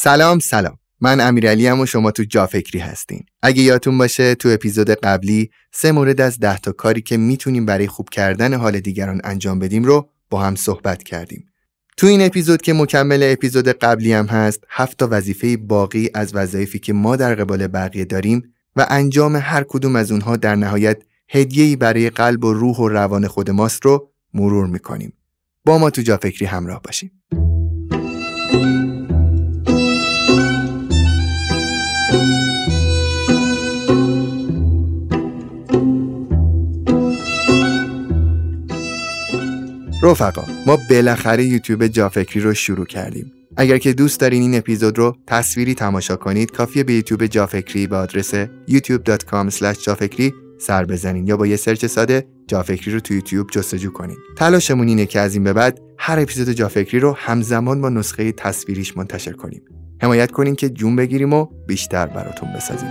سلام 0.00 0.38
سلام. 0.38 0.78
من 1.00 1.20
امیرعلی 1.20 1.70
و 1.70 1.86
شما 1.86 2.10
تو 2.10 2.24
جا 2.24 2.46
فکری 2.46 2.78
هستین. 2.78 3.24
اگه 3.42 3.62
یادتون 3.62 3.98
باشه 3.98 4.34
تو 4.34 4.48
اپیزود 4.48 4.90
قبلی 4.90 5.50
سه 5.72 5.92
مورد 5.92 6.20
از 6.20 6.38
ده 6.38 6.58
تا 6.58 6.72
کاری 6.72 7.00
که 7.00 7.16
می‌تونیم 7.16 7.66
برای 7.66 7.86
خوب 7.86 8.08
کردن 8.08 8.54
حال 8.54 8.80
دیگران 8.80 9.20
انجام 9.24 9.58
بدیم 9.58 9.84
رو 9.84 10.08
با 10.30 10.42
هم 10.42 10.54
صحبت 10.54 11.02
کردیم. 11.02 11.48
تو 11.96 12.06
این 12.06 12.22
اپیزود 12.22 12.62
که 12.62 12.72
مکمل 12.72 13.22
اپیزود 13.22 13.68
قبلی 13.68 14.12
هم 14.12 14.26
هست 14.26 14.64
هفت 14.70 14.98
تا 14.98 15.08
وظیفه 15.10 15.56
باقی 15.56 16.10
از 16.14 16.34
وظایفی 16.34 16.78
که 16.78 16.92
ما 16.92 17.16
در 17.16 17.34
قبال 17.34 17.66
بقیه 17.66 18.04
داریم 18.04 18.54
و 18.76 18.86
انجام 18.90 19.36
هر 19.36 19.64
کدوم 19.68 19.96
از 19.96 20.12
اونها 20.12 20.36
در 20.36 20.56
نهایت 20.56 21.02
هدیه‌ای 21.28 21.76
برای 21.76 22.10
قلب 22.10 22.44
و 22.44 22.52
روح 22.52 22.76
و 22.76 22.88
روان 22.88 23.26
خود 23.26 23.50
ماست 23.50 23.84
رو 23.84 24.10
مرور 24.34 24.66
می‌کنیم. 24.66 25.12
با 25.64 25.78
ما 25.78 25.90
تو 25.90 26.02
جا 26.02 26.16
فکری 26.16 26.46
همراه 26.46 26.82
باشیم 26.82 27.17
رفقا 40.02 40.42
ما 40.66 40.78
بالاخره 40.90 41.44
یوتیوب 41.44 41.86
جافکری 41.86 42.40
رو 42.40 42.54
شروع 42.54 42.86
کردیم. 42.86 43.32
اگر 43.56 43.78
که 43.78 43.92
دوست 43.92 44.20
دارین 44.20 44.42
این 44.42 44.54
اپیزود 44.54 44.98
رو 44.98 45.16
تصویری 45.26 45.74
تماشا 45.74 46.16
کنید 46.16 46.50
کافیه 46.50 46.84
به 46.84 46.92
یوتیوب 46.92 47.26
جافکری 47.26 47.86
به 47.86 47.96
آدرس 47.96 48.34
youtube.com 48.70 49.82
جافکری 49.84 50.34
سر 50.58 50.84
بزنین 50.84 51.26
یا 51.26 51.36
با 51.36 51.46
یه 51.46 51.56
سرچ 51.56 51.86
ساده 51.86 52.26
جافکری 52.46 52.94
رو 52.94 53.00
تو 53.00 53.14
یوتیوب 53.14 53.50
جستجو 53.50 53.90
کنین. 53.90 54.16
تلاشمون 54.36 54.88
اینه 54.88 55.06
که 55.06 55.20
از 55.20 55.34
این 55.34 55.44
به 55.44 55.52
بعد 55.52 55.80
هر 55.98 56.18
اپیزود 56.20 56.50
جافکری 56.50 57.00
رو 57.00 57.16
همزمان 57.18 57.80
با 57.80 57.88
نسخه 57.88 58.32
تصویریش 58.32 58.96
منتشر 58.96 59.32
کنیم. 59.32 59.62
حمایت 60.02 60.30
کنین 60.30 60.54
که 60.54 60.70
جون 60.70 60.96
بگیریم 60.96 61.32
و 61.32 61.46
بیشتر 61.66 62.06
براتون 62.06 62.48
بسازیم. 62.52 62.88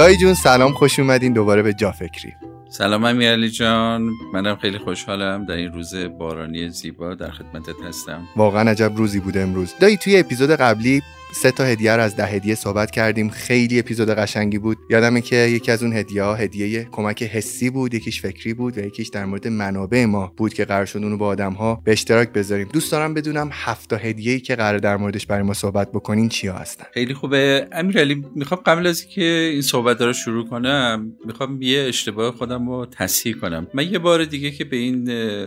دایی 0.00 0.16
جون 0.16 0.34
سلام 0.34 0.72
خوش 0.72 0.98
اومدین. 0.98 1.32
دوباره 1.32 1.62
به 1.62 1.74
جا 1.74 1.92
فکری 1.92 2.34
سلام 2.68 3.04
امیرعلی 3.04 3.50
جان. 3.50 4.10
منم 4.32 4.56
خیلی 4.56 4.78
خوشحالم. 4.78 5.46
در 5.46 5.54
این 5.54 5.72
روز 5.72 5.94
بارانی 5.94 6.68
زیبا 6.68 7.14
در 7.14 7.30
خدمتت 7.30 7.74
هستم. 7.88 8.28
واقعا 8.36 8.70
عجب 8.70 8.92
روزی 8.96 9.20
بوده 9.20 9.40
امروز. 9.40 9.74
دایی 9.80 9.96
توی 9.96 10.18
اپیزود 10.18 10.50
قبلی 10.50 11.02
سه 11.32 11.50
تا 11.50 11.64
هدیه 11.64 11.96
رو 11.96 12.02
از 12.02 12.16
ده 12.16 12.26
هدیه 12.26 12.54
صحبت 12.54 12.90
کردیم. 12.90 13.30
خیلی 13.30 13.78
اپیزود 13.78 14.08
قشنگی 14.08 14.58
بود. 14.58 14.78
یادمه 14.90 15.20
که 15.20 15.36
یکی 15.36 15.72
از 15.72 15.82
اون 15.82 15.92
هدیه 15.92 16.22
ها 16.22 16.34
هدیه 16.34 16.88
کمک 16.92 17.22
حسی 17.22 17.70
بود 17.70 17.94
یکیش 17.94 18.22
فکری 18.22 18.54
بود 18.54 18.78
و 18.78 18.80
یکیش 18.80 19.08
در 19.08 19.24
مورد 19.24 19.48
منابع 19.48 20.04
ما 20.04 20.32
بود 20.36 20.54
که 20.54 20.64
قرار 20.64 20.86
شد 20.86 20.98
اونو 20.98 21.16
با 21.16 21.26
آدم 21.26 21.52
ها 21.52 21.82
به 21.84 21.92
اشتراک 21.92 22.32
بذاریم. 22.32 22.68
دوست 22.72 22.92
دارم 22.92 23.14
بدونم 23.14 23.50
هفت 23.52 23.90
تا 23.90 23.96
هدیه 23.96 24.40
که 24.40 24.56
قرار 24.56 24.78
در 24.78 24.96
موردش 24.96 25.26
برای 25.26 25.42
ما 25.42 25.54
صحبت 25.54 25.92
بکنین 25.92 26.28
چیا 26.28 26.54
هستن؟ 26.54 26.84
خیلی 26.94 27.14
خوبه. 27.14 27.68
امیرعلی 27.72 28.24
می‌خوام 28.34 28.60
قبل 28.66 28.86
از 28.86 29.00
اینکه 29.00 29.22
این 29.52 29.62
صحبت 29.62 30.00
رو 30.00 30.12
شروع 30.12 30.48
کنم 30.48 31.12
می‌خوام 31.26 31.62
یه 31.62 31.80
اشتباه 31.80 32.32
خودم 32.32 32.68
رو 32.68 32.86
تصحیح 32.86 33.34
کنم. 33.34 33.66
من 33.74 33.92
یه 33.92 33.98
بار 33.98 34.24
دیگه 34.24 34.50
که 34.50 34.64
به 34.64 34.76
این 34.76 35.04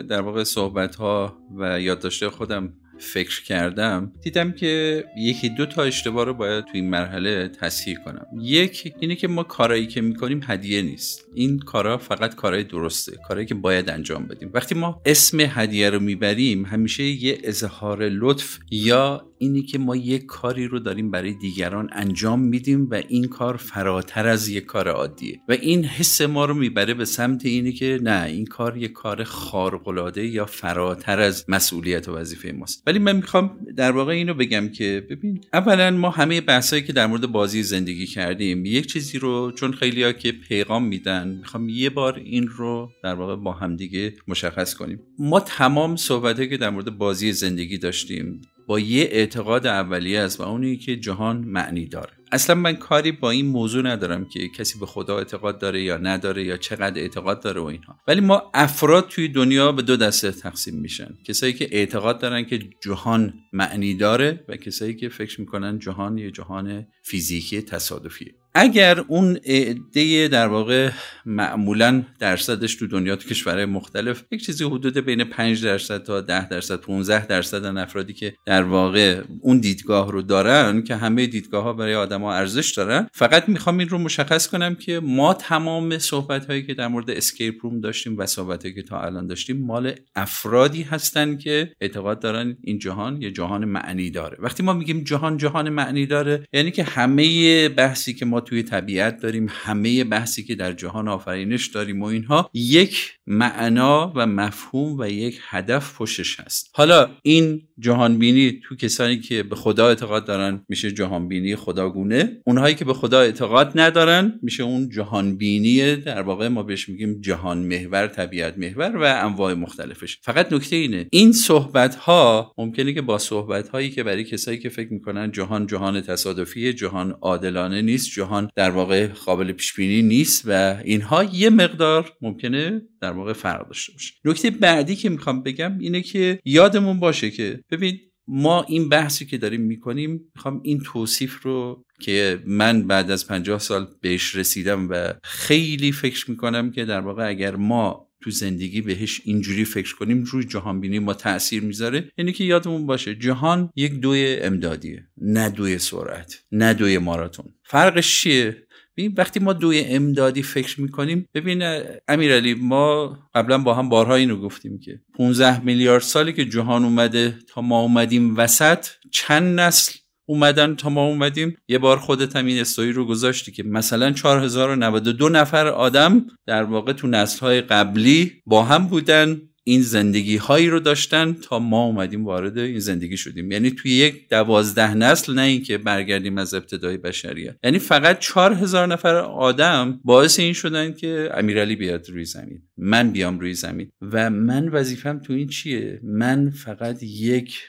در 0.08 0.22
واقع 0.22 0.44
صحبت 0.44 0.96
ها 0.96 1.38
و 1.58 1.82
یادداشته 1.82 2.30
خودم 2.30 2.74
فکر 3.04 3.44
کردم 3.44 4.12
دیدم 4.22 4.52
که 4.52 5.04
یکی 5.18 5.50
دو 5.50 5.66
تا 5.66 5.84
اشتباه 5.84 6.26
رو 6.26 6.34
باید 6.34 6.66
تو 6.66 6.72
این 6.74 6.90
مرحله 6.90 7.48
تصحیح 7.48 7.98
کنم. 8.06 8.26
یک 8.42 8.94
اینه 9.00 9.16
که 9.16 9.28
ما 9.28 9.44
کارایی 9.44 9.88
که 9.88 10.02
می‌کنیم 10.02 10.42
هدیه 10.44 10.82
نیست. 10.82 11.26
این 11.34 11.60
کارا 11.60 11.98
فقط 11.98 12.36
کارهای 12.36 12.64
درسته 12.64 13.18
کارایی 13.28 13.46
که 13.46 13.56
باید 13.56 13.90
انجام 13.90 14.28
بدیم. 14.28 14.50
وقتی 14.54 14.76
ما 14.76 15.02
اسم 15.06 15.40
هدیه 15.40 15.90
رو 15.90 16.00
می‌بریم 16.00 16.66
همیشه 16.66 17.04
یه 17.04 17.38
اظهار 17.44 18.10
لطف 18.10 18.58
یا 18.72 19.33
اینی 19.44 19.62
که 19.62 19.78
ما 19.78 19.96
یک 19.96 20.26
کاری 20.26 20.68
رو 20.68 20.80
داریم 20.80 21.12
برای 21.12 21.34
دیگران 21.34 21.90
انجام 21.92 22.40
میدیم 22.40 22.88
و 22.92 23.02
این 23.08 23.28
کار 23.28 23.58
فراتر 23.58 24.28
از 24.28 24.50
یک 24.50 24.66
کار 24.66 24.90
عادیه. 24.90 25.40
و 25.50 25.52
این 25.52 25.86
حس 25.86 26.22
ما 26.22 26.46
رو 26.46 26.54
می‌بره 26.54 26.94
به 26.94 27.06
سمت 27.06 27.46
اینی 27.46 27.72
که 27.72 28.00
نه 28.02 28.26
این 28.26 28.46
کار 28.46 28.78
یک 28.78 28.92
کار 28.92 29.24
خارق‌العاده 29.24 30.28
یا 30.28 30.46
فراتر 30.46 31.20
از 31.20 31.46
مسئولیت 31.48 32.10
و 32.10 32.16
وظیفه 32.16 32.52
ماست. 32.52 32.84
ولی 32.88 33.00
من 33.00 33.16
می‌خوام 33.16 33.58
در 33.78 33.92
واقع 33.92 34.12
اینو 34.12 34.34
بگم 34.34 34.70
که 34.70 35.08
ببین 35.10 35.42
اولا 35.54 35.92
ما 35.92 36.10
همه 36.10 36.42
بحثایی 36.42 36.84
که 36.84 36.94
در 36.94 37.08
مورد 37.08 37.28
بازی 37.28 37.64
زندگی 37.64 38.06
کردیم 38.06 38.66
یک 38.66 38.86
چیزی 38.86 39.20
رو 39.20 39.52
چون 39.52 39.72
خیلی 39.72 40.04
ها 40.04 40.12
که 40.12 40.32
پیغام 40.32 40.86
میدن 40.86 41.28
می‌خوام 41.28 41.70
یه 41.70 41.90
بار 41.90 42.16
این 42.26 42.48
رو 42.48 42.92
در 43.04 43.14
واقع 43.14 43.36
با 43.36 43.52
همدیگه 43.52 44.14
مشخص 44.28 44.74
کنیم. 44.74 45.00
ما 45.20 45.40
تمام 45.40 45.96
صحبت 45.96 46.50
که 46.50 46.58
در 46.58 46.70
مورد 46.70 46.98
بازی 46.98 47.32
زندگی 47.32 47.78
داشتیم 47.78 48.42
با 48.68 48.80
یه 48.80 49.04
اعتقاد 49.12 49.68
اولیه 49.68 50.20
است 50.20 50.40
و 50.40 50.44
اونی 50.44 50.78
که 50.78 50.96
جهان 50.96 51.38
معنی 51.38 51.86
داره. 51.86 52.12
اصلا 52.32 52.56
من 52.56 52.74
کاری 52.74 53.12
با 53.12 53.32
این 53.32 53.46
موضوع 53.46 53.84
ندارم 53.84 54.26
که 54.26 54.48
کسی 54.48 54.80
به 54.80 54.86
خدا 54.86 55.18
اعتقاد 55.18 55.60
داره 55.60 55.82
یا 55.82 55.98
نداره 55.98 56.44
یا 56.44 56.58
چقدر 56.58 57.02
اعتقاد 57.02 57.44
داره 57.44 57.62
و 57.62 57.66
اینها. 57.66 57.96
ولی 58.08 58.22
ما 58.22 58.52
افراد 58.54 59.08
توی 59.08 59.28
دنیا 59.28 59.72
به 59.72 59.82
دو 59.82 59.98
دسته 59.98 60.32
تقسیم 60.32 60.76
میشن. 60.76 61.18
کسایی 61.26 61.54
که 61.54 61.68
اعتقاد 61.72 62.20
دارن 62.20 62.46
که 62.46 62.60
جهان 62.84 63.34
معنی 63.54 63.94
داره 63.94 64.46
و 64.50 64.56
کسایی 64.56 64.94
که 64.94 65.10
فکر 65.10 65.42
می‌کنن 65.42 65.80
جهان 65.80 66.18
یه 66.18 66.32
جهان 66.32 66.88
فیزیکی 67.04 67.62
تصادفیه. 67.62 68.43
اگر 68.56 69.00
اون 69.08 69.38
عده 69.46 70.28
در 70.28 70.48
واقع 70.48 70.90
معمولا 71.26 72.04
درصدش 72.20 72.76
تو 72.76 72.88
دنیا 72.88 73.16
تو 73.16 73.30
کشورهای 73.30 73.66
مختلف 73.66 74.24
یک 74.32 74.46
چیزی 74.46 74.64
حدود 74.64 74.98
بین 74.98 75.24
5 75.24 75.66
درصد 75.66 76.04
تا 76.04 76.22
10 76.22 76.48
درصد 76.48 76.76
15 76.76 77.26
درصد 77.26 77.66
افرادی 77.66 78.14
که 78.14 78.34
در 78.46 78.64
واقع 78.64 79.22
اون 79.42 79.60
دیدگاه 79.60 80.12
رو 80.12 80.22
دارن 80.22 80.82
که 80.82 80.96
همه 80.96 81.28
دیدگاه 81.28 81.64
ها 81.64 81.74
برای 81.74 81.96
آدما 81.96 82.34
ارزش 82.34 82.72
دارن 82.72 83.08
فقط 83.14 83.50
می‌خوام 83.50 83.78
این 83.78 83.90
رو 83.90 83.98
مشخص 83.98 84.48
کنم 84.48 84.76
که 84.76 85.00
ما 85.00 85.34
تمام 85.34 85.98
صحبت 85.98 86.46
هایی 86.46 86.64
که 86.64 86.74
در 86.74 86.88
مورد 86.88 87.10
اسکیپ 87.10 87.56
روم 87.62 87.82
داشتیم 87.82 88.18
و 88.18 88.26
صحبت 88.26 88.64
هایی 88.64 88.76
که 88.76 88.82
تا 88.82 89.02
الان 89.02 89.28
داشتیم 89.28 89.66
مال 89.66 89.92
افرادی 90.16 90.82
هستن 90.82 91.38
که 91.38 91.72
اعتقاد 91.82 92.20
دارن 92.20 92.58
این 92.62 92.80
جهان 92.80 93.22
یه 93.22 93.32
جهان 93.32 93.66
معنی 93.66 94.10
داره. 94.10 94.38
وقتی 94.40 94.64
ما 94.64 94.74
میگیم 94.74 95.04
جهان 95.04 95.38
جهان 95.38 95.70
معنی 95.70 96.06
داره 96.06 96.48
یعنی 96.54 96.72
که 96.72 96.84
همه 96.84 97.70
بحثی 97.70 98.14
که 98.14 98.26
ما 98.26 98.43
توی 98.44 98.64
طبیعت 98.64 99.22
داریم 99.22 99.48
همه 99.50 100.04
بحثی 100.04 100.44
که 100.44 100.56
در 100.56 100.74
جهان 100.74 101.08
آفرینش 101.08 101.68
داریم 101.68 102.02
و 102.02 102.06
اینها 102.06 102.50
یک 102.54 103.14
معنا 103.28 104.14
و 104.16 104.28
مفهوم 104.28 105.00
و 105.00 105.10
یک 105.10 105.40
هدف 105.50 105.98
پشتش 105.98 106.40
هست. 106.40 106.70
حالا 106.74 107.10
این 107.22 107.62
جهانبینی 107.80 108.62
تو 108.64 108.76
کسانی 108.76 109.20
که 109.20 109.44
به 109.44 109.56
خدا 109.56 109.88
اعتقاد 109.88 110.26
دارن 110.26 110.66
میشه 110.70 110.92
جهانبینی 110.92 111.56
خداگونه 111.56 112.42
اونهایی 112.46 112.76
که 112.76 112.86
به 112.86 112.94
خدا 112.94 113.20
اعتقاد 113.22 113.72
ندارن 113.76 114.40
میشه 114.42 114.64
اون 114.64 114.90
جهانبینی 114.90 115.96
در 115.96 116.22
واقع 116.22 116.48
ما 116.48 116.64
بهش 116.64 116.90
میگیم 116.90 117.22
جهان 117.22 117.58
محور 117.58 118.08
طبیعت 118.08 118.58
محور 118.58 118.98
و 118.98 119.26
انواع 119.26 119.54
مختلفش. 119.54 120.18
فقط 120.22 120.54
نکته 120.54 120.76
اینه 120.76 121.08
این 121.12 121.32
صحبت 121.32 121.96
ها 121.96 122.54
ممکنه 122.58 122.94
که 122.94 123.02
با 123.02 123.18
صحبت 123.18 123.70
هایی 123.70 123.90
که 123.90 124.04
برای 124.04 124.24
کسایی 124.24 124.58
که 124.58 124.70
فکر 124.70 124.94
می‌کنن 124.94 125.32
جهان 125.32 125.68
جهان 125.68 126.02
تصادفی 126.02 126.74
جهان 126.74 127.12
عادلانه 127.22 127.82
نیست 127.82 128.12
جهان 128.12 128.33
در 128.56 128.70
واقع 128.70 129.08
قابل 129.08 129.52
پیش 129.52 129.74
بینی 129.74 130.02
نیست 130.02 130.44
و 130.46 130.82
اینها 130.84 131.24
یه 131.24 131.50
مقدار 131.50 132.14
ممکنه 132.22 132.82
در 133.02 133.12
واقع 133.12 133.34
فرق 133.34 133.68
داشته 133.68 133.94
باشه. 133.94 134.14
نکته 134.26 134.50
بعدی 134.50 134.96
که 134.96 135.10
می‌خوام 135.10 135.44
بگم 135.44 135.80
اینه 135.80 136.02
که 136.02 136.40
یادمون 136.46 137.00
باشه 137.00 137.32
که 137.32 137.64
ببین 137.70 138.00
ما 138.28 138.64
این 138.64 138.90
بحثی 138.90 139.26
که 139.26 139.38
داریم 139.38 139.62
می‌کنیم 139.62 140.32
می‌خوام 140.36 140.62
این 140.64 140.80
توصیف 140.86 141.44
رو 141.44 141.86
که 142.02 142.44
من 142.46 142.88
بعد 142.88 143.12
از 143.12 143.28
پنجاه 143.28 143.60
سال 143.60 143.88
بهش 144.02 144.36
رسیدم 144.36 144.90
و 144.90 145.14
خیلی 145.24 145.92
فکر 145.92 146.32
می‌کنم 146.32 146.72
که 146.72 146.86
در 146.86 147.00
واقع 147.00 147.28
اگر 147.28 147.56
ما 147.56 148.03
تو 148.24 148.32
زندگی 148.32 148.82
بهش 148.82 149.22
اینجوری 149.24 149.66
فکر 149.66 149.96
کنیم 149.96 150.24
روی 150.24 150.44
جهان 150.44 150.82
بینی 150.82 151.00
ما 151.00 151.14
تاثیر 151.14 151.64
می‌ذاره. 151.64 152.12
یعنی 152.18 152.32
که 152.32 152.44
یادمون 152.44 152.86
باشه 152.86 153.16
جهان 153.16 153.70
یک 153.76 153.94
دوی 153.94 154.40
امدادیه 154.40 155.08
نه 155.18 155.50
دوی 155.50 155.78
سرعت 155.78 156.44
نه 156.52 156.74
دوی 156.74 156.98
ماراتون. 156.98 157.46
فرقش 157.64 158.22
چیه؟ 158.22 158.68
ببین 158.98 159.14
وقتی 159.18 159.40
ما 159.40 159.54
دوی 159.54 159.80
امدادی 159.80 160.44
فکر 160.44 160.82
می‌کنیم 160.82 161.26
ببین 161.34 161.84
امیرعلی 162.08 162.54
ما 162.54 163.18
قبلا 163.36 163.58
با 163.58 163.74
هم 163.74 163.90
بارها 163.90 164.16
اینو 164.16 164.38
گفتیم 164.38 164.80
که 164.80 165.02
15 165.14 165.64
میلیارد 165.64 166.02
سالی 166.02 166.34
که 166.34 166.46
جهان 166.46 166.84
اومده 166.84 167.40
تا 167.48 167.62
ما 167.62 167.82
اومدیم 167.82 168.38
وسط 168.38 168.86
چند 169.12 169.60
نسل 169.60 169.94
اومدن 170.26 170.76
تا 170.76 170.90
ما 170.90 171.06
اومدیم 171.06 171.58
یه 171.68 171.78
بار 171.78 171.98
خودت 171.98 172.36
هم 172.36 172.46
این 172.46 172.60
استوری 172.60 172.92
رو 172.92 173.06
گذاشتی 173.06 173.52
که 173.52 173.64
مثلا 173.64 174.12
4092 174.12 175.30
نفر 175.30 175.68
آدم 175.68 176.26
در 176.46 176.64
واقع 176.64 176.94
تو 176.94 177.08
نسلهای 177.08 177.62
قبلی 177.62 178.32
با 178.46 178.64
هم 178.64 178.88
بودن 178.88 179.42
این 179.64 179.82
زندگی 179.82 180.38
هایی 180.38 180.70
رو 180.70 180.80
داشتن 180.80 181.34
تا 181.34 181.60
ما 181.60 181.84
اومدیم 181.86 182.26
وارد 182.26 182.58
این 182.58 182.80
زندگی 182.80 183.18
شدیم. 183.18 183.52
یعنی 183.52 183.72
توی 183.72 183.92
یک 183.92 184.30
دوازده 184.30 184.94
نسل 184.94 185.34
نه 185.34 185.42
اینکه 185.42 185.78
برگردیم 185.78 186.38
از 186.38 186.54
ابتدای 186.54 186.98
بشریت. 186.98 187.56
یعنی 187.64 187.80
فقط 187.80 188.20
چهار 188.20 188.54
هزار 188.54 188.88
نفر 188.88 189.16
آدم 189.16 190.00
باعث 190.04 190.40
این 190.40 190.54
شدن 190.54 190.94
که 190.94 191.30
امیرعلی 191.34 191.76
بیاد 191.76 192.10
روی 192.10 192.26
زمین 192.26 192.62
من 192.78 193.12
بیام 193.12 193.40
روی 193.40 193.54
زمین. 193.54 193.90
و 194.02 194.30
من 194.30 194.68
وظیفم 194.68 195.20
تو 195.20 195.34
این 195.34 195.48
چیه؟ 195.48 196.00
من 196.04 196.50
فقط 196.50 197.04
یک 197.04 197.60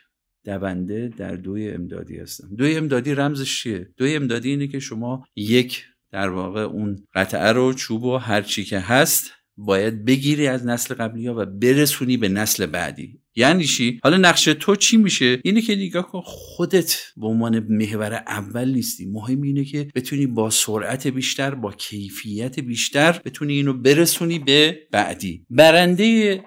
دونده 0.44 1.08
در 1.08 1.36
دوی 1.36 1.70
امدادی 1.70 2.18
هستم. 2.18 2.48
دوی 2.56 2.76
امدادی 2.76 3.14
رمزش 3.14 3.62
چیه؟ 3.62 3.88
دوی 3.96 4.16
امدادی 4.16 4.50
اینه 4.50 4.66
که 4.66 4.78
شما 4.78 5.26
یک 5.36 5.84
در 6.10 6.28
واقع 6.28 6.60
اون 6.60 7.06
قطعه 7.14 7.52
رو 7.52 7.72
چوب 7.72 8.04
و 8.04 8.16
هر 8.16 8.42
چی 8.42 8.64
که 8.64 8.78
هست 8.78 9.30
باید 9.56 10.04
بگیری 10.04 10.46
از 10.46 10.66
نسل 10.66 10.94
قبلی 10.94 11.26
ها 11.26 11.34
و 11.36 11.46
برسونی 11.46 12.16
به 12.16 12.28
نسل 12.28 12.66
بعدی. 12.66 13.20
یعنی 13.36 13.64
چی؟ 13.64 14.00
حالا 14.02 14.16
نقش 14.16 14.44
تو 14.44 14.76
چی 14.76 14.96
میشه؟ 14.96 15.40
اینه 15.44 15.60
که 15.62 15.76
نگاه 15.76 16.08
کن 16.08 16.20
خودت 16.24 16.96
به 17.16 17.26
عنوان 17.26 17.58
محور 17.68 18.14
اول 18.14 18.68
نیستی. 18.68 19.06
مهم 19.06 19.42
اینه 19.42 19.64
که 19.64 19.88
بتونی 19.94 20.26
با 20.26 20.50
سرعت 20.50 21.06
بیشتر 21.06 21.54
با 21.54 21.72
کیفیت 21.72 22.60
بیشتر 22.60 23.20
بتونی 23.24 23.52
اینو 23.52 23.72
برسونی 23.72 24.38
به 24.38 24.78
بعدی. 24.90 25.46
برنده 25.50 26.40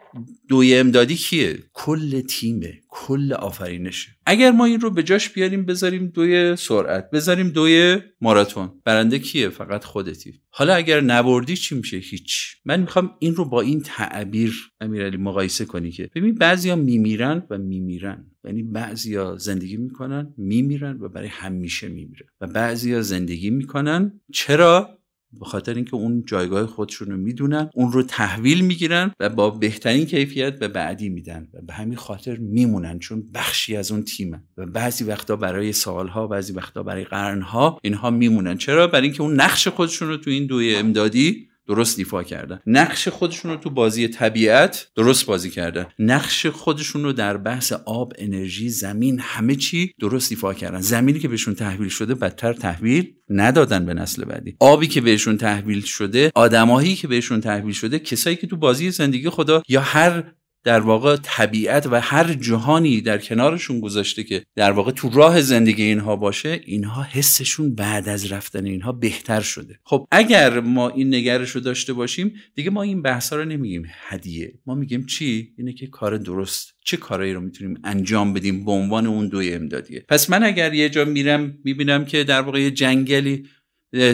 دوی 0.49 0.75
امدادی 0.75 1.15
کیه؟ 1.15 1.59
کل 1.73 2.21
تیمه 2.21 2.81
کل 2.89 3.33
آفرینشه. 3.33 4.09
اگر 4.25 4.51
ما 4.51 4.65
این 4.65 4.79
رو 4.79 4.89
به 4.89 5.03
جاش 5.03 5.29
بیاریم 5.29 5.65
بذاریم 5.65 6.07
دوی 6.07 6.55
سرعت 6.55 7.09
بذاریم 7.09 7.49
دوی 7.49 7.97
ماراتون. 8.21 8.71
برنده 8.85 9.19
کیه؟ 9.19 9.49
فقط 9.49 9.83
خودتی. 9.83 10.33
حالا 10.49 10.73
اگر 10.73 11.01
نبردی 11.01 11.55
چی 11.55 11.75
میشه؟ 11.75 11.97
هیچ. 11.97 12.55
من 12.65 12.79
می‌خوام 12.79 13.11
این 13.19 13.35
رو 13.35 13.45
با 13.45 13.61
این 13.61 13.81
تعبیر 13.81 14.53
امیرعلی 14.81 15.17
مقایسه 15.17 15.65
کنی 15.65 15.91
که 15.91 16.09
ببین 16.15 16.35
بعضیا 16.35 16.75
میمیرن 16.79 17.43
و 17.49 17.57
میمیرن. 17.57 18.31
یعنی 18.45 18.63
بعضیا 18.63 19.37
زندگی 19.37 19.77
می‌کنن 19.77 20.33
میمیرن 20.37 20.97
و 21.01 21.09
برای 21.09 21.27
همیشه 21.27 21.87
میمیرن. 21.87 22.27
و 22.41 22.47
بعضیا 22.47 23.01
زندگی 23.01 23.49
می‌کنن. 23.49 24.21
چرا؟ 24.33 24.97
به 25.39 25.45
خاطر 25.45 25.73
اینکه 25.73 25.95
اون 25.95 26.23
جایگاه 26.27 26.65
خودشون 26.65 27.11
رو 27.11 27.17
می‌دونن 27.17 27.69
اون 27.73 27.91
رو 27.91 28.03
تحویل 28.03 28.61
می‌گیرن 28.61 29.11
و 29.19 29.29
با 29.29 29.49
بهترین 29.49 30.05
کیفیت 30.05 30.59
به 30.59 30.67
بعدی 30.67 31.09
میدن. 31.09 31.47
و 31.53 31.61
به 31.61 31.73
همین 31.73 31.97
خاطر 31.97 32.37
میمونن 32.37 32.99
چون 32.99 33.23
بخشی 33.33 33.75
از 33.75 33.91
اون 33.91 34.03
تیمن 34.03 34.43
و 34.57 34.65
بعضی 34.65 35.03
وقتا 35.03 35.35
برای 35.35 35.71
سالها 35.71 36.27
بعضی 36.27 36.53
وقتا 36.53 36.83
برای 36.83 37.03
قرنها 37.03 37.79
اینها 37.83 38.09
میمونن. 38.09 38.57
چرا؟ 38.57 38.87
برای 38.87 39.07
اینکه 39.07 39.21
اون 39.21 39.33
نقش 39.33 39.67
خودشون 39.67 40.07
رو 40.07 40.17
تو 40.17 40.29
این 40.29 40.45
دوی 40.45 40.75
امدادی 40.75 41.46
درست 41.67 41.99
ایفا 41.99 42.23
کردن 42.23 42.59
نقش 42.65 43.07
خودشون 43.07 43.51
رو 43.51 43.57
تو 43.57 43.69
بازی 43.69 44.07
طبیعت 44.07 44.87
درست 44.95 45.25
بازی 45.25 45.49
کردن 45.49 45.85
نقش 45.99 46.45
خودشون 46.45 47.03
رو 47.03 47.13
در 47.13 47.37
بحث 47.37 47.71
آب 47.71 48.13
انرژی 48.17 48.69
زمین 48.69 49.19
همه 49.19 49.55
چی 49.55 49.93
درست 49.99 50.31
ایفا 50.31 50.53
کردن. 50.53 50.81
زمینی 50.81 51.19
که 51.19 51.27
بهشون 51.27 51.55
تحویل 51.55 51.89
شده 51.89 52.15
بدتر 52.15 52.53
تحویل 52.53 53.13
ندادن 53.29 53.85
به 53.85 53.93
نسل 53.93 54.25
بعدی. 54.25 54.55
آبی 54.59 54.87
که 54.87 55.01
بهشون 55.01 55.37
تحویل 55.37 55.81
شده 55.81 56.31
آدمایی 56.35 56.95
که 56.95 57.07
بهشون 57.07 57.41
تحویل 57.41 57.73
شده 57.73 57.99
کسایی 57.99 58.35
که 58.35 58.47
تو 58.47 58.57
بازی 58.57 58.91
زندگی 58.91 59.29
خدا 59.29 59.63
یا 59.67 59.81
هر 59.81 60.23
در 60.63 60.79
واقع 60.79 61.15
طبیعت 61.23 61.87
و 61.91 62.01
هر 62.01 62.33
جهانی 62.33 63.01
در 63.01 63.17
کنارشون 63.17 63.79
گذاشته 63.79 64.23
که 64.23 64.43
در 64.55 64.71
واقع 64.71 64.91
تو 64.91 65.09
راه 65.09 65.41
زندگی 65.41 65.83
اینها 65.83 66.15
باشه 66.15 66.61
اینها 66.65 67.03
حسشون 67.03 67.75
بعد 67.75 68.09
از 68.09 68.31
رفتن 68.31 68.65
اینها 68.65 68.91
بهتر 68.91 69.41
شده. 69.41 69.79
خب 69.83 70.07
اگر 70.11 70.59
ما 70.59 70.89
این 70.89 71.15
نگرش 71.15 71.51
رو 71.51 71.61
داشته 71.61 71.93
باشیم 71.93 72.33
دیگه 72.55 72.69
ما 72.69 72.81
این 72.81 73.01
بحثا 73.01 73.35
رو 73.35 73.45
نمیگیم 73.45 73.85
هدیه. 74.07 74.53
ما 74.65 74.75
میگیم 74.75 75.05
چی؟ 75.05 75.53
اینه 75.57 75.73
که 75.73 75.87
کار 75.87 76.17
درست. 76.17 76.73
چه 76.85 76.97
کارایی 76.97 77.33
رو 77.33 77.41
می‌تونیم 77.41 77.79
انجام 77.83 78.33
بدیم 78.33 78.65
به 78.65 78.71
عنوان 78.71 79.07
اون 79.07 79.27
دوی 79.27 79.53
امدادیه؟ 79.53 80.05
پس 80.09 80.29
من 80.29 80.43
اگر 80.43 80.73
یه 80.73 80.89
جا 80.89 81.05
میرم 81.05 81.57
می‌بینم 81.63 82.05
که 82.05 82.23
در 82.23 82.41
واقع 82.41 82.69
جنگلی 82.69 83.45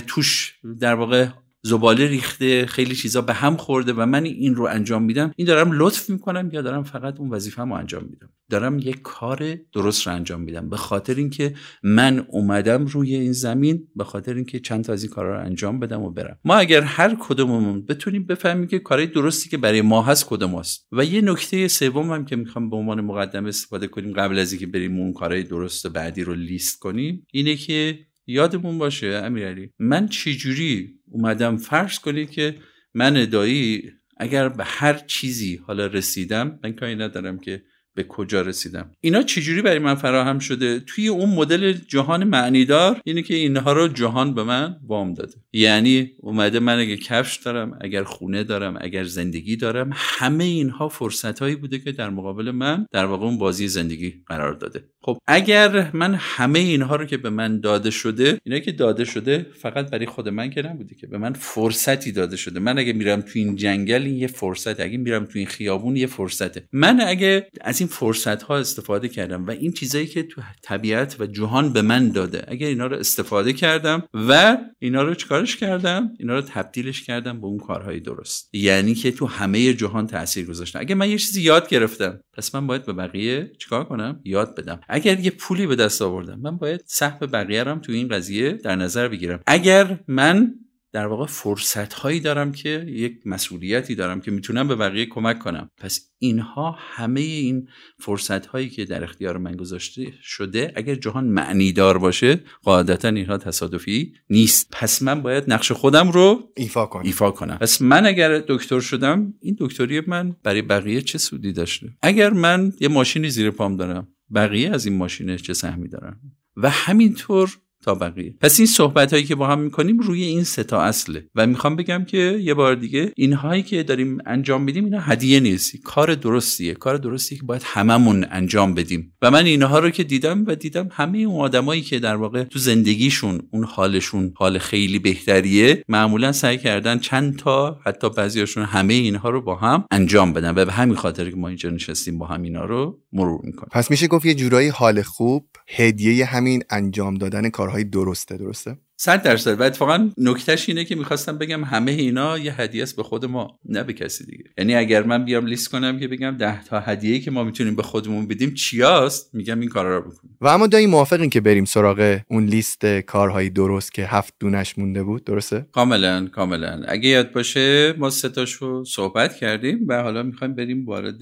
توش 0.08 0.56
در 0.80 0.94
واقع 0.94 1.28
زباله 1.66 2.08
ریخته 2.08 2.66
خیلی 2.66 2.96
چیزا 2.96 3.22
به 3.22 3.34
هم 3.34 3.58
خورده 3.58 3.94
و 3.94 4.06
من 4.06 4.24
این 4.24 4.56
رو 4.56 4.64
انجام 4.64 5.04
میدم. 5.04 5.32
این 5.36 5.48
دارم 5.48 5.72
لطف 5.72 6.10
می‌کنم 6.10 6.50
یا 6.54 6.62
دارم 6.62 6.84
فقط 6.84 7.20
اون 7.20 7.30
وظیفه 7.30 7.62
رو 7.62 7.74
انجام 7.74 8.04
میدم؟ 8.04 8.30
دارم 8.50 8.80
یک 8.80 9.02
کار 9.02 9.56
درست 9.74 10.08
رو 10.08 10.14
انجام 10.14 10.42
میدم. 10.42 10.70
به 10.70 10.78
خاطر 10.78 11.16
اینکه 11.16 11.54
من 11.84 12.26
اومدم 12.30 12.86
روی 12.86 13.16
این 13.16 13.32
زمین 13.32 13.88
به 13.96 14.04
خاطر 14.04 14.34
اینکه 14.34 14.60
چند 14.60 14.84
تا 14.84 14.94
از 14.94 15.04
این 15.04 15.14
کارا 15.14 15.40
رو 15.40 15.46
انجام 15.46 15.80
بدم 15.80 16.02
و 16.02 16.10
برم. 16.10 16.40
ما 16.46 16.56
اگر 16.56 16.82
هر 16.82 17.18
کدوممون 17.20 17.86
بتونیم 17.86 18.26
بفهمیم 18.26 18.68
که 18.68 18.80
کارهای 18.80 19.08
درستی 19.08 19.50
که 19.50 19.58
برای 19.58 19.82
ما 19.82 20.02
هست 20.02 20.26
کدوم 20.26 20.56
است 20.56 20.88
و 20.92 21.06
یه 21.06 21.22
نکته 21.22 21.68
سوم 21.68 22.12
هم 22.12 22.26
که 22.26 22.36
می‌خوام 22.36 22.70
به 22.70 22.76
عنوان 22.76 23.02
مقدمه 23.02 23.50
استفاده 23.50 23.88
کنیم 23.88 24.14
قبل 24.14 24.40
از 24.40 24.52
اینکه 24.52 24.68
بریم 24.68 25.00
اون 25.00 25.14
کارهای 25.14 25.44
درست 25.44 25.88
بعدی 25.88 26.24
رو 26.24 26.34
لیست 26.34 26.80
کنیم 26.80 27.28
اینه 27.32 27.56
که 27.56 28.00
یادمون 28.28 28.78
باشه 28.78 29.08
امیرعلی 29.08 29.70
من 29.80 30.08
چجوری 30.08 31.00
اومدم 31.14 31.58
فرض 31.58 32.00
کنید 32.00 32.30
که 32.30 32.56
من 32.94 33.26
دایی 33.26 33.92
اگر 34.18 34.50
به 34.50 34.64
هر 34.64 34.94
چیزی 34.94 35.56
حالا 35.56 35.86
رسیدم 35.86 36.60
من 36.64 36.74
کاری 36.74 36.96
ندارم 36.96 37.40
که 37.40 37.64
به 37.96 38.04
کجا 38.04 38.42
رسیدم. 38.42 38.92
اینا 39.02 39.22
چجوری 39.22 39.62
برای 39.62 39.80
من 39.80 39.96
فراهم 39.96 40.40
شده؟ 40.40 40.80
توی 40.80 41.08
اون 41.08 41.30
مدل 41.30 41.74
جهان 41.74 42.24
معنیدار 42.24 43.02
اینه 43.06 43.22
که 43.22 43.36
اینها 43.36 43.74
رو 43.74 43.88
جهان 43.88 44.34
به 44.34 44.44
من 44.44 44.76
وام 44.88 45.14
داده. 45.14 45.34
یعنی 45.54 46.12
اومده 46.18 46.60
من 46.60 46.80
اگر 46.80 46.96
کفش 46.96 47.36
دارم 47.36 47.78
اگر 47.82 48.04
خونه 48.04 48.44
دارم 48.44 48.78
اگر 48.82 49.04
زندگی 49.04 49.56
دارم 49.56 49.90
همه 49.94 50.44
اینها 50.44 50.90
فرصت 50.90 51.40
هایی 51.40 51.56
بوده 51.56 51.80
که 51.80 51.92
در 51.92 52.10
مقابل 52.10 52.52
من 52.52 52.86
در 52.92 53.06
واقع 53.06 53.26
اون 53.26 53.38
بازی 53.38 53.68
زندگی 53.68 54.14
قرار 54.28 54.54
داده. 54.54 54.84
خب 55.02 55.18
اگر 55.28 55.92
من 55.94 56.16
همه 56.20 56.60
اینها 56.60 56.96
رو 56.96 57.06
که 57.06 57.18
به 57.18 57.30
من 57.30 57.60
داده 57.60 57.90
شده 57.90 58.40
اینا 58.44 58.60
که 58.60 58.72
داده 58.72 59.06
شده 59.06 59.46
فقط 59.62 59.92
برای 59.92 60.06
خود 60.06 60.30
من 60.30 60.50
که 60.50 60.62
نبوده 60.62 60.96
که 60.96 61.08
به 61.08 61.18
من 61.18 61.34
فرصتی 61.34 62.12
داده 62.12 62.38
شده. 62.38 62.60
من 62.60 62.78
اگه 62.78 62.94
میرم 62.94 63.22
تو 63.22 63.32
این 63.36 63.56
جنگل 63.56 64.02
این 64.02 64.16
یه 64.16 64.28
فرصت 64.28 64.80
اگه 64.80 64.98
میرم 64.98 65.26
تو 65.26 65.40
این 65.40 65.48
خیابون 65.48 65.96
یه 65.96 66.08
فرصته. 66.08 66.64
من 66.74 67.02
اگه 67.02 67.48
از 67.62 67.82
این 67.84 67.90
فرصت 67.90 68.44
ها 68.44 68.58
استفاده 68.58 69.10
کردم 69.10 69.48
و 69.48 69.52
این 69.52 69.72
چیزایی 69.72 70.08
که 70.08 70.24
تو 70.24 70.42
طبیعت 70.62 71.16
و 71.20 71.26
جهان 71.26 71.74
به 71.74 71.82
من 71.82 72.10
داده. 72.10 72.46
اگر 72.48 72.68
اینا 72.68 72.88
رو 72.88 72.96
استفاده 72.96 73.54
کردم 73.54 74.04
و 74.14 74.58
اینا 74.80 75.04
رو 75.04 75.14
چکارش 75.14 75.58
کردم؟ 75.58 76.12
اینا 76.20 76.36
رو 76.36 76.42
تبدیلش 76.42 77.04
کردم 77.04 77.42
به 77.42 77.48
اون 77.48 77.58
کارهای 77.58 78.00
درست. 78.00 78.50
یعنی 78.54 78.96
که 78.96 79.12
تو 79.12 79.26
همه 79.26 79.74
جهان 79.74 80.08
تاثیر 80.08 80.46
گذاشتم. 80.46 80.80
اگه 80.80 80.96
من 80.96 81.10
یه 81.10 81.18
چیزی 81.18 81.42
یاد 81.42 81.70
گرفتم 81.70 82.20
پس 82.34 82.56
من 82.56 82.68
باید 82.68 82.86
به 82.86 82.94
بقیه 82.94 83.52
چیکار 83.60 83.84
کنم؟ 83.84 84.20
یاد 84.24 84.56
بدم. 84.56 84.80
اگر 84.90 85.20
یه 85.20 85.32
پولی 85.32 85.68
به 85.68 85.76
دست 85.76 86.02
آوردم 86.02 86.40
من 86.40 86.58
باید 86.58 86.82
سهم 86.86 87.18
بقیه 87.20 87.64
رو 87.64 87.80
تو 87.80 87.92
این 87.92 88.08
قضیه 88.08 88.52
در 88.54 88.76
نظر 88.76 89.08
بگیرم. 89.08 89.40
اگر 89.48 90.00
من 90.08 90.54
در 90.94 91.08
واقع 91.08 91.26
فرصت 91.26 91.94
هایی 91.94 92.20
دارم 92.20 92.52
که 92.52 92.86
یک 92.88 93.14
مسئولیتی 93.26 93.96
دارم 93.96 94.22
که 94.22 94.32
می‌تونم 94.32 94.68
به 94.68 94.76
بقیه 94.76 95.06
کمک 95.06 95.40
کنم. 95.40 95.70
پس 95.78 96.10
اینها 96.20 96.76
همه 96.80 97.22
این 97.22 97.68
فرصت 98.00 98.46
هایی 98.46 98.70
که 98.70 98.86
در 98.86 99.04
اختیار 99.04 99.38
من 99.38 99.56
گذاشته 99.56 100.14
شده 100.22 100.74
اگر 100.76 100.96
جهان 100.96 101.26
معنی 101.28 101.72
دار 101.72 101.98
باشه 101.98 102.40
قاعدتا 102.64 103.08
اینها 103.08 103.38
تصادفی 103.38 104.14
نیست. 104.30 104.68
پس 104.72 105.02
من 105.02 105.22
باید 105.22 105.44
نقش 105.48 105.72
خودم 105.72 106.12
رو 106.12 106.52
ایفا 106.58 106.86
کنم. 106.86 107.04
ایفا 107.04 107.32
کنم. 107.32 107.58
پس 107.58 107.82
من 107.82 108.06
اگر 108.06 108.44
دکتر 108.48 108.80
شدم 108.80 109.34
این 109.42 109.56
دکتری 109.60 110.02
من 110.08 110.36
برای 110.44 110.62
بقیه 110.62 111.02
چه 111.02 111.18
سودی 111.18 111.52
داشته؟ 111.52 111.90
اگر 112.02 112.30
من 112.30 112.74
یه 112.80 112.88
ماشینی 112.88 113.30
زیر 113.30 113.52
پام 113.52 113.78
دارم 113.78 114.08
بقیه 114.36 114.70
از 114.70 114.86
این 114.86 114.98
ماشین 114.98 115.38
چه 115.38 115.54
سهمی 115.54 115.90
دارن؟ 115.90 116.20
و 116.58 116.70
همینطور 116.70 117.58
تا 117.84 117.96
بقیه. 117.96 118.36
پس 118.42 118.60
این 118.60 118.68
صحبت 118.68 119.14
هایی 119.14 119.26
که 119.26 119.36
با 119.36 119.48
هم 119.48 119.60
می‌کنیم 119.60 120.00
روی 120.00 120.24
این 120.24 120.44
سه 120.44 120.64
تا 120.64 120.82
اصله 120.82 121.26
و 121.36 121.48
می‌خوام 121.48 121.76
بگم 121.76 122.06
که 122.06 122.40
یه 122.42 122.54
بار 122.54 122.76
دیگه 122.76 123.12
اینهایی 123.16 123.64
که 123.64 123.84
داریم 123.84 124.18
انجام 124.26 124.64
میدیم 124.64 124.86
اینا 124.86 125.00
هدیه 125.00 125.40
نیست 125.40 125.76
کار 125.84 126.16
درستیه. 126.16 126.74
کار 126.74 126.98
درستی 126.98 127.36
که 127.36 127.44
باید 127.44 127.62
هممون 127.66 128.26
انجام 128.32 128.74
بدیم. 128.74 129.14
و 129.22 129.32
من 129.32 129.46
اینها 129.46 129.80
رو 129.80 129.90
که 129.90 130.04
دیدم 130.04 130.44
و 130.48 130.56
دیدم 130.56 130.90
همه 130.92 131.18
اون 131.18 131.42
آدمایی 131.42 131.82
که 131.82 132.00
در 132.00 132.16
واقع 132.16 132.44
تو 132.44 132.60
زندگیشون 132.60 133.42
اون 133.52 133.64
حالشون 133.64 134.34
حال 134.36 134.58
خیلی 134.58 135.00
بهتریه 135.00 135.84
معمولا 135.88 136.32
سعی 136.32 136.58
کردن 136.58 137.00
چند 137.00 137.38
تا 137.38 137.80
حتی 137.86 138.10
بعضیاشون 138.10 138.64
همه 138.64 138.94
اینها 138.94 139.30
رو 139.30 139.42
با 139.42 139.56
هم 139.56 139.86
انجام 139.92 140.34
بدن. 140.34 140.52
و 140.56 140.66
به 140.66 140.72
همین 140.72 140.96
خاطر 140.96 141.30
که 141.30 141.36
ما 141.36 141.48
اینجا 141.48 141.70
نشستیم 141.70 142.18
با 142.18 142.26
هم 142.26 142.42
اینا 142.42 142.66
رو 142.66 143.00
مرور 143.14 143.42
می‌کنیم. 143.44 143.70
پس 143.72 143.92
میشه 143.92 144.08
گفت 144.08 144.26
یه 144.26 144.34
جورایی 144.34 144.70
حال 144.70 145.02
خوب 145.02 145.46
هدیه 145.68 146.26
همین 146.26 146.64
انجام 146.70 147.16
دادن 147.16 147.50
کارهای 147.74 147.90
درسته 147.90 148.38
درسته؟ 148.38 148.78
صد 148.98 149.24
درصد. 149.24 149.60
و 149.60 149.64
اتفاقا 149.64 150.10
نکتهش 150.18 150.70
اینه 150.70 150.86
که 150.86 150.96
می‌خواستم 150.96 151.38
بگم 151.38 151.64
همه 151.64 151.92
اینا 151.92 152.38
یه 152.38 152.62
هدیه 152.62 152.84
است 152.84 152.96
به 152.96 153.04
خود 153.04 153.26
ما 153.26 153.60
نه 153.66 153.84
به 153.84 153.94
کسی 153.94 154.26
دیگه. 154.26 154.44
یعنی 154.58 154.76
اگر 154.76 155.04
من 155.04 155.26
بیام 155.26 155.46
لیست 155.46 155.70
کنم 155.70 156.00
که 156.00 156.08
بگم 156.08 156.38
ده 156.38 156.64
تا 156.64 156.80
هدیه 156.80 157.20
که 157.20 157.32
ما 157.32 157.44
می‌تونیم 157.44 157.76
به 157.76 157.84
خودمون 157.84 158.28
بدیم 158.28 158.54
چیاست 158.54 159.36
میگم 159.36 159.60
این 159.60 159.70
کارا 159.70 159.98
رو 159.98 160.02
بکنیم 160.02 160.38
و 160.42 160.48
اما 160.48 160.68
دایی 160.68 160.86
موافقین 160.86 161.30
که 161.30 161.42
بریم 161.42 161.66
سراغ 161.66 162.20
اون 162.28 162.46
لیست 162.46 162.86
کارهایی 162.86 163.50
درست 163.50 163.94
که 163.94 164.06
هفت 164.06 164.34
دونش 164.40 164.78
مونده 164.78 165.04
بود 165.04 165.24
درسته؟ 165.24 165.66
کاملا 165.72 166.28
کاملا. 166.28 166.82
اگه 166.88 167.10
یاد 167.10 167.32
باشه 167.32 167.94
ما 167.98 168.10
سه 168.10 168.30
تاشو 168.30 168.84
صحبت 168.84 169.36
کردیم 169.36 169.86
و 169.88 170.02
حالا 170.02 170.24
می‌خوایم 170.24 170.56
بریم 170.56 170.86
وارد 170.86 171.20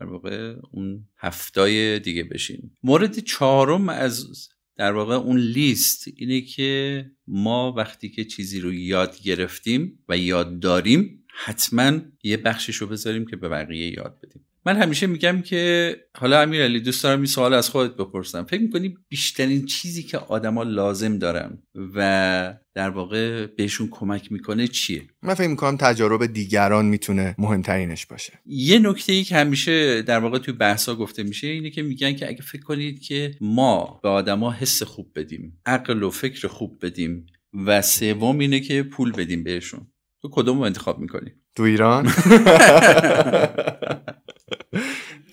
در 0.00 0.06
واقع 0.06 0.54
اون 0.72 1.04
هفتای 1.18 1.98
دیگه 1.98 2.24
بشیم. 2.24 2.76
مورد 2.82 3.18
چهارم 3.18 3.88
از 3.88 4.48
در 4.78 4.92
واقع 4.92 5.14
اون 5.14 5.38
لیست 5.38 6.04
اینه 6.16 6.40
که 6.40 7.10
ما 7.26 7.72
وقتی 7.72 8.08
که 8.08 8.24
چیزی 8.24 8.60
رو 8.60 8.74
یاد 8.74 9.20
گرفتیم 9.20 10.04
و 10.08 10.18
یاد 10.18 10.60
داریم 10.60 11.24
حتما 11.28 12.00
یه 12.22 12.36
بخشش 12.36 12.76
رو 12.76 12.86
بذاریم 12.86 13.26
که 13.26 13.36
به 13.36 13.48
بقیه 13.48 13.92
یاد 13.96 14.20
بدیم. 14.22 14.47
من 14.68 14.76
همیشه 14.76 15.06
میگم 15.06 15.42
که 15.42 15.96
حالا 16.18 16.40
امیر 16.40 16.62
علی 16.62 16.80
دوست 16.80 17.02
دارم 17.02 17.18
این 17.18 17.26
سوال 17.26 17.54
از 17.54 17.70
خودت 17.70 17.96
بپرسم. 17.96 18.44
فکر 18.44 18.62
می‌کنی 18.62 18.94
بیشترین 19.08 19.66
چیزی 19.66 20.02
که 20.02 20.18
آدما 20.18 20.62
لازم 20.62 21.18
دارن 21.18 21.58
و 21.94 22.54
در 22.74 22.90
واقع 22.90 23.46
بهشون 23.46 23.88
کمک 23.90 24.32
می‌کنه 24.32 24.66
چیه؟ 24.66 25.02
من 25.22 25.34
فکر 25.34 25.48
می‌کنم 25.48 25.76
تجارب 25.76 26.26
دیگران 26.26 26.84
می‌تونه 26.84 27.34
مهمترینش 27.38 28.06
باشه. 28.06 28.32
یه 28.46 28.78
نکته 28.78 29.12
ای 29.12 29.24
که 29.24 29.36
همیشه 29.36 30.02
در 30.02 30.18
واقع 30.18 30.38
توی 30.38 30.54
بحثا 30.54 30.94
گفته 30.94 31.22
میشه 31.22 31.46
اینه 31.46 31.70
که 31.70 31.82
میگن 31.82 32.12
که 32.12 32.28
اگه 32.28 32.42
فکر 32.42 32.62
کنید 32.62 33.00
که 33.02 33.34
ما 33.40 34.00
به 34.02 34.08
آدما 34.08 34.52
حس 34.52 34.82
خوب 34.82 35.12
بدیم 35.16 35.60
عقل 35.66 36.02
و 36.02 36.10
فکر 36.10 36.48
خوب 36.48 36.78
بدیم 36.86 37.26
و 37.66 37.82
سوم 37.82 38.38
اینه 38.38 38.60
که 38.60 38.82
پول 38.82 39.12
بدیم 39.12 39.44
بهشون. 39.44 39.86
تو 40.22 40.28
کدوم 40.32 40.58
رو 40.58 40.64
انتخاب 40.64 40.98
می‌کنی؟ 40.98 41.30
تو 41.56 41.62
ایران؟ 41.62 42.08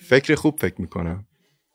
فکر 0.08 0.34
خوب 0.34 0.60
فکر 0.60 0.80
می‌کنم. 0.80 1.26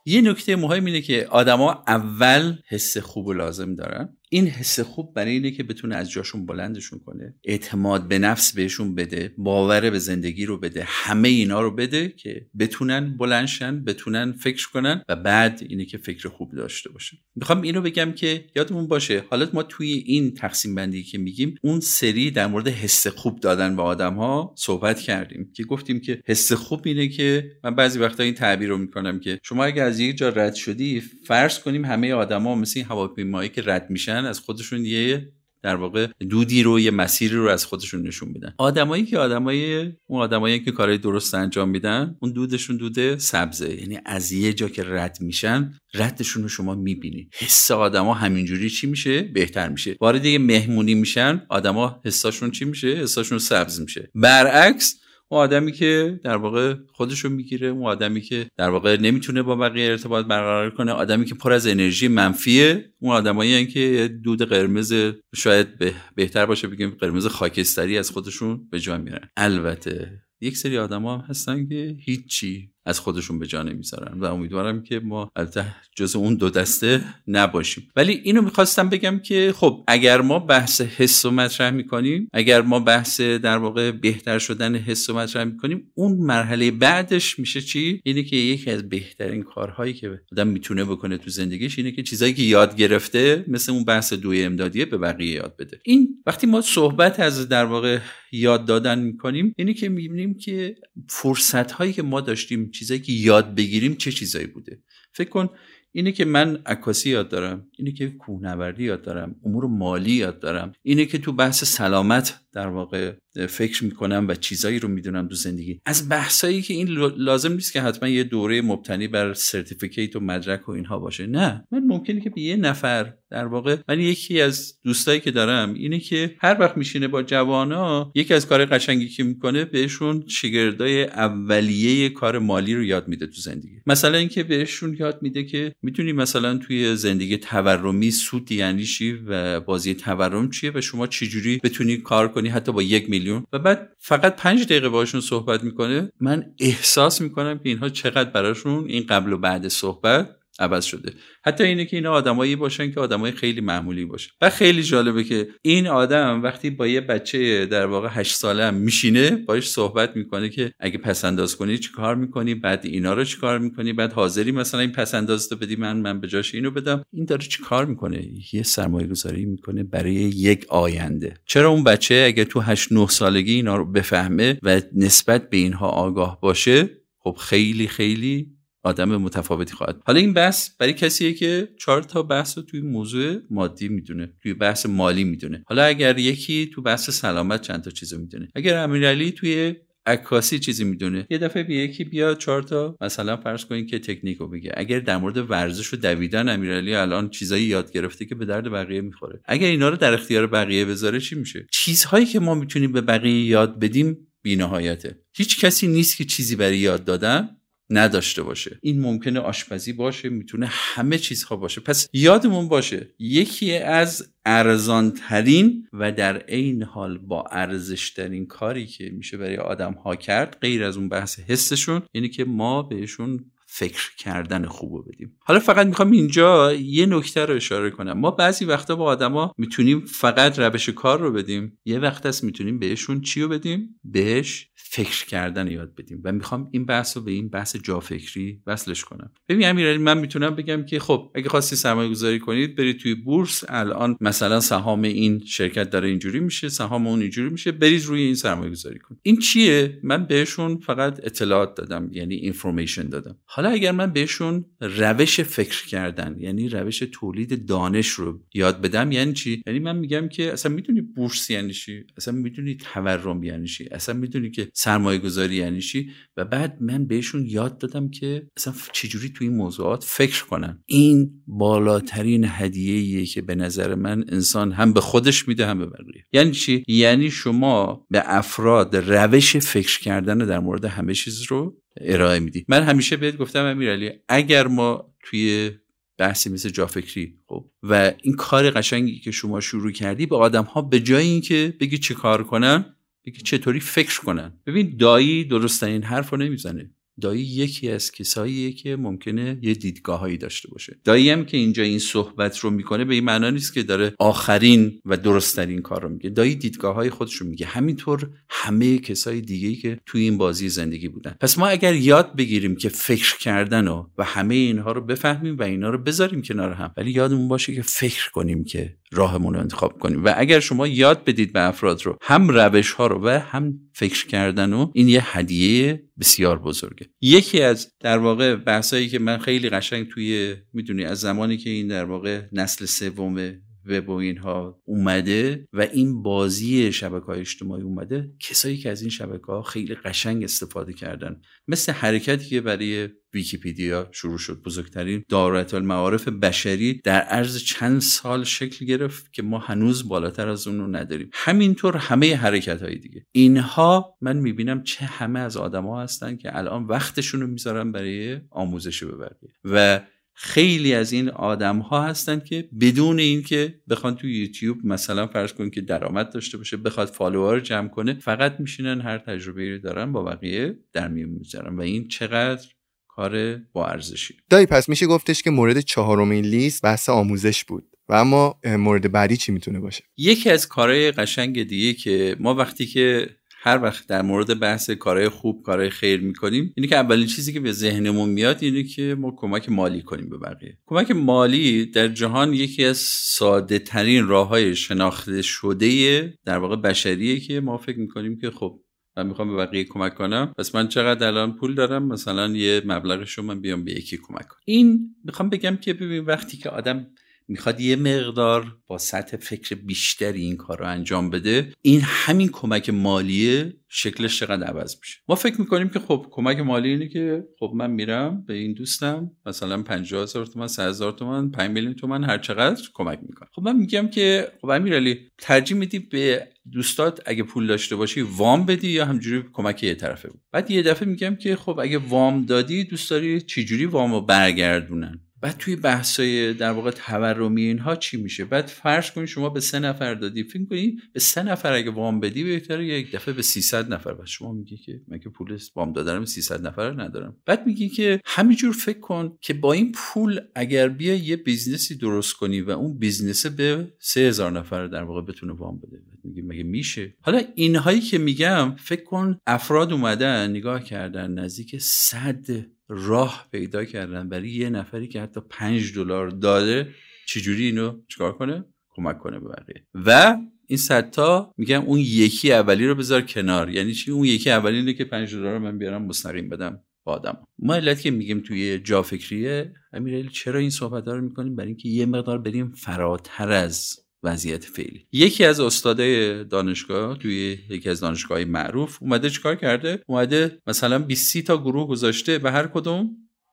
یه 0.05 0.21
نکته 0.21 0.55
مهم 0.55 0.85
اینه 0.85 1.01
که 1.01 1.27
آدما 1.27 1.83
اول 1.87 2.57
حس 2.67 2.97
خوب 2.97 3.27
و 3.27 3.33
لازم 3.33 3.75
دارن. 3.75 4.17
این 4.33 4.47
حس 4.47 4.79
خوب 4.79 5.13
برای 5.13 5.31
اینه 5.31 5.51
که 5.51 5.63
بتونه 5.63 5.95
از 5.95 6.11
جاشون 6.11 6.45
بلندشون 6.45 6.99
کنه 6.99 7.35
اعتماد 7.43 8.07
به 8.07 8.19
نفس 8.19 8.53
بهشون 8.53 8.95
بده 8.95 9.33
باور 9.37 9.89
به 9.89 9.99
زندگی 9.99 10.45
رو 10.45 10.57
بده 10.57 10.83
همه 10.87 11.27
اینا 11.27 11.61
رو 11.61 11.71
بده 11.71 12.09
که 12.09 12.45
بتونن 12.59 13.17
بلندشن 13.17 13.83
بتونن 13.83 14.31
فکر 14.31 14.69
کنن 14.69 15.03
و 15.09 15.15
بعد 15.15 15.61
اینه 15.69 15.85
که 15.85 15.97
فکر 15.97 16.29
خوب 16.29 16.55
داشته 16.55 16.89
باشن. 16.91 17.17
می‌خوام 17.35 17.61
اینو 17.61 17.81
بگم 17.81 18.11
که 18.11 18.45
یادمون 18.55 18.87
باشه 18.87 19.23
حالا 19.29 19.47
ما 19.53 19.63
توی 19.63 19.91
این 19.91 20.33
تقسیم 20.33 20.75
بندی 20.75 21.03
که 21.03 21.17
میگیم 21.17 21.55
اون 21.61 21.79
سری 21.79 22.31
در 22.31 22.47
مورد 22.47 22.67
حس 22.67 23.07
خوب 23.07 23.39
دادن 23.39 23.75
به 23.75 23.81
آدم 23.81 24.13
ها 24.13 24.55
صحبت 24.57 24.99
کردیم 24.99 25.51
که 25.53 25.63
گفتیم 25.63 25.99
که 25.99 26.21
حس 26.25 26.53
خوب 26.53 26.81
اینه 26.85 27.07
که 27.07 27.51
من 27.63 27.75
بعضی 27.75 27.99
وقتا 27.99 28.23
این 28.23 28.33
تعبیر 28.33 28.69
رو 28.69 28.77
می‌کنم 28.77 29.19
که 29.19 29.39
شما 29.43 29.63
اگه 29.63 29.81
از 29.81 29.99
یک 29.99 30.17
جا 30.17 30.29
رد 30.29 30.53
شدی 30.53 31.03
فرض 31.27 31.59
کنیم 31.59 31.85
همه 31.85 32.13
آدما 32.13 32.55
مثل 32.55 32.81
هواپیمایی 32.81 33.49
که 33.49 33.61
رد 33.65 33.89
میشن 33.89 34.20
از 34.25 34.39
خودشون 34.39 34.85
یه 34.85 35.31
در 35.63 35.75
واقع 35.75 36.07
دودی 36.29 36.63
رو 36.63 36.79
یه 36.79 36.91
مسیری 36.91 37.35
رو 37.35 37.49
از 37.49 37.65
خودشون 37.65 38.07
نشون 38.07 38.29
میدن. 38.29 38.53
آدمایی 38.57 39.05
که 39.05 39.17
آدمای 39.17 39.91
اون 40.07 40.21
آدمایی 40.21 40.59
که 40.59 40.71
کارهای 40.71 40.97
درست 40.97 41.35
انجام 41.35 41.69
میدن 41.69 42.15
اون 42.21 42.31
دودشون 42.31 42.77
دود 42.77 43.17
سبزه. 43.17 43.75
یعنی 43.75 43.99
از 44.05 44.31
یه 44.31 44.53
جا 44.53 44.69
که 44.69 44.83
رد 44.83 45.17
میشن 45.21 45.73
ردشون 45.93 46.43
رو 46.43 46.49
شما 46.49 46.75
می‌بینی. 46.75 47.29
حس 47.33 47.71
آدما 47.71 48.13
همینجوری 48.13 48.69
چی 48.69 48.87
میشه؟ 48.87 49.21
بهتر 49.21 49.69
میشه. 49.69 49.95
وارد 50.01 50.25
یه 50.25 50.39
مهمونی 50.39 50.95
میشن 50.95 51.45
آدما 51.49 52.01
حساشون 52.05 52.51
چی 52.51 52.65
میشه؟ 52.65 52.87
حساشون 52.87 53.39
سبز 53.39 53.81
میشه. 53.81 54.11
برعکس 54.15 54.95
اون 55.31 55.41
آدمی 55.41 55.71
که 55.71 56.19
در 56.23 56.35
واقع 56.35 56.75
خودشو 56.93 57.29
می‌گیره 57.29 57.67
اون 57.67 57.85
آدمی 57.85 58.21
که 58.21 58.47
در 58.57 58.69
واقع 58.69 58.97
نمی‌تونه 58.97 59.43
با 59.43 59.55
بقیه 59.55 59.89
ارتباط 59.89 60.25
برقرار 60.25 60.69
کنه 60.69 60.91
آدمی 60.91 61.25
که 61.25 61.35
پر 61.35 61.53
از 61.53 61.67
انرژی 61.67 62.07
منفیه 62.07 62.93
اون 62.99 63.11
آدمایی 63.11 63.67
که 63.67 64.07
دود 64.23 64.41
قرمز 64.41 64.93
شاید 65.35 65.67
بهتر 66.15 66.45
باشه 66.45 66.67
بگیم 66.67 66.89
قرمز 66.89 67.27
خاکستری 67.27 67.97
از 67.97 68.11
خودشون 68.11 68.67
به 68.71 68.79
جا 68.79 68.97
میرن. 68.97 69.29
البته 69.37 70.21
یک 70.41 70.57
سری 70.57 70.77
آدما 70.77 71.17
هم 71.17 71.25
هستن 71.29 71.67
که 71.67 71.95
هیچی 71.99 72.70
از 72.85 72.99
خودشون 72.99 73.39
به 73.39 73.47
جا 73.47 73.63
نمی‌ذارن 73.63 74.19
و 74.19 74.25
امیدوارم 74.25 74.83
که 74.83 74.99
ما 74.99 75.31
البته 75.35 75.65
جز 75.95 76.15
اون 76.15 76.35
دو 76.35 76.49
دسته 76.49 77.03
نباشیم. 77.27 77.87
ولی 77.95 78.21
اینو 78.23 78.41
می‌خواستم 78.41 78.89
بگم 78.89 79.19
که 79.19 79.53
خب 79.55 79.83
اگر 79.87 80.21
ما 80.21 80.39
بحث 80.39 80.81
حس 80.81 81.25
و 81.25 81.31
مطرح 81.31 81.69
می‌کنیم 81.69 82.29
اگر 82.33 82.61
ما 82.61 82.79
بحث 82.79 83.21
در 83.21 83.57
واقع 83.57 83.91
بهتر 83.91 84.39
شدن 84.39 84.75
حس 84.75 85.09
و 85.09 85.13
مطرح 85.13 85.43
می‌کنیم 85.43 85.91
اون 85.93 86.17
مرحله 86.17 86.71
بعدش 86.71 87.39
میشه 87.39 87.61
چی؟ 87.61 88.01
اینه 88.03 88.23
که 88.23 88.35
یکی 88.35 88.71
از 88.71 88.89
بهترین 88.89 89.43
کارهایی 89.43 89.93
که 89.93 90.19
آدم 90.31 90.47
می‌تونه 90.47 90.85
بکنه 90.85 91.17
تو 91.17 91.29
زندگیش 91.29 91.77
اینه 91.77 91.91
که 91.91 92.03
چیزایی 92.03 92.33
که 92.33 92.43
یاد 92.43 92.75
گرفته 92.75 93.45
مثل 93.47 93.71
اون 93.71 93.85
بحث 93.85 94.13
دوی 94.13 94.43
امدادیه 94.43 94.85
به 94.85 94.97
بقیه 94.97 95.31
یاد 95.31 95.55
بده. 95.59 95.79
این 95.83 96.23
وقتی 96.25 96.47
ما 96.47 96.61
صحبت 96.61 97.19
از 97.19 97.49
در 97.49 97.65
واقع 97.65 97.99
یاد 98.31 98.65
دادن 98.65 98.99
می‌کنیم 98.99 99.53
اینه 99.57 99.73
که 99.73 99.89
می‌بینیم 99.89 100.33
که 100.33 100.75
فرصت 101.09 101.71
هایی 101.71 101.93
که 101.93 102.03
ما 102.03 102.21
داشتیم 102.21 102.70
چیزایی 102.71 102.99
که 102.99 103.11
یاد 103.11 103.55
بگیریم 103.55 103.95
چه 103.95 104.11
چیزایی 104.11 104.47
بوده؟ 104.47 104.83
فکر 105.13 105.29
کن 105.29 105.49
اینه 105.91 106.11
که 106.11 106.25
من 106.25 106.61
عکاسی 106.65 107.09
یاد 107.09 107.29
دارم 107.29 107.67
اینه 107.77 107.91
که 107.91 108.09
کوهنوردی 108.09 108.83
یاد 108.83 109.01
دارم 109.01 109.35
امور 109.45 109.65
مالی 109.65 110.11
یاد 110.11 110.39
دارم 110.39 110.73
اینه 110.83 111.05
که 111.05 111.17
تو 111.17 111.31
بحث 111.31 111.63
سلامت 111.63 112.39
در 112.53 112.67
واقع 112.67 113.13
فکر 113.49 113.83
می‌کنم 113.83 114.25
و 114.29 114.35
چیزایی 114.35 114.79
رو 114.79 114.89
می‌دونم 114.89 115.27
تو 115.27 115.35
زندگی. 115.35 115.79
از 115.85 116.09
بحثایی 116.09 116.61
که 116.61 116.73
این 116.73 116.87
لازم 117.17 117.53
نیست 117.53 117.73
که 117.73 117.81
حتما 117.81 118.09
یه 118.09 118.23
دوره 118.23 118.61
مبتنی 118.61 119.07
بر 119.07 119.33
سرتیفیکیت 119.33 120.15
و 120.15 120.19
مدرک 120.19 120.69
و 120.69 120.71
اینها 120.71 120.99
باشه. 120.99 121.27
نه 121.27 121.67
من 121.71 121.79
ممکنه 121.79 122.21
که 122.21 122.29
به 122.29 122.41
یه 122.41 122.55
نفر 122.55 123.13
در 123.29 123.45
واقع 123.45 123.77
من 123.89 123.99
یکی 123.99 124.41
از 124.41 124.79
دوستایی 124.83 125.19
که 125.19 125.31
دارم 125.31 125.73
اینه 125.73 125.99
که 125.99 126.35
هر 126.39 126.57
وقت 126.59 126.77
میشینه 126.77 127.07
با 127.07 127.23
جوانا 127.23 128.11
یکی 128.15 128.33
از 128.33 128.47
کار 128.47 128.65
قشنگی 128.65 129.09
که 129.09 129.23
می‌کنه 129.23 129.65
بهشون 129.65 130.23
شگردای 130.27 131.03
اولیه 131.03 132.09
کار 132.09 132.39
مالی 132.39 132.75
رو 132.75 132.83
یاد 132.83 133.07
میده 133.07 133.27
تو 133.27 133.41
زندگی. 133.41 133.81
مثلا 133.87 134.17
اینکه 134.17 134.43
بهشون 134.43 134.97
یاد 134.99 135.19
میده 135.21 135.43
که 135.43 135.75
می‌تونی 135.81 136.11
مثلا 136.11 136.57
توی 136.57 136.95
زندگی 136.95 137.37
تورمی 137.37 138.11
سود 138.11 138.51
یعنی 138.51 138.83
چی 138.83 139.11
و 139.11 139.59
بازی 139.59 139.93
تورم 139.93 140.49
چیه 140.49 140.71
و 140.75 140.81
شما 140.81 141.07
چجوری 141.07 141.59
بتونی 141.63 141.97
کار 141.97 142.27
حتی 142.49 142.71
با 142.71 142.81
یک 142.81 143.09
میلیون. 143.09 143.45
و 143.53 143.59
بعد 143.59 143.89
فقط 143.97 144.35
پنج 144.35 144.65
دقیقه 144.65 144.89
باشون 144.89 145.21
صحبت 145.21 145.63
می‌کنه 145.63 146.11
من 146.19 146.45
احساس 146.59 147.21
می‌کنم 147.21 147.57
که 147.57 147.69
اینها 147.69 147.89
چقدر 147.89 148.29
براشون 148.29 148.85
این 148.87 149.05
قبل 149.09 149.33
و 149.33 149.37
بعد 149.37 149.67
صحبت 149.67 150.29
عوض 150.59 150.85
شده. 150.85 151.13
حتی 151.45 151.63
اینه 151.63 151.85
که 151.85 151.97
اینا 151.97 152.11
آدمایی 152.11 152.55
باشن 152.55 152.91
که 152.91 152.99
آدمای 152.99 153.31
خیلی 153.31 153.61
معمولی 153.61 154.05
باشن 154.05 154.31
و 154.41 154.49
خیلی 154.49 154.83
جالبه 154.83 155.23
که 155.23 155.47
این 155.61 155.87
آدم 155.87 156.43
وقتی 156.43 156.69
با 156.69 156.87
یه 156.87 157.01
بچه 157.01 157.65
در 157.65 157.85
واقع 157.85 158.07
8 158.11 158.35
ساله 158.35 158.65
هم 158.65 158.73
میشینه 158.73 159.29
باش 159.35 159.69
صحبت 159.69 160.15
می‌کنه 160.15 160.49
که 160.49 160.71
اگه 160.79 160.97
پس 160.97 161.25
انداز 161.25 161.55
کنی 161.55 161.77
چیکار 161.77 162.15
می‌کنی؟ 162.15 162.55
بعد 162.55 162.85
اینا 162.85 163.13
رو 163.13 163.23
چیکار 163.23 163.59
می‌کنی؟ 163.59 163.93
بعد 163.93 164.13
حاضری 164.13 164.51
مثلا 164.51 164.79
این 164.79 164.91
پس 164.91 165.15
انداز 165.15 165.49
بدی 165.49 165.75
من 165.75 165.97
من 165.97 166.21
به 166.21 166.27
جاش 166.27 166.55
اینو 166.55 166.71
بدم. 166.71 167.03
این 167.13 167.25
داره 167.25 167.41
چیکار 167.41 167.85
می‌کنه؟ 167.85 168.27
یه 168.53 168.63
سرمایه 168.63 169.07
گذاری 169.07 169.45
می‌کنه 169.45 169.83
برای 169.83 170.13
یک 170.13 170.65
آینده. 170.69 171.33
چرا 171.45 171.69
اون 171.69 171.83
بچه 171.83 172.23
اگه 172.27 172.45
تو 172.45 172.59
8 172.59 172.91
9 172.91 173.07
سالگی 173.07 173.53
اینا 173.53 173.75
رو 173.75 173.91
بفهمه 173.91 174.59
و 174.63 174.81
نسبت 174.95 175.49
به 175.49 175.57
اینها 175.57 175.87
آگاه 175.87 176.39
باشه؟ 176.41 176.89
خب 177.19 177.37
خیلی 177.39 177.87
خیلی 177.87 178.47
آدم 178.83 179.17
متفاوتی 179.17 179.73
خواهد. 179.73 180.01
حالا 180.05 180.19
این 180.19 180.33
بحث 180.33 180.69
برای 180.79 180.93
کسیه 180.93 181.33
که 181.33 181.69
چهار 181.79 182.03
تا 182.03 182.23
بحث 182.23 182.57
رو 182.57 182.63
توی 182.63 182.81
موضوع 182.81 183.35
مادی 183.49 183.89
می‌دونه 183.89 184.33
توی 184.43 184.53
بحث 184.53 184.85
مالی 184.85 185.23
می‌دونه. 185.23 185.63
حالا 185.67 185.83
اگر 185.83 186.17
یکی 186.19 186.69
تو 186.73 186.81
بحث 186.81 187.09
سلامت 187.09 187.61
چند 187.61 187.81
تا 187.81 187.91
چیزو 187.91 188.17
می‌دونه. 188.17 188.47
اگر 188.55 188.77
امیرعلی 188.77 189.31
توی 189.31 189.75
عکاسی 190.05 190.59
چیزی 190.59 190.83
می‌دونه 190.83 191.27
یه 191.29 191.37
دفعه 191.37 191.63
به 191.63 191.73
یکی 191.73 192.03
بیا 192.03 192.33
چهار 192.33 192.63
تا 192.63 192.97
مثلا 193.01 193.37
فرض 193.37 193.65
کنین 193.65 193.85
که 193.85 193.99
تکنیک 193.99 194.37
رو 194.37 194.47
بگه. 194.47 194.71
اگر 194.77 194.99
در 194.99 195.17
مورد 195.17 195.51
ورزش 195.51 195.93
و 195.93 195.97
دویدن 195.97 196.49
امیرعلی 196.49 196.93
الان 196.93 197.29
چیزایی 197.29 197.65
یاد 197.65 197.91
گرفته 197.91 198.25
که 198.25 198.35
به 198.35 198.45
درد 198.45 198.71
بقیه 198.71 199.01
می‌خوره. 199.01 199.41
اگر 199.45 199.67
اینا 199.67 199.89
رو 199.89 199.97
در 199.97 200.13
اختیار 200.13 200.47
بقیه 200.47 200.85
بذاره 200.85 201.19
چی 201.19 201.35
میشه؟ 201.35 201.67
چیزهایی 201.71 202.25
که 202.25 202.39
ما 202.39 202.55
می‌تونیم 202.55 202.91
به 202.91 203.01
بقیه 203.01 203.45
یاد 203.45 203.79
بدیم 203.79 204.17
بینهایته. 204.41 205.19
هیچ 205.33 205.59
کسی 205.59 205.87
نیست 205.87 206.17
که 206.17 206.25
چیزی 206.25 206.55
برای 206.55 206.77
یاد 206.77 207.05
دادن 207.05 207.49
نداشته 207.91 208.43
باشه. 208.43 208.79
این 208.81 209.01
ممکنه 209.01 209.39
آشپزی 209.39 209.93
باشه 209.93 210.29
می‌تونه 210.29 210.65
همه 210.69 211.17
چیزها 211.17 211.55
باشه. 211.55 211.81
پس 211.81 212.09
یادمون 212.13 212.67
باشه 212.67 213.07
یکی 213.19 213.73
از 213.73 214.33
ارزانترین 214.45 215.87
و 215.93 216.11
در 216.11 216.37
عین 216.37 216.83
حال 216.83 217.17
با 217.17 217.43
ارزشترین 217.51 218.45
کاری 218.45 218.85
که 218.85 219.09
میشه 219.09 219.37
برای 219.37 219.57
آدم 219.57 219.93
ها 219.93 220.15
کرد 220.15 220.57
غیر 220.61 220.83
از 220.83 220.97
اون 220.97 221.09
بحث 221.09 221.39
حسشون 221.39 222.01
اینه 222.11 222.27
که 222.27 222.45
ما 222.45 222.83
بهشون 222.83 223.51
فکر 223.73 224.15
کردن 224.17 224.65
خوب 224.65 225.05
بدیم. 225.07 225.37
حالا 225.39 225.59
فقط 225.59 225.87
می‌خوام 225.87 226.11
اینجا 226.11 226.73
یه 226.73 227.05
نکته 227.05 227.45
رو 227.45 227.55
اشاره 227.55 227.89
کنم. 227.89 228.19
ما 228.19 228.31
بعضی 228.31 228.65
وقتا 228.65 228.95
با 228.95 229.05
آدما 229.05 229.53
می‌تونیم 229.57 230.05
فقط 230.05 230.59
روش 230.59 230.89
کار 230.89 231.19
رو 231.19 231.31
بدیم. 231.31 231.79
یه 231.85 231.99
وقت 231.99 232.25
هست 232.25 232.43
می‌تونیم 232.43 232.79
بهشون 232.79 233.21
چی 233.21 233.41
رو 233.41 233.47
بدیم؟ 233.47 233.99
بهش 234.03 234.67
فکر 234.75 235.25
کردن 235.25 235.71
یاد 235.71 235.95
بدیم. 235.95 236.21
و 236.23 236.31
می‌خوام 236.31 236.69
این 236.71 236.85
بحث 236.85 237.17
رو 237.17 237.23
به 237.23 237.31
این 237.31 237.49
بحث 237.49 237.75
جافکری 237.75 238.61
وصلش 238.67 239.03
کنم. 239.03 239.31
ببین 239.49 239.67
امیرعلی 239.67 239.97
من 239.97 240.17
می‌تونم 240.17 240.55
بگم 240.55 240.85
که 240.85 240.99
خب 240.99 241.31
اگه 241.35 241.49
خواستی 241.49 241.75
سرمایه 241.75 242.09
گذاری 242.09 242.39
کنید 242.39 242.75
برید 242.75 242.99
توی 242.99 243.15
بورس. 243.15 243.63
الان 243.67 244.17
مثلا 244.21 244.59
سهام 244.59 245.01
این 245.01 245.45
شرکت 245.45 245.89
داره 245.89 246.09
اینجوری 246.09 246.39
میشه 246.39 246.69
سهام 246.69 247.07
اون 247.07 247.21
اینجوری 247.21 247.49
میشه. 247.49 247.71
برید 247.71 248.05
روی 248.05 248.21
این 248.21 248.35
سرمایه 248.35 248.71
گذاری 248.71 248.99
کنید. 248.99 249.21
این 249.23 249.39
چیه؟ 249.39 249.99
من 250.03 250.25
بهشون 250.25 250.77
فقط 250.77 251.19
اطلاعات 251.23 251.75
دادم 251.75 252.09
یعنی 252.11 252.35
اینفورمیشن 252.35 253.09
دادم. 253.09 253.37
حالا 253.61 253.73
اگر 253.73 253.91
من 253.91 254.13
بهشون 254.13 254.65
روش 254.81 255.41
فکر 255.41 255.87
کردن 255.87 256.35
یعنی 256.39 256.69
روش 256.69 257.03
تولید 257.11 257.65
دانش 257.65 258.07
رو 258.07 258.39
یاد 258.53 258.81
بدم 258.81 259.11
یعنی 259.11 259.33
چی؟ 259.33 259.63
یعنی 259.67 259.79
من 259.79 259.95
میگم 259.95 260.27
که 260.27 260.53
اصلا 260.53 260.71
می‌دونی 260.71 261.01
بورس 261.01 261.49
یعنی 261.49 261.73
چی؟ 261.73 262.03
اصلا 262.17 262.33
می‌دونی 262.33 262.75
تورم 262.75 263.43
یعنی 263.43 263.67
چی؟ 263.67 263.87
اصلا 263.91 264.15
می‌دونی 264.15 264.51
که 264.51 264.69
سرمایه 264.73 265.19
گذاری 265.19 265.55
یعنی 265.55 265.81
چی؟ 265.81 266.09
و 266.37 266.45
بعد 266.45 266.77
من 266.81 267.05
بهشون 267.05 267.45
یاد 267.45 267.77
دادم 267.77 268.09
که 268.09 268.47
اصلا 268.57 268.73
چجوری 268.91 269.29
توی 269.29 269.47
این 269.47 269.57
موضوعات 269.57 270.03
فکر 270.03 270.45
کنن. 270.45 270.83
این 270.85 271.43
بالاترین 271.47 272.45
هدیه 272.47 273.25
که 273.25 273.41
به 273.41 273.55
نظر 273.55 273.95
من 273.95 274.25
انسان 274.29 274.71
هم 274.71 274.93
به 274.93 275.01
خودش 275.01 275.47
میده 275.47 275.65
هم 275.65 275.77
به 275.77 275.85
بقیه. 275.85 276.25
یعنی 276.33 276.51
چی؟ 276.51 276.83
یعنی 276.87 277.31
شما 277.31 278.05
به 278.09 278.23
افراد 278.25 278.95
روش 278.95 279.57
فکر 279.57 279.99
کردن 279.99 280.37
در 280.37 280.59
مورد 280.59 280.85
همه 280.85 281.13
چیز 281.13 281.41
رو 281.41 281.80
ارائه 281.97 282.39
میدی. 282.39 282.65
من 282.67 282.83
همیشه 282.83 283.17
بهت 283.17 283.37
گفتم 283.37 283.65
امیرعلی 283.65 284.11
اگر 284.29 284.67
ما 284.67 285.13
توی 285.23 285.71
بحثی 286.17 286.49
مثل 286.49 286.69
جافکری 286.69 287.39
خب 287.47 287.65
و 287.83 288.13
این 288.23 288.35
کار 288.35 288.69
قشنگی 288.69 289.19
که 289.19 289.31
شما 289.31 289.59
شروع 289.59 289.91
کردی 289.91 290.25
به 290.25 290.35
آدم 290.35 290.63
ها 290.63 290.81
به 290.81 290.99
جای 290.99 291.25
اینکه 291.25 291.73
بگی 291.79 291.97
چه 291.97 292.13
کار 292.13 292.43
کنن 292.43 292.95
بگی 293.25 293.41
چطوری 293.41 293.79
فکر 293.79 294.21
کنن. 294.21 294.53
ببین 294.65 294.97
دایی 294.97 295.43
درستترین 295.43 296.03
حرف 296.03 296.29
رو 296.29 296.37
نمی‌زنه. 296.37 296.91
دایی 297.21 297.41
یکی 297.41 297.89
از 297.89 298.11
کساییه 298.11 298.71
که 298.71 298.95
ممکنه 298.95 299.59
یه 299.61 299.73
دیدگاههایی 299.73 300.37
داشته 300.37 300.69
باشه. 300.71 300.99
دایی 301.03 301.29
هم 301.29 301.45
که 301.45 301.57
اینجا 301.57 301.83
این 301.83 301.99
صحبت 301.99 302.59
رو 302.59 302.69
می‌کنه 302.69 303.05
به 303.05 303.13
این 303.13 303.23
معنا 303.23 303.49
نیست 303.49 303.73
که 303.73 303.83
داره 303.83 304.13
آخرین 304.19 305.01
و 305.05 305.17
درستترین 305.17 305.81
کار 305.81 306.01
رو 306.01 306.09
میگه. 306.09 306.29
دایی 306.29 306.55
دیدگاه 306.55 306.95
های 306.95 307.09
خودش 307.09 307.35
رو 307.35 307.47
میگه. 307.47 307.65
همینطور 307.65 308.29
همه 308.49 308.97
کسای 308.97 309.41
دیگه 309.41 309.75
که 309.75 309.99
توی 310.05 310.21
این 310.21 310.37
بازی 310.37 310.69
زندگی 310.69 311.07
بودن. 311.07 311.35
پس 311.39 311.57
ما 311.57 311.67
اگر 311.67 311.93
یاد 311.93 312.35
بگیریم 312.35 312.75
که 312.75 312.89
فکر 312.89 313.37
کردن 313.37 313.87
و, 313.87 314.05
و 314.17 314.23
همه 314.23 314.55
اینها 314.55 314.91
رو 314.91 315.01
بفهمیم 315.01 315.57
و 315.57 315.63
اینا 315.63 315.89
رو 315.89 315.97
بذاریم 315.97 316.41
کنار 316.41 316.71
هم 316.73 316.93
ولی 316.97 317.11
یادمون 317.11 317.47
باشه 317.47 317.75
که 317.75 317.81
فکر 317.81 318.31
کنیم 318.31 318.63
که 318.63 318.97
راهمون 319.11 319.53
رو 319.53 319.59
انتخاب 319.59 319.99
کنیم. 319.99 320.25
و 320.25 320.33
اگر 320.37 320.59
شما 320.59 320.87
یاد 320.87 321.25
بدید 321.25 321.53
به 321.53 321.67
افراد 321.67 322.05
رو 322.05 322.17
هم 322.21 322.49
روش 322.49 322.91
ها 322.91 323.07
رو 323.07 323.25
و 323.25 323.29
هم 323.29 323.79
فکر 323.93 324.27
کردن 324.27 324.73
و 324.73 324.91
این 324.93 325.07
یه 325.07 325.37
هدیه 325.37 326.03
بسیار 326.21 326.59
بزرگه. 326.59 327.09
یکی 327.21 327.61
از 327.61 327.91
در 327.99 328.17
واقع 328.17 328.55
بحثایی 328.55 329.09
که 329.09 329.19
من 329.19 329.37
خیلی 329.37 329.69
قشنگ 329.69 330.07
توی 330.07 330.55
می‌دونی 330.73 331.03
از 331.03 331.19
زمانی 331.19 331.57
که 331.57 331.69
این 331.69 331.87
در 331.87 332.05
واقع 332.05 332.41
نسل 332.51 332.85
سوم 332.85 333.61
وب 333.85 334.09
و 334.09 334.11
اینها 334.11 334.81
اومده 334.85 335.67
و 335.73 335.81
این 335.81 336.23
بازی 336.23 336.91
شبکه 336.91 337.25
های 337.25 337.39
اجتماعی 337.39 337.83
اومده 337.83 338.31
کسایی 338.39 338.77
که 338.77 338.89
از 338.89 339.01
این 339.01 339.09
شبکه 339.09 339.45
ها 339.45 339.61
خیلی 339.61 339.95
قشنگ 339.95 340.43
استفاده 340.43 340.93
کردن. 340.93 341.41
مثل 341.67 341.91
حرکتی 341.91 342.45
که 342.45 342.61
برای 342.61 343.09
ویکیپیدیا 343.33 344.09
شروع 344.11 344.37
شد 344.37 344.61
بزرگترین 344.61 345.23
دارایت 345.29 345.73
المعارف 345.73 346.27
بشری 346.27 347.01
در 347.03 347.21
عرض 347.21 347.63
چند 347.63 348.01
سال 348.01 348.43
شکل 348.43 348.85
گرفت 348.85 349.33
که 349.33 349.41
ما 349.41 349.59
هنوز 349.59 350.09
بالاتر 350.09 350.49
از 350.49 350.67
اون 350.67 350.79
رو 350.79 350.87
نداریم. 350.87 351.29
همینطور 351.33 351.97
همه 351.97 352.35
حرکت 352.35 352.81
های 352.81 352.95
دیگه. 352.95 353.25
اینها 353.31 354.17
من 354.21 354.37
می‌بینم 354.37 354.83
چه 354.83 355.05
همه 355.05 355.39
از 355.39 355.57
آدما 355.57 356.01
هستن 356.01 356.37
که 356.37 356.57
الان 356.57 356.83
وقتشون 356.83 357.41
رو 357.41 357.47
می‌ذارن 357.47 357.91
برای 357.91 358.41
آموزش 358.49 359.03
به 359.03 359.29
و 359.63 360.01
خیلی 360.43 360.93
از 360.93 361.11
این 361.11 361.29
آدم 361.29 361.79
ها 361.79 362.03
هستن 362.03 362.39
که 362.39 362.69
بدون 362.79 363.19
اینکه 363.19 363.81
بخوان 363.89 364.15
تو 364.15 364.27
یوتیوب 364.27 364.85
مثلا 364.85 365.27
فرض 365.27 365.53
کن 365.53 365.69
که 365.69 365.81
درآمد 365.81 366.33
داشته 366.33 366.57
باشه 366.57 366.77
بخواد 366.77 367.07
فالوور 367.07 367.59
جمع 367.59 367.87
کنه 367.87 368.13
فقط 368.13 368.59
میشینن 368.59 369.01
هر 369.01 369.17
تجربه 369.17 369.71
رو 369.71 369.77
دارن 369.77 370.11
با 370.11 370.23
بقیه 370.23 370.79
در 370.93 371.07
میون 371.07 371.29
می‌ذارن 371.29 371.75
و 371.75 371.81
این 371.81 372.07
چقدر 372.07 372.67
کار 373.07 373.55
با 373.73 373.87
ارزشی. 373.87 374.33
دایی 374.49 374.65
پس 374.65 374.89
میشه 374.89 375.07
گفتش 375.07 375.43
که 375.43 375.49
مورد 375.49 375.79
چهارمین 375.79 376.45
لیست 376.45 376.83
بحث 376.83 377.09
آموزش 377.09 377.63
بود. 377.63 377.83
و 378.09 378.13
اما 378.13 378.59
مورد 378.65 379.11
بعدی 379.11 379.37
چی 379.37 379.51
می‌تونه 379.51 379.79
باشه؟ 379.79 380.03
یکی 380.17 380.49
از 380.49 380.67
کارهای 380.67 381.11
قشنگ 381.11 381.63
دیگه 381.63 381.93
که 381.93 382.35
ما 382.39 382.55
وقتی 382.55 382.85
که 382.85 383.29
هر 383.63 383.83
وقت 383.83 384.07
در 384.07 384.21
مورد 384.21 384.59
بحث 384.59 384.89
کارهای 384.89 385.29
خوب 385.29 385.63
کارهای 385.63 385.89
خیر 385.89 386.21
می‌کنیم 386.21 386.73
اینه 386.75 386.87
که 386.87 386.95
اولین 386.95 387.27
چیزی 387.27 387.53
که 387.53 387.59
به 387.59 387.71
ذهنمون 387.71 388.29
میاد 388.29 388.57
اینه 388.61 388.83
که 388.83 389.15
ما 389.19 389.33
کمک 389.37 389.69
مالی 389.69 390.01
کنیم 390.01 390.29
به 390.29 390.37
بقیه. 390.37 390.77
کمک 390.85 391.11
مالی 391.11 391.85
در 391.85 392.07
جهان 392.07 392.53
یکی 392.53 392.85
از 392.85 392.97
ساده 392.97 393.79
ترین 393.79 394.27
راه 394.27 394.47
های 394.47 394.75
شناخته 394.75 395.41
شده 395.41 396.33
در 396.45 396.57
واقع 396.57 396.75
بشریه 396.75 397.39
که 397.39 397.59
ما 397.59 397.77
فکر 397.77 397.99
می‌کنیم 397.99 398.37
که 398.37 398.51
خب 398.51 398.79
من 399.17 399.27
می‌خوام 399.27 399.55
به 399.55 399.65
بقیه 399.65 399.83
کمک 399.83 400.15
کنم 400.15 400.53
پس 400.57 400.75
من 400.75 400.87
چقدر 400.87 401.27
الان 401.27 401.55
پول 401.55 401.75
دارم 401.75 402.07
مثلا 402.07 402.47
یه 402.47 402.81
مبلغ 402.85 403.23
شما 403.23 403.55
بیام 403.55 403.83
به 403.83 403.91
یکی 403.91 404.17
کمک 404.17 404.47
کنم. 404.47 404.59
این 404.65 405.15
می‌خوام 405.23 405.49
بگم 405.49 405.75
که 405.75 405.93
ببین 405.93 406.25
وقتی 406.25 406.57
که 406.57 406.69
آدم 406.69 407.07
می‌خواد 407.51 407.81
یه 407.81 407.95
مقدار 407.95 408.77
با 408.87 408.97
سطح 408.97 409.37
فکر 409.37 409.75
بیشتری 409.75 410.41
این 410.41 410.57
کار 410.57 410.79
رو 410.79 410.87
انجام 410.87 411.29
بده 411.29 411.73
این 411.81 412.01
همین 412.03 412.49
کمک 412.49 412.89
مالیه 412.89 413.73
شکلش 413.89 414.39
چقدر 414.39 414.67
عوض 414.67 414.95
میشه. 415.01 415.19
ما 415.27 415.35
فکر 415.35 415.61
می‌کنیم 415.61 415.89
که 415.89 415.99
خب 415.99 416.27
کمک 416.31 416.59
مالی 416.59 416.89
اینه 416.89 417.07
که 417.07 417.43
خب 417.59 417.71
من 417.75 417.91
میرم 417.91 418.43
به 418.47 418.53
این 418.53 418.73
دوستم 418.73 419.31
مثلا 419.45 419.83
50 419.83 420.23
هزار 420.23 420.45
تومن 420.45 420.67
100 420.67 420.87
هزار 420.87 421.11
تومن 421.11 421.51
5 421.51 421.71
میلیون 421.71 421.93
تومن 421.93 422.23
هر 422.23 422.37
چقدر 422.37 422.81
کمک 422.93 423.19
می‌کنم 423.21 423.49
خب 423.51 423.61
من 423.61 423.75
میگم 423.75 424.07
که 424.07 424.51
خب 424.61 424.69
امیرعلی 424.69 425.19
ترجیح 425.37 425.77
میدی 425.77 425.99
به 425.99 426.47
دوستات 426.71 427.21
اگه 427.25 427.43
پول 427.43 427.67
داشته 427.67 427.95
باشی 427.95 428.21
وام 428.21 428.65
بدی 428.65 428.87
یا 428.87 429.05
همجوری 429.05 429.43
کمک 429.53 429.83
یه 429.83 429.95
طرفه؟ 429.95 430.29
بود 430.29 430.41
بعد 430.51 430.71
یه 430.71 430.81
دفعه 430.81 431.07
میگم 431.07 431.35
که 431.35 431.55
خب 431.55 431.79
اگه 431.79 431.97
وام 431.97 432.45
دادی 432.45 432.83
دوست 432.83 433.09
داری 433.09 433.41
چجوری 433.41 433.85
وام 433.85 434.25
برگردونن؟ 434.25 435.19
بعد 435.41 435.57
توی 435.57 435.75
بحثای 435.75 436.53
در 436.53 436.71
واقع 436.71 436.91
تورمی 436.91 437.61
اینها 437.61 437.95
چی 437.95 438.17
میشه؟ 438.17 438.45
بعد 438.45 438.65
فرض 438.65 439.11
کنید 439.11 439.27
شما 439.27 439.49
به 439.49 439.59
سه 439.59 439.79
نفر 439.79 440.13
دادی 440.13 440.43
فکر 440.43 440.65
کنید 440.65 440.99
به 441.13 441.19
سه 441.19 441.43
نفر 441.43 441.73
اگه 441.73 441.91
وام 441.91 442.19
بدی 442.19 442.43
بهتره 442.43 442.85
یک 442.85 443.15
دفعه 443.15 443.33
به 443.33 443.41
300 443.41 443.93
نفر؟ 443.93 444.13
بعد 444.13 444.27
شما 444.27 444.51
میگی 444.51 444.77
که 444.77 445.01
من 445.07 445.19
که 445.19 445.29
پول 445.29 445.59
وام 445.75 445.93
دادنم 445.93 446.25
300 446.25 446.67
نفر 446.67 447.01
ندارم. 447.01 447.37
بعد 447.45 447.67
میگی 447.67 447.89
که 447.89 448.21
همینجور 448.25 448.73
فکر 448.73 448.99
کن 448.99 449.37
که 449.41 449.53
با 449.53 449.73
این 449.73 449.91
پول 449.95 450.39
اگر 450.55 450.87
بیا 450.87 451.15
یه 451.15 451.35
business 451.35 451.88
ی 451.88 451.95
درست 451.95 452.33
کنی 452.33 452.61
و 452.61 452.71
اون 452.71 452.97
business 452.97 453.45
به 453.45 453.93
3000 453.99 454.51
نفر 454.51 454.87
در 454.87 455.03
واقع 455.03 455.21
بتونه 455.21 455.53
وام 455.53 455.79
بده. 455.79 456.01
میگی 456.23 456.41
مگه 456.41 456.63
میشه؟ 456.63 457.15
حالا 457.21 457.41
اینهایی 457.55 457.99
که 457.99 458.17
میگم 458.17 458.75
فکر 458.77 459.03
کن 459.03 459.37
افراد 459.47 459.93
اومدن 459.93 460.49
نگاه 460.49 460.83
کردن 460.83 461.31
نزدیک 461.31 461.77
100 461.81 462.45
راه 462.93 463.47
پیدا 463.51 463.85
کردن 463.85 464.29
برای 464.29 464.49
یه 464.49 464.69
نفری 464.69 465.07
که 465.07 465.21
حتی 465.21 465.41
پنج 465.49 465.95
دلار 465.95 466.29
داده 466.29 466.87
چجوری 467.27 467.65
اینو 467.65 468.01
چیکار 468.07 468.37
کنه؟ 468.37 468.65
کمک 468.89 469.17
کنه 469.17 469.39
به 469.39 469.47
و 469.93 470.37
این 470.67 470.77
صدتا 470.77 471.53
میگم 471.57 471.81
اون 471.81 471.99
یکی 471.99 472.53
اولی 472.53 472.87
رو 472.87 472.95
بذار 472.95 473.21
کنار. 473.21 473.69
یعنی 473.69 473.93
چی؟ 473.93 474.11
اون 474.11 474.25
یکی 474.25 474.51
اولی 474.51 474.77
اینه 474.77 474.93
که 474.93 475.05
پنج 475.05 475.35
دلار 475.35 475.53
رو 475.53 475.59
من 475.59 475.77
بیارم 475.77 476.05
مستقیم 476.05 476.49
بدم 476.49 476.79
با 477.03 477.13
آدم. 477.13 477.37
ما 477.59 477.75
علت 477.75 478.01
که 478.01 478.11
میگیم 478.11 478.39
توی 478.39 478.79
جا 478.79 479.01
فکریه 479.01 479.73
امیرعلی 479.93 480.29
چرا 480.29 480.59
این 480.59 480.69
صحبت 480.69 481.07
رو 481.07 481.21
می‌کنیم؟ 481.21 481.55
برای 481.55 481.67
اینکه 481.67 481.89
یه 481.89 482.05
مقدار 482.05 482.37
بریم 482.37 482.71
فراتر 482.71 483.51
از 483.51 483.99
وضعیت 484.23 484.65
فعلی. 484.65 485.07
یکی 485.11 485.45
از 485.45 485.59
استادای 485.59 486.43
دانشگاه 486.43 487.17
توی 487.17 487.57
یکی 487.69 487.89
از 487.89 487.99
دانشگاه 487.99 488.45
معروف 488.45 488.97
اومده 489.01 489.29
چیکار 489.29 489.55
کرده؟ 489.55 490.03
اومده 490.07 490.57
مثلا 490.67 490.99
20 490.99 491.37
تا 491.41 491.57
گروه 491.57 491.87
گذاشته 491.87 492.37
به 492.37 492.51
هر 492.51 492.67
کدوم 492.67 493.09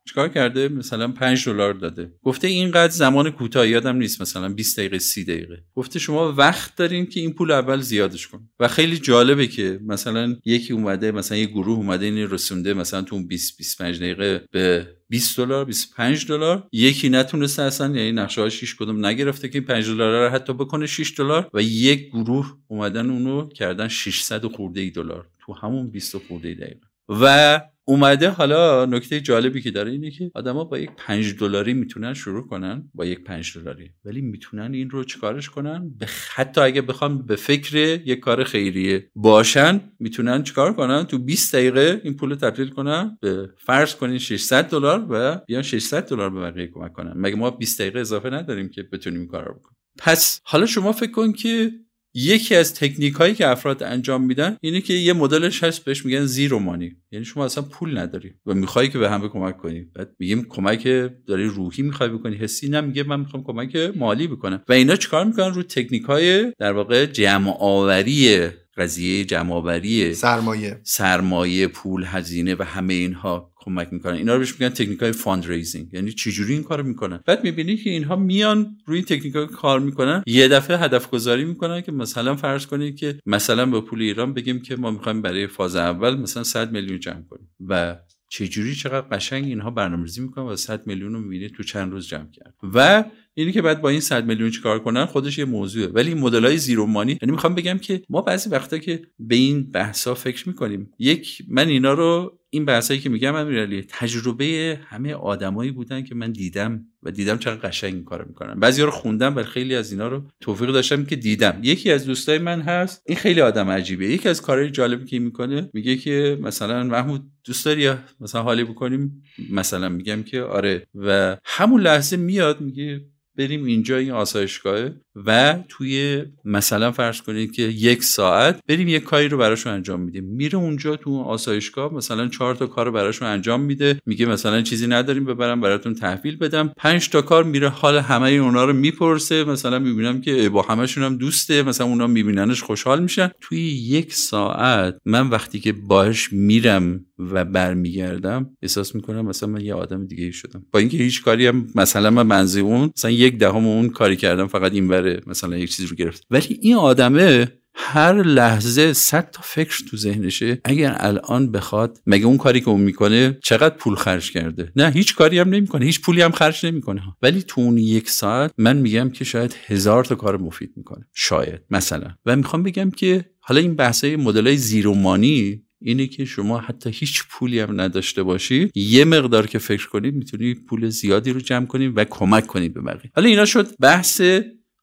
چیکار 0.09 0.29
کرده؟ 0.29 0.69
مثلا 0.69 1.09
5 1.09 1.49
دلار 1.49 1.75
داده. 1.75 2.13
گفته 2.23 2.49
اینقدر 2.49 2.93
زمان 2.93 3.31
کوتاه 3.31 3.69
یادم 3.69 3.97
نیست 3.97 4.21
مثلا 4.21 4.49
20 4.49 4.79
دقیقه 4.79 4.99
30 4.99 5.25
دقیقه. 5.25 5.65
گفته 5.75 5.99
شما 5.99 6.33
وقت 6.33 6.77
دارین 6.77 7.07
که 7.07 7.21
این 7.21 7.33
پول 7.33 7.51
اول 7.51 7.81
زیادش 7.81 8.27
کن. 8.27 8.49
و 8.61 8.69
خیلی 8.69 8.99
جالبه 8.99 9.47
که 9.47 9.81
مثلا 9.87 10.37
یکی 10.45 10.73
اومده 10.73 11.13
مثلا 11.13 11.39
یه 11.39 11.47
گروه 11.47 11.77
اومده 11.77 12.07
این 12.07 12.31
رسونده 12.31 12.75
مثلا 12.75 13.03
تو 13.03 13.27
20 13.27 13.59
25 13.59 13.99
دقیقه 13.99 14.45
به 14.51 14.89
20 15.09 15.37
دلار 15.37 15.65
25 15.65 16.27
دلار. 16.27 16.69
یکی 16.73 17.09
نتونسته 17.09 17.63
اصلا 17.63 17.87
یعنی 17.87 18.13
نقشه 18.13 18.41
ها 18.41 18.49
6 18.49 18.77
کدوم 18.77 19.07
نگرفته 19.07 19.49
که 19.49 19.59
این 19.59 19.67
5 19.67 19.87
دلار 19.87 20.29
رو 20.29 20.35
حتی 20.35 20.53
بکنه 20.53 20.87
6 20.87 21.15
دلار. 21.19 21.51
و 21.55 21.63
یک 21.63 22.09
گروه 22.09 22.57
اومدن 22.69 23.11
اونو 23.11 23.49
کردن 23.49 23.89
600 23.89 24.45
خورده 24.45 24.81
ای 24.81 24.91
دلار 24.91 25.29
تو 25.41 25.53
همون 25.53 25.91
20 25.91 26.19
خورده 26.19 26.49
ای 26.49 26.55
دقیقه. 26.55 26.81
و 27.09 27.61
اومده 27.85 28.29
حالا 28.29 28.87
نکته 28.87 29.21
جالبی 29.21 29.63
که 29.63 29.71
داره 29.71 29.91
اینه 29.91 30.11
که 30.11 30.31
آدما 30.35 30.65
با 30.65 30.79
یک 30.79 30.91
پنج 30.97 31.35
دلاری 31.39 31.75
می‌تونن 31.75 32.15
شروع 32.15 32.47
کنن 32.47 32.91
با 32.95 33.05
یک 33.05 33.25
پنج 33.25 33.59
دلاری. 33.59 33.91
ولی 34.05 34.21
می‌تونن 34.21 34.75
این 34.75 34.91
رو 34.91 35.05
چیکارش 35.05 35.51
کنن؟ 35.51 35.91
به 35.99 36.07
حتی 36.35 36.61
اگه 36.61 36.83
بخوام 36.83 37.27
به 37.27 37.37
فکر 37.37 37.77
یک 38.07 38.21
کار 38.21 38.45
خیریه 38.45 39.11
باشن 39.15 39.81
می‌تونن 39.99 40.43
چیکار 40.43 40.73
کنن؟ 40.73 41.05
تو 41.05 41.19
20 41.19 41.55
دقیقه 41.55 42.01
این 42.05 42.17
پول 42.17 42.35
تبدیل 42.35 42.69
کنن 42.69 43.19
به 43.21 43.51
فرض 43.59 43.95
کنین 43.95 44.19
600 44.19 44.69
دلار 44.71 45.07
و 45.09 45.41
بیان 45.47 45.63
600 45.63 46.09
دلار 46.09 46.31
به 46.31 46.41
بقیه 46.41 46.67
کمک 46.67 46.93
کنن. 46.93 47.13
مگه 47.17 47.37
ما 47.37 47.51
20 47.51 47.81
دقیقه 47.81 48.01
اضافه 48.01 48.31
نداریم 48.31 48.69
که 48.69 48.83
بتونیم 48.83 49.21
این 49.21 49.29
کار 49.29 49.45
رو 49.45 49.55
بکنیم؟ 49.55 49.77
پس 49.99 50.41
حالا 50.45 50.67
شما 50.67 50.93
فکر 50.93 51.11
کن 51.11 51.33
که 51.33 51.73
یکی 52.15 52.55
از 52.55 52.75
تکنیک 52.75 53.15
هایی 53.15 53.35
که 53.35 53.49
افراد 53.49 53.83
انجام 53.83 54.25
میدن 54.25 54.57
اینه 54.61 54.81
که 54.81 54.95
یه 54.95 55.13
مدلش 55.13 55.65
هست 55.65 55.85
بهش 55.85 56.05
میگن 56.05 56.27
zero 56.27 56.59
money. 56.59 56.97
یعنی 57.11 57.25
شما 57.25 57.45
اصلا 57.45 57.65
پول 57.65 57.99
نداری 57.99 58.35
و 58.47 58.55
می‌خوای 58.55 58.89
که 58.89 58.99
به 58.99 59.11
هم 59.11 59.29
کمک 59.29 59.57
کنی. 59.57 59.81
بعد 59.95 60.11
میگیم 60.19 60.47
کمک 60.49 60.85
داری 61.27 61.45
روحی 61.45 61.83
می‌خوای 61.83 62.09
بکنی. 62.09 62.37
حسی 62.37 62.69
نه 62.69 62.81
میگه 62.81 63.03
من 63.03 63.21
می‌خوام 63.21 63.45
کمک 63.45 63.77
مالی 63.97 64.27
بکنم. 64.27 64.63
و 64.69 64.73
اینا 64.73 64.97
چیکار 64.97 65.25
می‌کنن؟ 65.25 65.55
رو 65.55 65.63
تکنیک 65.63 66.03
های 66.03 66.53
در 66.59 66.73
واقع 66.73 67.07
جمع 67.07 67.57
آوری 67.61 68.49
قضیه 68.77 69.25
جمع 69.25 70.13
سرمایه. 70.13 70.81
سرمایه 70.83 71.67
پول 71.67 72.05
هزینه 72.07 72.55
و 72.55 72.63
همه 72.63 72.95
اینها. 72.95 73.53
کمک 73.61 73.89
می‌کنن. 73.93 74.15
اینا 74.15 74.33
رو 74.33 74.39
بهش 74.39 74.53
میگن 74.53 74.69
تکنیک 74.69 75.01
های 75.01 75.13
fundraising 75.13 75.95
یعنی 75.95 76.13
چجوری 76.13 76.53
این 76.53 76.63
کارو 76.63 76.83
می‌کنن؟ 76.83 77.21
بعد 77.27 77.45
می‌بینی 77.45 77.77
که 77.77 77.91
اینها 77.91 78.17
میان 78.17 78.77
روی 78.87 78.97
این 78.97 79.07
تکنیک 79.07 79.35
های 79.35 79.47
کار 79.47 79.81
می‌کنن. 79.81 80.23
یه 80.27 80.49
دفعه 80.49 80.79
هدف 80.79 81.11
گذاری 81.11 81.45
می‌کنن 81.45 81.81
که 81.81 81.93
مثلا 81.93 82.37
فرض 82.37 82.67
کنید 82.67 82.97
که 82.97 83.19
مثلا 83.27 83.67
به 83.67 83.81
پول 83.81 84.03
ایران 84.03 84.35
بگیم 84.35 84.63
که 84.63 84.77
ما 84.77 84.91
می‌خوایم 84.91 85.23
برای 85.23 85.47
فاز 85.47 85.77
اول 85.77 86.17
مثلا 86.17 86.45
100 86.45 86.73
میلیون 86.73 87.01
جمع 87.01 87.23
کنیم. 87.31 87.49
و 87.69 87.97
چجوری 88.31 88.75
چقدر 88.75 89.07
قشنگ 89.09 89.45
اینها 89.45 89.71
برنامه‌ریزی 89.71 90.21
می‌کنن 90.21 90.45
و 90.45 90.57
100 90.57 90.87
میلیون 90.87 91.13
رو 91.13 91.21
می‌بینید 91.21 91.53
تو 91.53 91.63
چند 91.63 91.93
روز 91.93 92.09
جمع 92.09 92.31
کرد 92.31 92.55
و 92.75 93.05
اینی 93.35 93.53
که 93.53 93.63
بعد 93.63 93.81
با 93.81 93.89
این 93.89 94.01
100 94.01 94.27
میلیون 94.27 94.51
چیکار 94.51 94.79
کنن 94.79 95.05
خودش 95.05 95.39
یه 95.39 95.45
موضوعه. 95.45 95.87
ولی 95.87 96.15
مدل 96.15 96.45
های 96.45 96.59
زیرو 96.59 96.87
مانی 96.87 97.19
یعنی 97.23 97.33
می‌خوام 97.33 97.55
بگم 97.55 97.79
که 97.79 98.03
ما 98.09 98.21
بعضی 98.21 98.51
وقتا 98.51 98.79
که 98.79 99.03
به 99.19 99.35
این 99.35 99.71
بحثا 99.71 100.15
فکر 100.15 100.49
می‌کنیم 100.49 100.91
یک 100.99 101.43
من 101.49 101.69
اینا 101.69 101.93
رو 101.93 102.38
این 102.51 102.65
بحثایی 102.65 103.01
که 103.01 103.09
میگم 103.09 103.35
امیرعلی 103.35 103.85
تجربه 103.89 104.81
همه 104.85 105.15
آدمایی 105.15 105.71
بودن 105.71 106.03
که 106.03 106.15
من 106.15 106.33
دیدم 106.33 106.85
و 107.03 107.11
دیدم 107.11 107.39
چقدر 107.39 107.69
قشنگ 107.69 107.95
این 107.95 108.05
کارو 108.05 108.25
می‌کنن. 108.29 108.61
بعضی 108.61 108.83
رو 108.83 108.91
خوندم 108.91 109.37
ولی 109.37 109.47
خیلی 109.47 109.75
از 109.75 109.93
اینا 109.93 110.09
رو 110.09 110.23
توفیق 110.41 110.71
داشتم 110.71 111.05
که 111.05 111.17
دیدم. 111.17 111.61
یکی 111.63 111.93
از 111.93 112.07
دوستای 112.07 112.39
من 112.39 112.61
هست 112.61 113.03
این 113.07 113.19
خیلی 113.19 113.41
آدم 113.41 113.69
عجیبه. 113.71 114.07
یکی 114.07 114.29
از 114.29 114.43
کارهای 114.43 114.71
جالبی 114.71 115.05
که 115.05 115.19
می‌کنه 115.19 115.71
میگه 115.73 115.97
که 115.97 116.39
مثلا 116.43 116.85
محمود 116.85 117.23
دوست 117.45 117.65
داری 117.65 117.91
مثلا 118.21 118.43
حالی 118.43 118.65
بکنیم؟ 118.65 119.23
مثلا 119.51 119.89
میگم 119.89 120.23
که 120.23 120.41
آره. 120.41 120.87
و 120.95 121.37
همون 121.45 121.81
لحظه 121.81 122.17
میاد 122.17 122.61
میگه 122.61 123.01
بریم 123.37 123.65
اینجا 123.65 123.97
این 123.97 124.11
آسایشگاهه. 124.11 124.95
و 125.27 125.59
توی 125.69 126.25
مثلا 126.45 126.93
فرض 126.93 127.21
کنید 127.21 127.53
که 127.53 127.63
یک 127.63 128.03
ساعت 128.03 128.61
بریم 128.69 128.89
یک 128.89 129.03
کاری 129.05 129.29
رو 129.29 129.39
براشون 129.39 129.73
انجام 129.73 130.01
میدیم. 130.01 130.25
میره 130.25 130.59
اونجا 130.59 130.97
تو 130.97 131.23
آسایشگاه 131.23 131.95
مثلا 131.95 132.29
چهار 132.29 132.55
تا 132.55 132.67
کار 132.67 132.87
رو 132.87 132.93
براشون 132.93 133.29
انجام 133.29 133.61
میده. 133.61 134.01
میگه 134.07 134.27
مثلا 134.27 134.63
چیزی 134.63 134.87
نداریم 134.87 135.25
ببرم 135.25 135.61
براتون 135.61 135.95
تحویل 135.95 136.37
بدم. 136.37 136.73
پنج 136.77 137.09
تا 137.11 137.23
کار 137.23 137.45
میره 137.45 137.69
حال 137.69 137.99
همه 137.99 138.31
اونا 138.31 138.65
رو 138.65 138.73
می‌پرسه. 138.73 139.45
مثلا 139.45 139.79
می‌بینم 139.79 140.21
که 140.21 140.49
با 140.49 140.63
همشون 140.63 141.05
هم 141.05 141.17
دوسته. 141.17 141.63
مثلا 141.63 141.87
اونا 141.87 142.07
میبیننش 142.07 142.63
خوشحال 142.63 143.03
میشن. 143.03 143.31
توی 143.41 143.61
یک 143.69 144.15
ساعت 144.15 144.99
من 145.05 145.29
وقتی 145.29 145.61
که 145.61 145.73
باش 145.73 146.33
میرم 146.33 147.05
و 147.19 147.45
برمیگردم 147.45 148.51
احساس 148.63 148.95
می‌کنم 148.95 149.27
مثلا 149.27 149.49
من 149.49 149.61
یه 149.61 149.75
آدم 149.75 150.07
دیگه 150.07 150.31
شدم. 150.31 150.65
با 150.73 150.79
اینکه 150.79 150.97
هیچ 150.97 151.23
کاری 151.23 151.47
هم 151.47 151.67
مثلا 151.75 152.11
من 152.11 152.27
منزی 152.27 152.61
اون 152.61 152.91
مثلا 152.97 153.11
یک 153.11 153.39
دهم 153.39 153.67
اون 153.67 153.89
کاری 153.89 154.17
کردم 154.17 154.47
فقط 154.47 154.73
این 154.73 154.89
بره 154.89 155.08
مثلا 155.27 155.57
یک 155.57 155.71
چیزی 155.71 155.89
رو 155.89 155.97
گرفت. 155.97 156.27
ولی 156.31 156.59
این 156.61 156.75
آدمه 156.75 157.53
هر 157.81 158.23
لحظه 158.23 158.93
صد 158.93 159.31
تا 159.31 159.41
فکر 159.45 159.85
تو 159.91 159.97
ذهنشه. 159.97 160.61
اگر 160.65 160.97
الان 160.99 161.53
بخواد 161.53 161.99
مگه 162.07 162.27
اون 162.27 162.37
کاری 162.37 162.61
که 162.61 162.69
اون 162.69 162.81
می‌کنه 162.81 163.39
چقدر 163.43 163.77
پول 163.77 163.95
خرج 163.95 164.33
کرده؟ 164.33 164.73
نه 164.77 164.91
هیچ 164.91 165.15
کاری 165.15 165.39
هم 165.39 165.49
نمی‌کنه 165.49 165.87
هیچ 165.87 166.01
پولی 166.01 166.23
هم 166.23 166.33
خرج 166.33 166.67
نمی‌کنه. 166.67 167.03
ولی 167.23 167.43
تو 167.43 167.61
اون 167.61 167.79
یک 167.79 168.11
ساعت 168.11 168.53
من 168.59 168.77
میگم 168.77 169.11
که 169.11 169.25
شاید 169.25 169.57
هزار 169.67 170.05
تا 170.05 170.15
کار 170.15 170.37
مفید 170.37 170.73
می‌کنه. 170.77 171.07
شاید 171.15 171.61
مثلا. 171.71 172.15
و 172.27 172.37
می‌خوام 172.37 172.63
بگم 172.63 172.91
که 172.91 173.25
حالا 173.41 173.61
این 173.61 173.77
بحثای 173.77 174.17
مدلای 174.17 174.57
زیرومانی 174.57 175.63
اینه 175.81 176.07
که 176.07 176.25
شما 176.25 176.59
حتی 176.59 176.91
هیچ 176.91 177.23
پولی 177.31 177.61
هم 177.61 177.81
نداشته 177.81 178.23
باشی 178.23 178.71
یه 178.75 179.05
مقدار 179.05 179.47
که 179.47 179.59
فکر 179.59 179.89
کنید 179.89 180.15
می‌تونی 180.15 180.55
پول 180.55 180.89
زیادی 180.89 181.33
رو 181.33 181.41
جمع 181.41 181.67
کنید 181.67 181.93
و 181.97 182.05
کمک 182.05 182.47
کنید 182.47 182.75
به 182.75 182.81
بقیه. 182.81 183.11
حالا 183.15 183.29
اینا 183.29 183.45
شد 183.45 183.77
بحث 183.81 184.23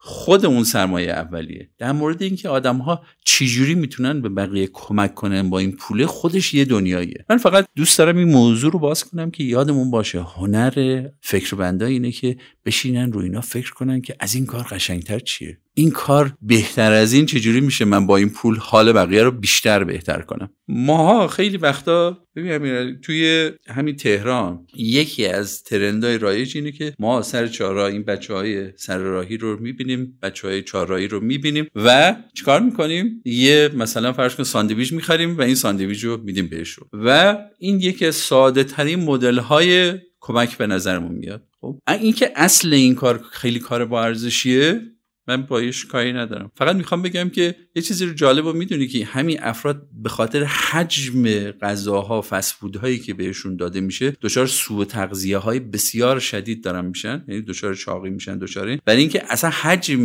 خود 0.08 0.46
اون 0.46 0.64
سرمایه 0.64 1.12
اولیه. 1.12 1.70
در 1.78 1.92
مورد 1.92 2.24
اینکه 2.24 2.50
آدم 2.50 2.78
ها 2.78 3.04
چجوری 3.24 3.76
می‌تونن 3.76 4.22
به 4.22 4.30
بقیه 4.30 4.70
کمک 4.74 5.16
کنن 5.16 5.50
با 5.50 5.60
این 5.60 5.72
پوله 5.72 6.06
خودش 6.06 6.54
یه 6.54 6.66
دنیاییه. 6.66 7.26
من 7.30 7.38
فقط 7.38 7.66
دوست 7.76 7.98
دارم 7.98 8.18
این 8.18 8.32
موضوع 8.32 8.72
رو 8.72 8.80
باز 8.80 9.04
کنم 9.04 9.32
که 9.32 9.44
یادمون 9.44 9.92
باشه 9.92 10.22
هنر 10.22 11.08
فکر 11.22 11.56
بنده 11.56 11.86
اینه 11.86 12.12
که 12.12 12.38
بشینن 12.66 13.12
رو 13.12 13.22
اینا 13.22 13.42
فکر 13.42 13.74
کنن 13.74 14.02
که 14.02 14.16
از 14.20 14.36
این 14.36 14.46
کار 14.46 14.64
قشنگتر 14.64 15.20
چیه. 15.20 15.58
این 15.78 15.92
کار 15.92 16.34
بهتر 16.42 16.92
از 16.92 17.14
این 17.14 17.26
چجوری 17.26 17.62
میشه 17.62 17.86
من 17.86 18.08
با 18.08 18.18
این 18.18 18.30
پول 18.30 18.58
حال 18.58 18.94
بقیه 18.94 19.24
رو 19.24 19.32
بیشتر 19.32 19.84
بهتر 19.84 20.22
کنم؟ 20.22 20.50
ماها 20.68 21.28
خیلی 21.28 21.58
وقتا 21.58 22.18
ببین 22.36 22.96
توی 23.02 23.52
همین 23.68 23.96
تهران 23.96 24.68
یکی 24.76 25.26
از 25.26 25.64
ترندهای 25.64 26.18
رایج 26.18 26.58
اینه 26.58 26.72
که 26.72 26.94
ما 27.00 27.22
سر 27.22 27.48
چهارراه 27.48 27.92
این 27.92 28.04
بچه 28.04 28.34
های 28.34 28.72
سر 28.78 28.98
راهی 28.98 29.38
رو 29.38 29.60
می‌بینیم 29.60 30.20
بچه 30.22 30.48
های 30.48 30.64
چهارراهی 30.64 31.08
رو 31.08 31.20
می‌بینیم 31.20 31.68
و 31.76 32.16
چیکار 32.34 32.62
می‌کنیم؟ 32.62 33.22
یه 33.26 33.70
مثلا 33.76 34.14
فرض 34.14 34.36
کن 34.36 34.44
ساندویچ 34.44 34.94
می‌خریم 34.94 35.38
و 35.38 35.42
این 35.42 35.56
ساندویچ 35.56 36.04
رو 36.04 36.18
میدیم 36.24 36.48
بهشون. 36.48 36.88
و 36.94 37.38
این 37.60 37.80
یکی 37.80 38.06
از 38.06 38.16
ساده 38.16 38.64
ترین 38.64 39.00
مدل 39.00 39.38
های 39.38 39.94
کمک 40.20 40.58
به 40.58 40.68
نظرمون 40.68 41.16
میاد. 41.16 41.48
خب 41.62 41.80
اینکه 41.88 42.32
اصل 42.36 42.74
این 42.74 42.96
کار 42.96 43.24
خیلی 43.32 43.60
کار 43.60 43.86
با 43.86 44.04
ارزشیه 44.04 44.82
من 45.28 45.42
بایش 45.42 45.86
کاری 45.86 46.14
ندارم. 46.14 46.52
فقط 46.56 46.76
می‌خوام 46.76 47.02
بگم 47.02 47.30
که 47.30 47.56
یه 47.76 47.82
چیزی 47.82 48.06
رو 48.06 48.14
جالب 48.14 48.46
و 48.46 48.54
می‌دونی 48.54 48.88
که 48.88 49.06
همین 49.06 49.38
افراد 49.42 49.88
به 50.04 50.10
خاطر 50.10 50.44
حجم 50.44 51.52
غذاها 51.52 52.22
فسفودهایی 52.22 53.00
که 53.00 53.14
بهشون 53.14 53.56
داده 53.56 53.82
میشه 53.82 54.14
دچار 54.22 54.48
سوء 54.48 54.86
تغذیه 54.86 55.38
های 55.38 55.60
بسیار 55.60 56.20
شدید 56.20 56.64
دارن 56.64 56.86
میشن. 56.86 57.24
یعنی 57.28 57.42
دچار 57.42 57.76
چاقی 57.76 58.10
میشن 58.10 58.38
دچار 58.38 58.80
برای 58.86 59.00
اینکه 59.00 59.24
اصلا 59.30 59.50
حجم 59.50 60.00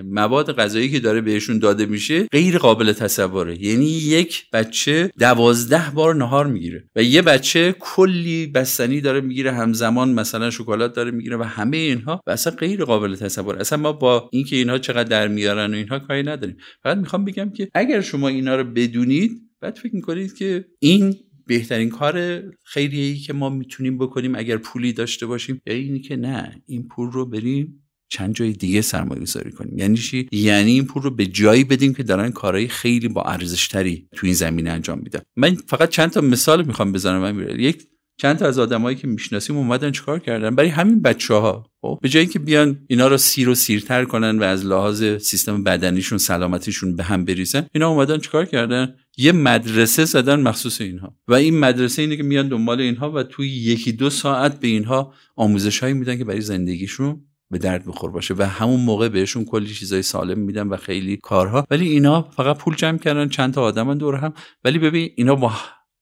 مواد 0.00 0.56
غذایی 0.56 0.90
که 0.90 1.00
داره 1.00 1.20
بهشون 1.20 1.58
داده 1.58 1.86
میشه 1.86 2.22
غیر 2.22 2.58
قابل 2.58 2.92
تصوره. 2.92 3.62
یعنی 3.62 3.86
یک 3.86 4.50
بچه 4.52 5.10
دوازده 5.18 5.90
بار 5.94 6.14
نهار 6.14 6.46
می‌گیره 6.46 6.84
و 6.96 7.02
یه 7.02 7.22
بچه 7.22 7.74
کلی 7.80 8.46
بستنی 8.46 9.00
داره 9.00 9.20
می‌گیره. 9.20 9.52
همزمان 9.52 10.12
مثلا 10.12 10.50
شکلات 10.50 10.94
داره 10.94 11.10
می‌گیره 11.10 11.36
و 11.36 11.42
همه 11.42 11.76
اینها 11.76 12.20
و 12.26 12.30
اصلا 12.30 12.52
غیر 12.52 12.84
قابل 12.84 13.16
تصور 13.16 13.56
اصلا 13.56 13.78
ما 13.78 13.92
با 13.92 14.28
اینکه 14.32 14.63
اینها 14.64 14.78
چقدر 14.78 15.08
در 15.08 15.28
میارن 15.28 15.74
و 15.74 15.76
اینها 15.76 15.98
کاری 15.98 16.22
نداریم. 16.22 16.56
فقط 16.82 16.98
می‌خوام 16.98 17.24
بگم 17.24 17.50
که 17.50 17.68
اگر 17.74 18.00
شما 18.00 18.28
اینا 18.28 18.56
رو 18.56 18.64
بدونید 18.64 19.30
بعد 19.60 19.76
فکر 19.76 19.94
می‌کنید 19.94 20.34
که 20.34 20.64
این 20.78 21.14
بهترین 21.46 21.90
کار 21.90 22.42
خیریه 22.62 23.16
که 23.16 23.32
ما 23.32 23.50
می‌تونیم 23.50 23.98
بکنیم 23.98 24.34
اگر 24.34 24.56
پولی 24.56 24.92
داشته 24.92 25.26
باشیم 25.26 25.60
یا 25.66 25.74
اینی 25.74 26.00
که 26.00 26.16
نه 26.16 26.62
این 26.66 26.88
پول 26.88 27.10
رو 27.10 27.26
بریم 27.26 27.80
چند 28.08 28.34
جای 28.34 28.52
دیگه 28.52 28.80
سرمایه 28.80 29.20
گذاری 29.20 29.52
کنیم. 29.52 29.78
یعنی 29.78 29.96
چی؟ 29.96 30.28
یعنی 30.32 30.70
این 30.70 30.84
پول 30.84 31.02
رو 31.02 31.10
به 31.10 31.26
جایی 31.26 31.64
بدیم 31.64 31.94
که 31.94 32.02
دارن 32.02 32.30
کارهای 32.30 32.68
خیلی 32.68 33.08
با 33.08 33.22
ارزش 33.22 33.68
تری 33.68 34.08
تو 34.12 34.26
این 34.26 34.34
زمینه 34.34 34.70
انجام 34.70 34.98
میدن. 34.98 35.20
من 35.36 35.54
فقط 35.54 35.88
چند 35.88 36.10
تا 36.10 36.20
مثال 36.20 36.66
می‌خوام 36.66 36.92
بزنم 36.92 37.18
من 37.18 37.60
یک 37.60 37.82
چند 38.16 38.36
تا 38.36 38.46
از 38.46 38.58
آدمایی 38.58 38.96
که 38.96 39.06
می‌شناسیم 39.06 39.56
اومدن 39.56 39.92
چیکار 39.92 40.18
کردن؟ 40.18 40.54
برای 40.54 40.68
همین 40.68 41.02
بچه 41.02 41.34
ها 41.34 41.66
خب 41.80 41.98
به 42.02 42.08
جایی 42.08 42.26
که 42.26 42.38
بیان 42.38 42.78
اینا 42.88 43.08
رو 43.08 43.16
سیر 43.16 43.48
و 43.48 43.54
سیرتر 43.54 44.04
کنن 44.04 44.38
و 44.38 44.42
از 44.42 44.66
لحاظ 44.66 45.04
سیستم 45.16 45.64
بدنیشون 45.64 46.18
سلامتیشون 46.18 46.96
به 46.96 47.02
هم 47.02 47.24
بریزن 47.24 47.66
اینا 47.72 47.88
اومدن 47.88 48.18
چیکار 48.18 48.44
کردن؟ 48.44 48.94
یه 49.16 49.32
مدرسه 49.32 50.04
زدن 50.04 50.40
مخصوص 50.40 50.80
اینها. 50.80 51.16
و 51.28 51.34
این 51.34 51.58
مدرسه 51.58 52.02
اینه 52.02 52.16
که 52.16 52.22
میان 52.22 52.48
دنبال 52.48 52.80
اینها 52.80 53.10
و 53.10 53.22
توی 53.22 53.48
یکی 53.48 53.92
دو 53.92 54.10
ساعت 54.10 54.60
به 54.60 54.68
اینها 54.68 55.14
آموزش 55.36 55.78
هایی 55.78 55.94
میدن 55.94 56.18
که 56.18 56.24
برای 56.24 56.40
زندگیشون 56.40 57.24
به 57.50 57.58
درد 57.58 57.86
بخور 57.86 58.10
باشه 58.10 58.34
و 58.38 58.42
همون 58.42 58.80
موقع 58.80 59.08
بهشون 59.08 59.44
کلی 59.44 59.74
چیزای 59.74 60.02
سالم 60.02 60.38
میدن 60.38 60.68
و 60.68 60.76
خیلی 60.76 61.16
کارها. 61.16 61.66
ولی 61.70 61.88
اینا 61.88 62.22
فقط 62.22 62.58
پول 62.58 62.74
جمع 62.74 62.98
کردن 62.98 63.28
چند 63.28 63.54
تا 63.54 63.62
آدم 63.62 63.94
دور 63.94 64.14
هم. 64.14 64.34
ولی 64.64 64.78
ببین 64.78 65.10
اینا 65.16 65.34
با 65.34 65.52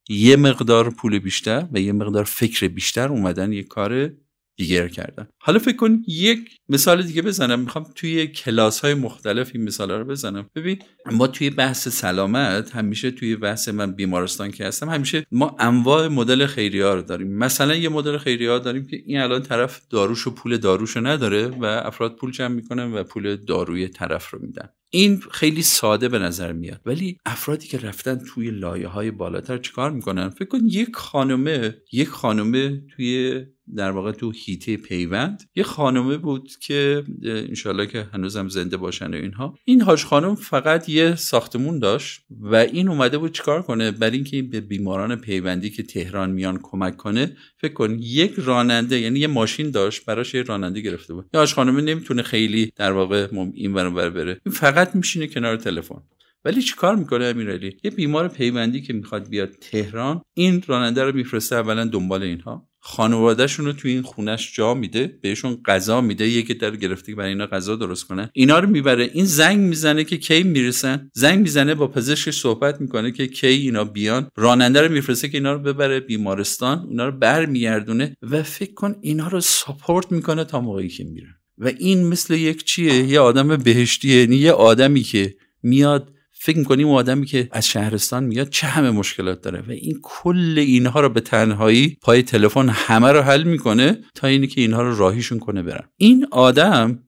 یه 0.08 0.36
مقدار 0.36 0.90
پول 0.90 1.18
بیشتر 1.18 1.68
و 1.72 1.80
یه 1.80 1.92
مقدار 1.92 2.24
فکر 2.24 2.68
بیشتر 2.68 3.08
اومدن 3.08 3.52
یه 3.52 3.62
کار 3.62 4.10
دیگر 4.56 4.88
کردن. 4.88 5.28
حالا 5.38 5.58
فکر 5.58 5.76
کن 5.76 6.02
یک 6.08 6.60
مثال 6.72 7.02
دیگه 7.02 7.22
بزنم. 7.22 7.60
می‌خوام 7.60 7.86
توی 7.94 8.26
کلاس 8.26 8.80
های 8.80 8.94
مختلف 8.94 9.50
این 9.54 9.64
مثال 9.64 9.90
رو 9.90 10.04
بزنم. 10.04 10.50
ببین 10.54 10.78
ما 11.12 11.26
توی 11.26 11.50
بحث 11.50 11.88
سلامت 11.88 12.76
همیشه 12.76 13.10
توی 13.10 13.36
بحث 13.36 13.68
من 13.68 13.92
بیمارستان 13.92 14.50
که 14.50 14.66
هستم 14.66 14.88
همیشه 14.88 15.26
ما 15.32 15.56
انواع 15.58 16.08
مدل 16.08 16.46
خیریه 16.46 16.86
رو 16.86 17.02
داریم. 17.02 17.36
مثلا 17.38 17.74
یه 17.74 17.88
مدل 17.88 18.18
خیریه 18.18 18.58
داریم 18.58 18.86
که 18.86 19.02
این 19.06 19.20
الان 19.20 19.42
طرف 19.42 19.80
داروش 19.90 20.26
و 20.26 20.30
پول 20.30 20.56
داروشو 20.56 21.06
نداره 21.06 21.46
و 21.46 21.64
افراد 21.64 22.16
پول 22.16 22.30
جمع 22.30 22.54
می‌کنن 22.54 22.92
و 22.92 23.04
پول 23.04 23.36
داروی 23.36 23.88
طرف 23.88 24.30
رو 24.30 24.38
میدن. 24.42 24.68
این 24.94 25.20
خیلی 25.30 25.62
ساده 25.62 26.08
به 26.08 26.18
نظر 26.18 26.52
میاد. 26.52 26.80
ولی 26.86 27.18
افرادی 27.26 27.66
که 27.66 27.78
رفتن 27.78 28.20
توی 28.34 28.50
لایه 28.50 28.88
های 28.88 29.10
بالاتر 29.10 29.58
چیکار 29.58 29.90
می‌کنن؟ 29.90 30.28
فکر 30.28 30.48
کن 30.48 30.60
یک 30.64 30.96
خانمه 30.96 31.76
یک 31.92 32.08
خانمه 32.08 32.82
توی 32.96 33.42
در 33.76 33.90
واقع 33.90 34.12
تو 34.12 34.30
هیته 34.30 34.76
پیوند 34.76 35.42
یه 35.54 35.62
خانمه 35.62 36.16
بود 36.16 36.50
که 36.66 37.04
انشالله 37.24 37.86
که 37.86 38.06
هنوزم 38.12 38.48
زنده 38.48 38.76
باشن 38.76 39.14
و 39.14 39.16
اینها. 39.16 39.58
این 39.64 39.80
هاش 39.80 40.04
خانم 40.04 40.34
فقط 40.34 40.88
یه 40.88 41.14
ساختمون 41.14 41.78
داشت 41.78 42.20
و 42.40 42.56
این 42.56 42.88
اومده 42.88 43.18
بود 43.18 43.32
چیکار 43.32 43.62
کنه؟ 43.62 43.90
برای 43.90 44.16
اینکه 44.16 44.42
به 44.42 44.60
بیماران 44.60 45.16
پیوندی 45.16 45.70
که 45.70 45.82
تهران 45.82 46.30
میان 46.30 46.58
کمک 46.62 46.96
کنه 46.96 47.36
فکر 47.56 47.72
کن 47.72 47.98
یک 48.00 48.32
راننده 48.36 49.00
یعنی 49.00 49.20
یه 49.20 49.26
ماشین 49.26 49.70
داشت 49.70 50.04
براش 50.04 50.34
یه 50.34 50.42
راننده 50.42 50.80
گرفته 50.80 51.14
بود. 51.14 51.26
یه 51.34 51.40
هاش 51.40 51.54
خانمه 51.54 51.82
نمی‌تونه 51.82 52.22
خیلی 52.22 52.72
در 52.76 52.92
واقع 52.92 53.28
این 53.54 53.74
ور 53.74 54.10
بره. 54.10 54.40
فقط 54.52 54.94
میشینه 54.94 55.26
کنار 55.26 55.56
تلفن. 55.56 56.02
ولی 56.44 56.62
چیکار 56.62 56.96
می‌کنه 56.96 57.24
امیرعلی؟ 57.24 57.76
یه 57.84 57.90
بیمار 57.90 58.28
پیوندی 58.28 58.82
که 58.82 58.92
می‌خواد 58.92 59.28
بیاد 59.28 59.50
تهران 59.60 60.22
این 60.34 60.62
راننده 60.66 61.04
رو 61.04 61.14
میفرسته 61.14 61.56
اولا 61.56 61.84
دنبال 61.84 62.22
اینها. 62.22 62.68
خانوادهشون 62.84 63.66
رو 63.66 63.72
توی 63.72 63.90
این 63.90 64.02
خونش 64.02 64.56
جا 64.56 64.74
میده 64.74 65.18
بهشون 65.22 65.62
غذا 65.66 66.00
میده 66.00 66.28
یکی 66.28 66.54
در 66.54 66.76
گرفته 66.76 67.14
برای 67.14 67.28
اینا 67.28 67.46
غذا 67.46 67.76
درست 67.76 68.04
کنه. 68.04 68.30
اینا 68.32 68.58
رو 68.58 68.68
می‌بره. 68.68 69.10
این 69.12 69.24
زنگ 69.24 69.58
می‌زنه 69.58 70.04
که 70.04 70.16
کی 70.16 70.42
می‌رسن؟ 70.42 71.10
زنگ 71.14 71.38
می‌زنه 71.38 71.74
با 71.74 71.88
پزشکش 71.88 72.40
صحبت 72.40 72.80
می‌کنه 72.80 73.12
که 73.12 73.26
کی 73.26 73.46
اینا 73.46 73.84
بیان. 73.84 74.28
راننده 74.36 74.80
رو 74.80 74.92
میفرسته 74.92 75.28
که 75.28 75.38
اینا 75.38 75.52
رو 75.52 75.58
ببره 75.58 76.00
بیمارستان 76.00 76.86
اینا 76.90 77.06
رو 77.06 77.12
برمیگردونه 77.12 78.16
و 78.22 78.42
فکر 78.42 78.74
کن 78.74 78.94
اینا 79.00 79.28
رو 79.28 79.40
ساپورت 79.40 80.12
می‌کنه 80.12 80.44
تا 80.44 80.60
موقعی 80.60 80.88
که 80.88 81.04
میرن. 81.04 81.34
و 81.58 81.72
این 81.78 82.06
مثل 82.06 82.34
یک 82.34 82.64
چیه؟ 82.64 82.94
یه 82.94 83.20
آدم 83.20 83.56
بهشتیه 83.56 84.20
یعنی 84.20 84.36
یه 84.36 84.52
آدمی 84.52 85.02
که 85.02 85.34
میاد 85.62 86.12
فکر 86.44 86.58
می‌کنیم 86.58 86.86
اون 86.86 86.96
آدمی 86.96 87.26
که 87.26 87.48
از 87.52 87.68
شهرستان 87.68 88.24
میاد 88.24 88.48
چه 88.48 88.66
همه 88.66 88.90
مشکلات 88.90 89.40
داره 89.40 89.60
و 89.60 89.70
این 89.70 89.98
کل 90.02 90.54
اینها 90.58 91.00
رو 91.00 91.08
به 91.08 91.20
تنهایی 91.20 91.96
پای 92.02 92.22
تلفن 92.22 92.68
همه 92.68 93.12
رو 93.12 93.20
حل 93.20 93.42
می‌کنه 93.42 93.98
تا 94.14 94.26
اینی 94.26 94.46
که 94.46 94.60
اینها 94.60 94.82
رو 94.82 94.96
راهیشون 94.96 95.38
کنه 95.38 95.62
برن. 95.62 95.88
این 95.96 96.26
آدم 96.30 96.98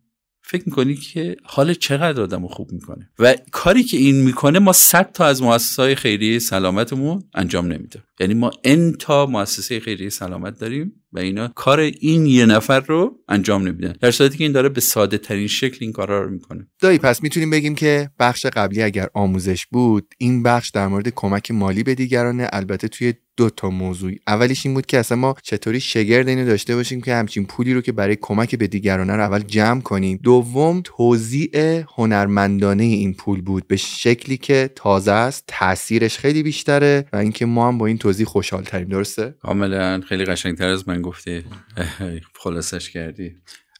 فکر 0.42 0.62
می‌کنی 0.66 0.94
که 0.94 1.36
حال 1.44 1.74
چقدر 1.74 2.22
آدم 2.22 2.42
رو 2.42 2.48
خوب 2.48 2.72
می‌کنه 2.72 3.10
و 3.18 3.36
کاری 3.52 3.82
که 3.82 3.96
این 3.96 4.22
می‌کنه 4.22 4.58
ما 4.58 4.72
صد 4.72 5.12
تا 5.12 5.24
از 5.24 5.42
مؤسسه 5.42 5.82
های 5.82 5.94
خیریه 5.94 6.38
سلامتمون 6.38 7.22
انجام 7.34 7.66
نمیده. 7.66 8.02
یعنی 8.20 8.34
ما 8.34 8.50
ان 8.64 8.92
تا 8.92 9.26
مؤسسه 9.26 9.80
خیریه 9.80 10.08
سلامت 10.08 10.58
داریم 10.58 10.92
و 11.12 11.18
اینا 11.18 11.48
کار 11.48 11.80
این 11.80 12.26
یه 12.26 12.46
نفر 12.46 12.80
رو 12.80 13.18
انجام 13.28 13.68
نمیدن. 13.68 13.94
در 14.00 14.10
صورتی 14.10 14.38
که 14.38 14.44
این 14.44 14.52
داره 14.52 14.68
به 14.68 14.80
ساده 14.80 15.18
ترین 15.18 15.46
شکل 15.46 15.78
این 15.80 15.92
کارا 15.92 16.22
رو 16.22 16.30
می‌کنه. 16.30 16.66
دایی 16.80 16.98
پس 16.98 17.22
می‌تونیم 17.22 17.50
بگیم 17.50 17.74
که 17.74 18.10
بخش 18.18 18.46
قبلی 18.46 18.82
اگر 18.82 19.08
آموزش 19.14 19.66
بود 19.66 20.14
این 20.18 20.42
بخش 20.42 20.70
در 20.70 20.86
مورد 20.86 21.08
کمک 21.08 21.50
مالی 21.50 21.82
به 21.82 21.94
دیگرانه. 21.94 22.48
البته 22.52 22.88
توی 22.88 23.14
دو 23.36 23.50
تا 23.50 23.70
موضوع. 23.70 24.12
اولیش 24.26 24.66
این 24.66 24.74
بود 24.74 24.86
که 24.86 24.98
اصلا 24.98 25.18
ما 25.18 25.34
چطوری 25.42 25.80
شگرد 25.80 26.28
اینو 26.28 26.46
داشته 26.46 26.76
باشیم 26.76 27.00
که 27.00 27.14
همچین 27.14 27.46
پولی 27.46 27.74
رو 27.74 27.80
که 27.80 27.92
برای 27.92 28.16
کمک 28.20 28.54
به 28.54 28.66
دیگرانه 28.66 29.12
رو 29.12 29.22
اول 29.22 29.40
جمع 29.40 29.80
کنیم. 29.80 30.20
دوم 30.22 30.80
توزیع 30.84 31.82
هنرمندانه 31.96 32.84
این 32.84 33.14
پول 33.14 33.40
بود. 33.40 33.66
به 33.66 33.76
شکلی 33.76 34.36
که 34.36 34.70
تازه 34.76 35.12
است 35.12 35.44
تاثیرش 35.46 36.18
خیلی 36.18 36.42
بیشتره 36.42 37.06
و 37.12 37.16
اینکه 37.16 37.46
ما 37.46 37.68
هم 37.68 37.78
با 37.78 37.86
این 37.86 37.98
توضیح 38.04 38.26
خوشحال 38.26 38.62
تریم 38.62 38.88
درسته؟ 38.88 39.34
کاملا. 39.42 40.00
خیلی 40.08 40.24
قشنگتر 40.24 40.68
از 40.68 40.88
من 40.88 41.02
گفتی. 41.02 41.44
خلاصش 42.42 42.90
کردی. 42.90 43.32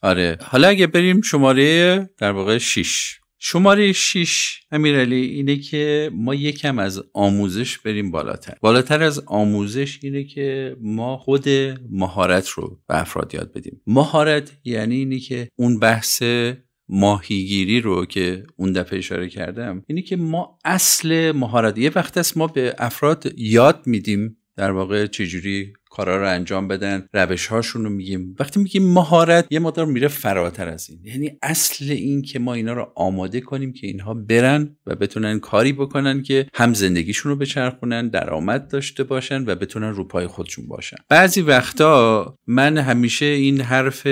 آره. 0.03 0.39
حالا 0.41 0.69
اگه 0.69 0.87
بریم 0.87 1.21
شماره 1.21 2.11
در 2.19 2.31
واقع 2.31 2.59
6 2.59 3.19
شماره 3.39 3.93
6 3.93 4.61
امیرعلی 4.71 5.17
اینه 5.17 5.57
که 5.57 6.11
ما 6.13 6.35
یکم 6.35 6.79
از 6.79 7.03
آموزش 7.13 7.79
بریم 7.79 8.11
بالاتر. 8.11 8.55
بالاتر 8.61 9.03
از 9.03 9.23
آموزش 9.27 9.99
اینه 10.03 10.25
که 10.25 10.77
ما 10.81 11.17
خود 11.17 11.49
مهارت 11.91 12.49
رو 12.49 12.81
به 12.89 13.01
افراد 13.01 13.35
یاد 13.35 13.53
بدیم. 13.53 13.83
مهارت 13.87 14.53
یعنی 14.65 14.95
اینه 14.95 15.19
که 15.19 15.49
اون 15.57 15.79
بحث 15.79 16.23
ماهیگیری 16.89 17.81
رو 17.81 18.07
که 18.07 18.47
اون 18.57 18.73
دفعه 18.73 18.99
اشاره 18.99 19.29
کردم 19.29 19.83
اینه 19.87 20.03
که 20.03 20.17
ما 20.17 20.59
اصل 20.65 21.33
مهارت 21.33 21.79
یه 21.79 21.91
وقت 21.95 22.19
است 22.19 22.37
ما 22.37 22.47
به 22.47 22.75
افراد 22.79 23.33
یاد 23.37 23.83
میدیم 23.87 24.37
در 24.57 24.71
واقع 24.71 25.07
چجوری 25.07 25.73
کارا 25.97 26.17
رو 26.17 26.29
انجام 26.29 26.69
بدن 26.69 27.09
روش 27.13 27.47
هاشون 27.47 27.85
رو 27.85 27.91
میگیم. 27.91 28.37
وقتی 28.41 28.61
میگیم 28.61 28.93
مهارت 28.93 29.47
یه 29.51 29.59
مقدار 29.59 29.87
میره 29.87 30.09
فراتر 30.09 30.69
از 30.69 30.91
این. 30.91 31.01
یعنی 31.05 31.39
اصل 31.43 31.93
این 31.93 32.23
که 32.23 32.39
ما 32.39 32.55
اینا 32.55 32.73
رو 32.73 32.93
آماده 32.97 33.41
کنیم 33.41 33.73
که 33.73 33.87
اینها 33.87 34.15
برن 34.15 34.77
و 34.87 34.95
بتونن 34.95 35.41
کاری 35.41 35.73
بکنن 35.73 36.23
که 36.23 36.47
هم 36.55 36.75
زندگیشون 36.75 37.33
رو 37.33 37.39
بچرخونن 37.39 38.09
درآمد 38.09 38.69
داشته 38.69 39.05
باشن 39.05 39.45
و 39.47 39.55
بتونن 39.55 39.91
رو 39.91 40.05
پای 40.05 40.27
خودشون 40.27 40.67
باشن. 40.69 40.97
بعضی 41.09 41.41
وقتا 41.41 42.39
من 42.47 42.79
همیشه 42.79 43.27
این 43.27 43.61
حرف 43.61 44.07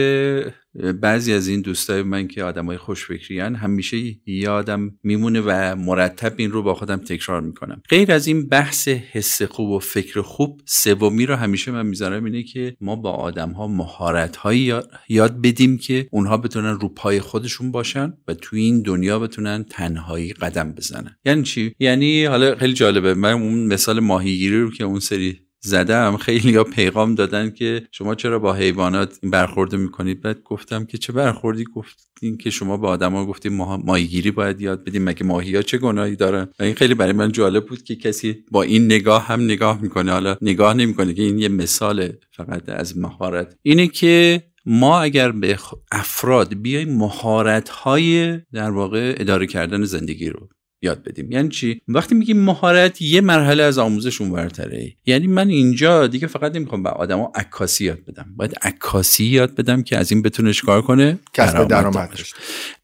بعضی 1.00 1.32
از 1.32 1.48
این 1.48 1.60
دوستای 1.60 2.02
من 2.02 2.28
که 2.28 2.44
آدمای 2.44 2.76
خوشفکریان 2.76 3.54
همیشه 3.54 3.96
یادم 4.26 4.98
میمونه 5.02 5.40
و 5.40 5.76
مرتب 5.76 6.32
این 6.36 6.50
رو 6.50 6.62
با 6.62 6.74
خودم 6.74 6.96
تکرار 6.96 7.40
می‌کنم. 7.40 7.82
غیر 7.88 8.12
از 8.12 8.26
این 8.26 8.48
بحث 8.48 8.88
حس 8.88 9.42
خوب 9.42 9.70
و 9.70 9.78
فکر 9.78 10.22
خوب 10.22 10.60
سومی 10.64 11.26
رو 11.26 11.36
همیشه 11.36 11.71
من 11.72 11.86
می‌ذارم 11.86 12.24
اینه 12.24 12.42
که 12.42 12.76
ما 12.80 12.96
با 12.96 13.10
آدم 13.10 13.50
ها 13.50 13.68
مهارت 13.68 14.36
هایی 14.36 14.72
یاد 15.08 15.42
بدیم 15.42 15.78
که 15.78 16.08
اونها 16.10 16.36
بتونن 16.36 16.80
رو 16.80 16.88
پای 16.88 17.20
خودشون 17.20 17.72
باشن 17.72 18.12
و 18.28 18.34
توی 18.34 18.60
این 18.60 18.82
دنیا 18.82 19.18
بتونن 19.18 19.64
تنهایی 19.70 20.32
قدم 20.32 20.72
بزنن. 20.72 21.16
یعنی 21.24 21.42
چی؟ 21.42 21.74
یعنی 21.78 22.24
حالا 22.24 22.56
خیلی 22.56 22.72
جالبه. 22.72 23.14
من 23.14 23.32
اون 23.32 23.66
مثال 23.66 24.00
ماهیگیری 24.00 24.60
رو 24.60 24.70
که 24.70 24.84
اون 24.84 25.00
سری 25.00 25.40
زدم. 25.64 26.16
خیلی 26.16 26.56
ها 26.56 26.64
پیغام 26.64 27.14
دادن 27.14 27.50
که 27.50 27.82
شما 27.90 28.14
چرا 28.14 28.38
با 28.38 28.54
حیوانات 28.54 29.18
این 29.22 29.30
برخورده 29.30 29.76
می‌کنید؟ 29.76 30.20
بعد 30.20 30.42
گفتم 30.42 30.84
که 30.84 30.98
چه 30.98 31.12
برخوردی؟ 31.12 31.64
گفتین 31.64 32.36
که 32.36 32.50
شما 32.50 32.76
با 32.76 32.88
آدما 32.88 33.26
گفتیم 33.26 33.52
ماهیگیری 33.56 34.30
باید 34.30 34.60
یاد 34.60 34.84
بدیم. 34.84 35.04
مگه 35.04 35.24
ماهی 35.24 35.56
ها 35.56 35.62
چه 35.62 35.78
گناهی 35.78 36.16
دارن؟ 36.16 36.48
و 36.60 36.62
این 36.62 36.74
خیلی 36.74 36.94
برای 36.94 37.12
من 37.12 37.32
جالب 37.32 37.66
بود 37.66 37.82
که 37.82 37.96
کسی 37.96 38.44
با 38.50 38.62
این 38.62 38.84
نگاه 38.84 39.26
هم 39.26 39.44
نگاه 39.44 39.82
می‌کنه. 39.82 40.12
حالا 40.12 40.36
نگاه 40.42 40.74
نمی‌کنه 40.74 41.14
که 41.14 41.22
این 41.22 41.38
یه 41.38 41.48
مثال 41.48 42.12
فقط 42.30 42.68
از 42.68 42.98
مهارت. 42.98 43.56
اینه 43.62 43.86
که 43.86 44.42
ما 44.66 45.00
اگر 45.00 45.32
به 45.32 45.58
افراد 45.92 46.54
بیایم 46.54 46.96
مهارت 46.96 47.68
های 47.68 48.38
در 48.52 48.70
واقع 48.70 49.14
اداره 49.18 49.46
کردن 49.46 49.84
زندگی 49.84 50.28
رو 50.28 50.48
یاد 50.82 51.02
بدیم. 51.02 51.32
یعنی 51.32 51.48
چی؟ 51.48 51.80
وقتی 51.88 52.14
میگیم 52.14 52.40
مهارت 52.44 53.02
یه 53.02 53.20
مرحله 53.20 53.62
از 53.62 53.78
آموزش 53.78 54.20
اونورتره. 54.20 54.96
یعنی 55.06 55.26
من 55.26 55.48
اینجا 55.48 56.06
دیگه 56.06 56.26
فقط 56.26 56.56
نمی‌خوام 56.56 56.82
به 56.82 56.90
آدما 56.90 57.32
عکاسی 57.34 57.84
یاد 57.84 58.04
بدم. 58.04 58.26
باید 58.36 58.54
عکاسی 58.62 59.24
یاد 59.24 59.54
بدم 59.54 59.82
که 59.82 59.98
از 59.98 60.12
این 60.12 60.22
بتونه 60.22 60.52
کار 60.52 60.82
کنه؟ 60.82 61.18
کسب 61.32 61.68
درآمد 61.68 62.10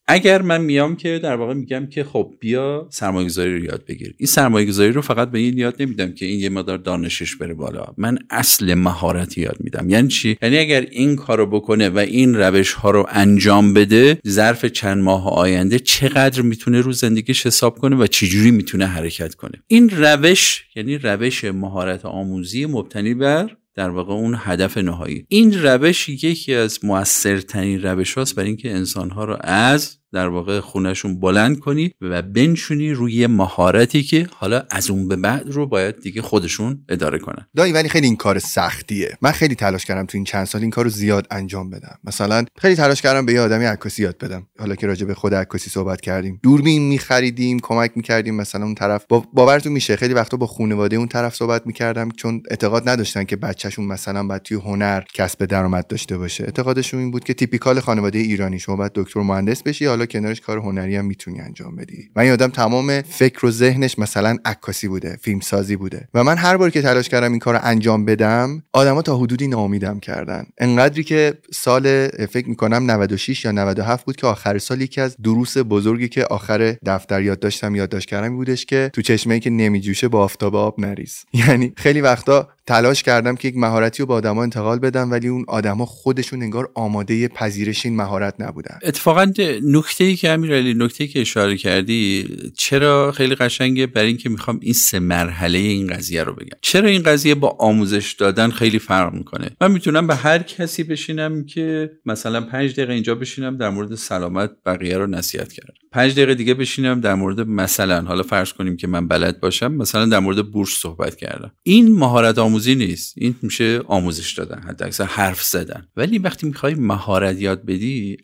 اگر 0.09 0.43
من 0.43 0.61
میام 0.61 0.97
که 0.97 1.21
در 1.23 1.37
واقع 1.37 1.55
میگم 1.55 1.87
که 1.87 2.05
خب 2.05 2.35
بیا 2.41 2.87
سرمایه 2.91 3.27
گذاری 3.27 3.59
رو 3.59 3.65
یاد 3.65 3.85
بگیر. 3.89 4.15
این 4.19 4.27
سرمایه 4.27 4.67
گذاری 4.67 4.93
رو 4.93 5.03
فقط 5.03 5.31
به 5.31 5.39
این 5.39 5.59
یاد 5.59 5.83
نمیدم 5.83 6.13
که 6.13 6.27
این 6.27 6.41
یه 6.41 6.49
مقدار 6.49 6.79
دانشش 6.79 7.37
بره 7.37 7.55
بالا. 7.55 7.87
من 7.97 8.19
اصل 8.31 8.75
مهارت 8.75 9.39
یاد 9.39 9.57
میدم. 9.61 9.91
یعنی 9.91 10.09
چی؟ 10.09 10.39
یعنی 10.43 10.59
اگر 10.59 10.81
این 10.81 11.17
کارو 11.17 11.47
بکنه 11.47 11.89
و 11.89 11.99
این 11.99 12.35
روش 12.35 12.73
ها 12.73 12.91
رو 12.91 13.07
انجام 13.11 13.75
بده 13.75 14.19
ظرف 14.29 14.65
چند 14.65 15.03
ماه 15.03 15.35
آینده 15.35 15.79
چقدر 15.79 16.43
می‌تونه 16.43 16.81
رو 16.81 16.93
زندگیش 16.93 17.47
حساب 17.47 17.79
کنه 17.79 17.97
و 17.97 18.07
چجوری 18.07 18.51
می‌تونه 18.51 18.87
حرکت 18.87 19.35
کنه؟ 19.35 19.63
این 19.67 19.91
روش 19.91 20.65
یعنی 20.77 20.99
روش 20.99 21.45
مهارت 21.45 22.05
آموزی 22.05 22.67
مبتنی 22.67 23.15
بر 23.15 23.57
در 23.79 23.91
واقع 23.91 24.13
اون 24.13 24.37
هدف 24.39 24.79
نهایی. 24.79 25.27
این 25.29 25.63
روش 25.63 26.09
یکی 26.09 26.55
از 26.55 26.85
موثرترین 26.85 27.83
روش 27.83 28.15
هاست 28.15 28.35
برای 28.35 28.49
اینکه 28.49 28.71
انسان 28.71 29.11
ها 29.11 29.25
رو 29.25 29.37
از 29.41 29.99
در 30.13 30.29
واقع 30.29 30.61
خونهشون 30.61 31.21
بلند 31.21 31.59
کنی 31.59 31.93
و 32.01 32.23
بنشونی 32.23 32.93
روی 32.93 33.27
مهارتی 33.27 34.03
که 34.03 34.27
حالا 34.35 34.63
از 34.71 34.91
اون 34.91 35.09
به 35.09 35.17
بعد 35.17 35.49
رو 35.49 35.67
باید 35.67 36.01
دیگه 36.01 36.23
خودشون 36.23 36.85
اداره 36.89 37.19
کنن. 37.19 37.47
دایی 37.57 37.73
ولی 37.73 37.89
خیلی 37.89 38.07
این 38.07 38.17
کار 38.17 38.39
سختیه. 38.39 39.19
من 39.23 39.31
خیلی 39.31 39.55
تلاش 39.55 39.85
کردم 39.85 40.07
تو 40.07 40.19
این 40.19 40.25
چند 40.25 40.45
سال 40.45 40.61
این 40.61 40.71
کار 40.71 40.85
رو 40.85 40.91
زیاد 40.91 41.27
انجام 41.31 41.71
بدم. 41.71 41.99
مثلا 42.05 42.45
خیلی 42.59 42.75
تلاش 42.75 43.03
کردم 43.03 43.27
به 43.27 43.33
یه 43.33 43.41
آدمی 43.41 43.65
عکاسی 43.65 44.03
یاد 44.03 44.19
بدم. 44.19 44.47
حالا 44.59 44.75
که 44.75 44.87
راجع 44.87 45.07
به 45.07 45.15
خود 45.15 45.35
عکاسی 45.35 45.71
صحبت 45.71 46.01
کردیم. 46.01 46.41
دوربین 46.43 46.83
میخریدیم 46.83 47.59
کمک 47.63 47.93
می‌کردیم. 47.95 48.35
مثلا 48.35 48.65
اون 48.65 48.75
طرف 48.75 49.05
با 49.09 49.25
باورتون 49.33 49.73
میشه 49.73 49.97
خیلی 49.97 50.15
وقتا 50.15 50.37
با 50.37 50.47
خانواده 50.47 50.97
اون 50.97 51.09
طرف 51.09 51.35
صحبت 51.35 51.67
می‌کردم 51.67 52.09
چون 52.11 52.43
اعتقاد 52.51 52.89
نداشتن 52.89 53.25
که 53.25 53.37
بچهشون 53.37 53.85
مثلا 53.85 54.27
باید 54.27 54.43
توی 54.43 54.57
هنر 54.57 55.03
کسب 55.15 55.45
درآمد 55.45 55.87
داشته 55.87 56.19
باشه. 56.19 56.45
اعتقادشون 56.45 57.01
این 57.01 57.11
بود 57.11 57.25
که 57.25 57.35
تیپیکال 57.35 57.81
خانواده 57.81 58.19
ایرانی 58.19 58.59
شما 58.59 58.77
باید 58.77 58.93
دکتر 58.95 59.21
مهندس 59.21 59.63
بشی 59.63 59.87
حالا 59.99 60.07
کنارش 60.07 60.41
کار 60.41 60.59
هنری 60.59 60.97
هم 60.97 61.05
می‌تونی 61.05 61.41
انجام 61.41 61.77
بدی. 61.77 62.11
من 62.17 62.27
یادم 62.27 62.49
تمام 62.49 63.03
فکر 63.03 63.47
و 63.47 63.51
ذهنش 63.51 63.99
مثلا 63.99 64.37
عکاسی 64.45 64.89
بوده 64.89 65.19
فیلم 65.23 65.41
سازی 65.41 65.77
بوده. 65.77 66.09
و 66.15 66.25
من 66.25 66.37
هر 66.37 66.57
بار 66.57 66.71
که 66.71 66.83
تلاش 66.83 67.09
کردم 67.09 67.31
این 67.31 67.39
کار 67.39 67.55
رو 67.55 67.61
انجام 67.63 68.05
بدم 68.05 68.63
آدما 68.73 69.03
تا 69.03 69.17
حدودی 69.17 69.49
ناامیدم 69.49 70.01
کردن. 70.01 70.47
انقدری 70.59 71.05
که 71.05 71.35
سال 71.53 72.09
فکر 72.09 72.49
می‌کنم 72.49 72.91
96 72.91 73.45
یا 73.45 73.53
97 73.53 74.05
بود 74.05 74.17
که 74.17 74.27
آخر 74.27 74.59
سال 74.59 74.81
یکی 74.81 75.01
از 75.01 75.17
دروس 75.25 75.57
بزرگی 75.57 76.09
که 76.09 76.25
آخر 76.25 76.77
دفتر 76.87 77.23
یاد 77.23 77.41
داشتم 77.41 77.75
یادداشت 77.75 78.09
کردم 78.09 78.37
بودش 78.37 78.67
که 78.67 78.91
تو 78.93 79.03
چشمه 79.03 79.41
که 79.41 79.51
نمیجوشه 79.51 80.09
با 80.09 80.25
آفتاب 80.25 80.57
آب 80.57 80.81
نریز. 80.81 81.25
یعنی 81.49 81.73
خیلی 81.77 82.01
وقتا 82.01 82.49
تلاش 82.69 83.03
کردم 83.03 83.37
که 83.37 83.49
یک 83.49 83.57
مهارتی 83.57 84.03
رو 84.03 84.07
به 84.07 84.15
آدما 84.15 84.43
انتقال 84.43 84.79
بدم 84.79 85.11
ولی 85.11 85.29
اون 85.29 85.45
آدما 85.49 85.87
خودشون 85.87 86.43
انگار 86.43 86.71
آماده 86.75 87.29
پذیرش 87.29 87.87
این 87.87 87.97
مهارت 87.97 88.35
نبودن. 88.39 88.79
اتفاقا 88.83 89.33
نکته 89.63 90.05
ای 90.05 90.17
که 90.17 90.31
امیرعلی 90.31 90.75
نکته 90.75 91.07
که 91.07 91.21
اشاره 91.21 91.57
کردی 91.57 92.29
چرا 92.57 93.13
خیلی 93.13 93.35
قشنگه 93.35 93.87
برای 93.87 94.07
اینکه 94.07 94.29
می‌خوام 94.29 94.61
این 94.63 94.73
سه 94.73 94.99
مرحله 94.99 95.59
این 95.59 95.87
قضیه 95.87 96.23
رو 96.25 96.35
بگم. 96.35 96.59
چرا 96.61 96.89
این 96.89 97.03
قضیه 97.03 97.35
با 97.35 97.57
آموزش 97.59 98.13
دادن 98.13 98.51
خیلی 98.51 98.79
فرق 98.79 99.13
می‌کنه؟ 99.13 99.51
من 99.61 99.71
می‌تونم 99.71 100.07
به 100.07 100.15
هر 100.15 100.39
کسی 100.39 100.85
بشینم 100.85 101.45
که 101.45 101.91
مثلا 102.07 102.41
پنج 102.41 102.73
دقیقه 102.73 102.93
اینجا 102.93 103.15
بشینم 103.15 103.57
در 103.57 103.71
مورد 103.71 103.95
سلامت 103.95 104.51
بقیه 104.67 104.99
رو 104.99 105.07
نصیحت 105.07 105.53
کردم. 105.53 105.75
پنج 105.93 106.13
دقیقه 106.13 106.35
دیگه 106.35 106.55
بشینم 106.55 107.01
در 107.01 107.15
مورد 107.15 107.41
مثلا 107.41 108.03
حالا 108.03 108.23
فرض 108.23 108.53
کنیم 108.53 108.77
که 108.77 108.87
من 108.87 109.09
بلد 109.09 109.41
باشم 109.41 109.73
مثلا 109.73 110.07
در 110.07 110.19
مورد 110.19 110.51
بورس 110.51 110.71
صحبت 110.71 111.17
کردم. 111.17 111.53
این 111.63 111.99
مهارت 111.99 112.39
آموزی 112.39 112.75
نیست. 112.75 113.15
این 113.17 113.35
میشه 113.43 113.81
آموزش 113.87 114.33
دادن 114.33 114.63
حتی 114.69 114.85
اکثر 114.85 115.05
حرف 115.05 115.43
زدن. 115.43 115.87
ولی 115.97 116.19
وقتی 116.19 116.47
می‌خوای 116.47 116.75
مهارت 116.75 117.41
یاد 117.41 117.65
بدی 117.67 118.17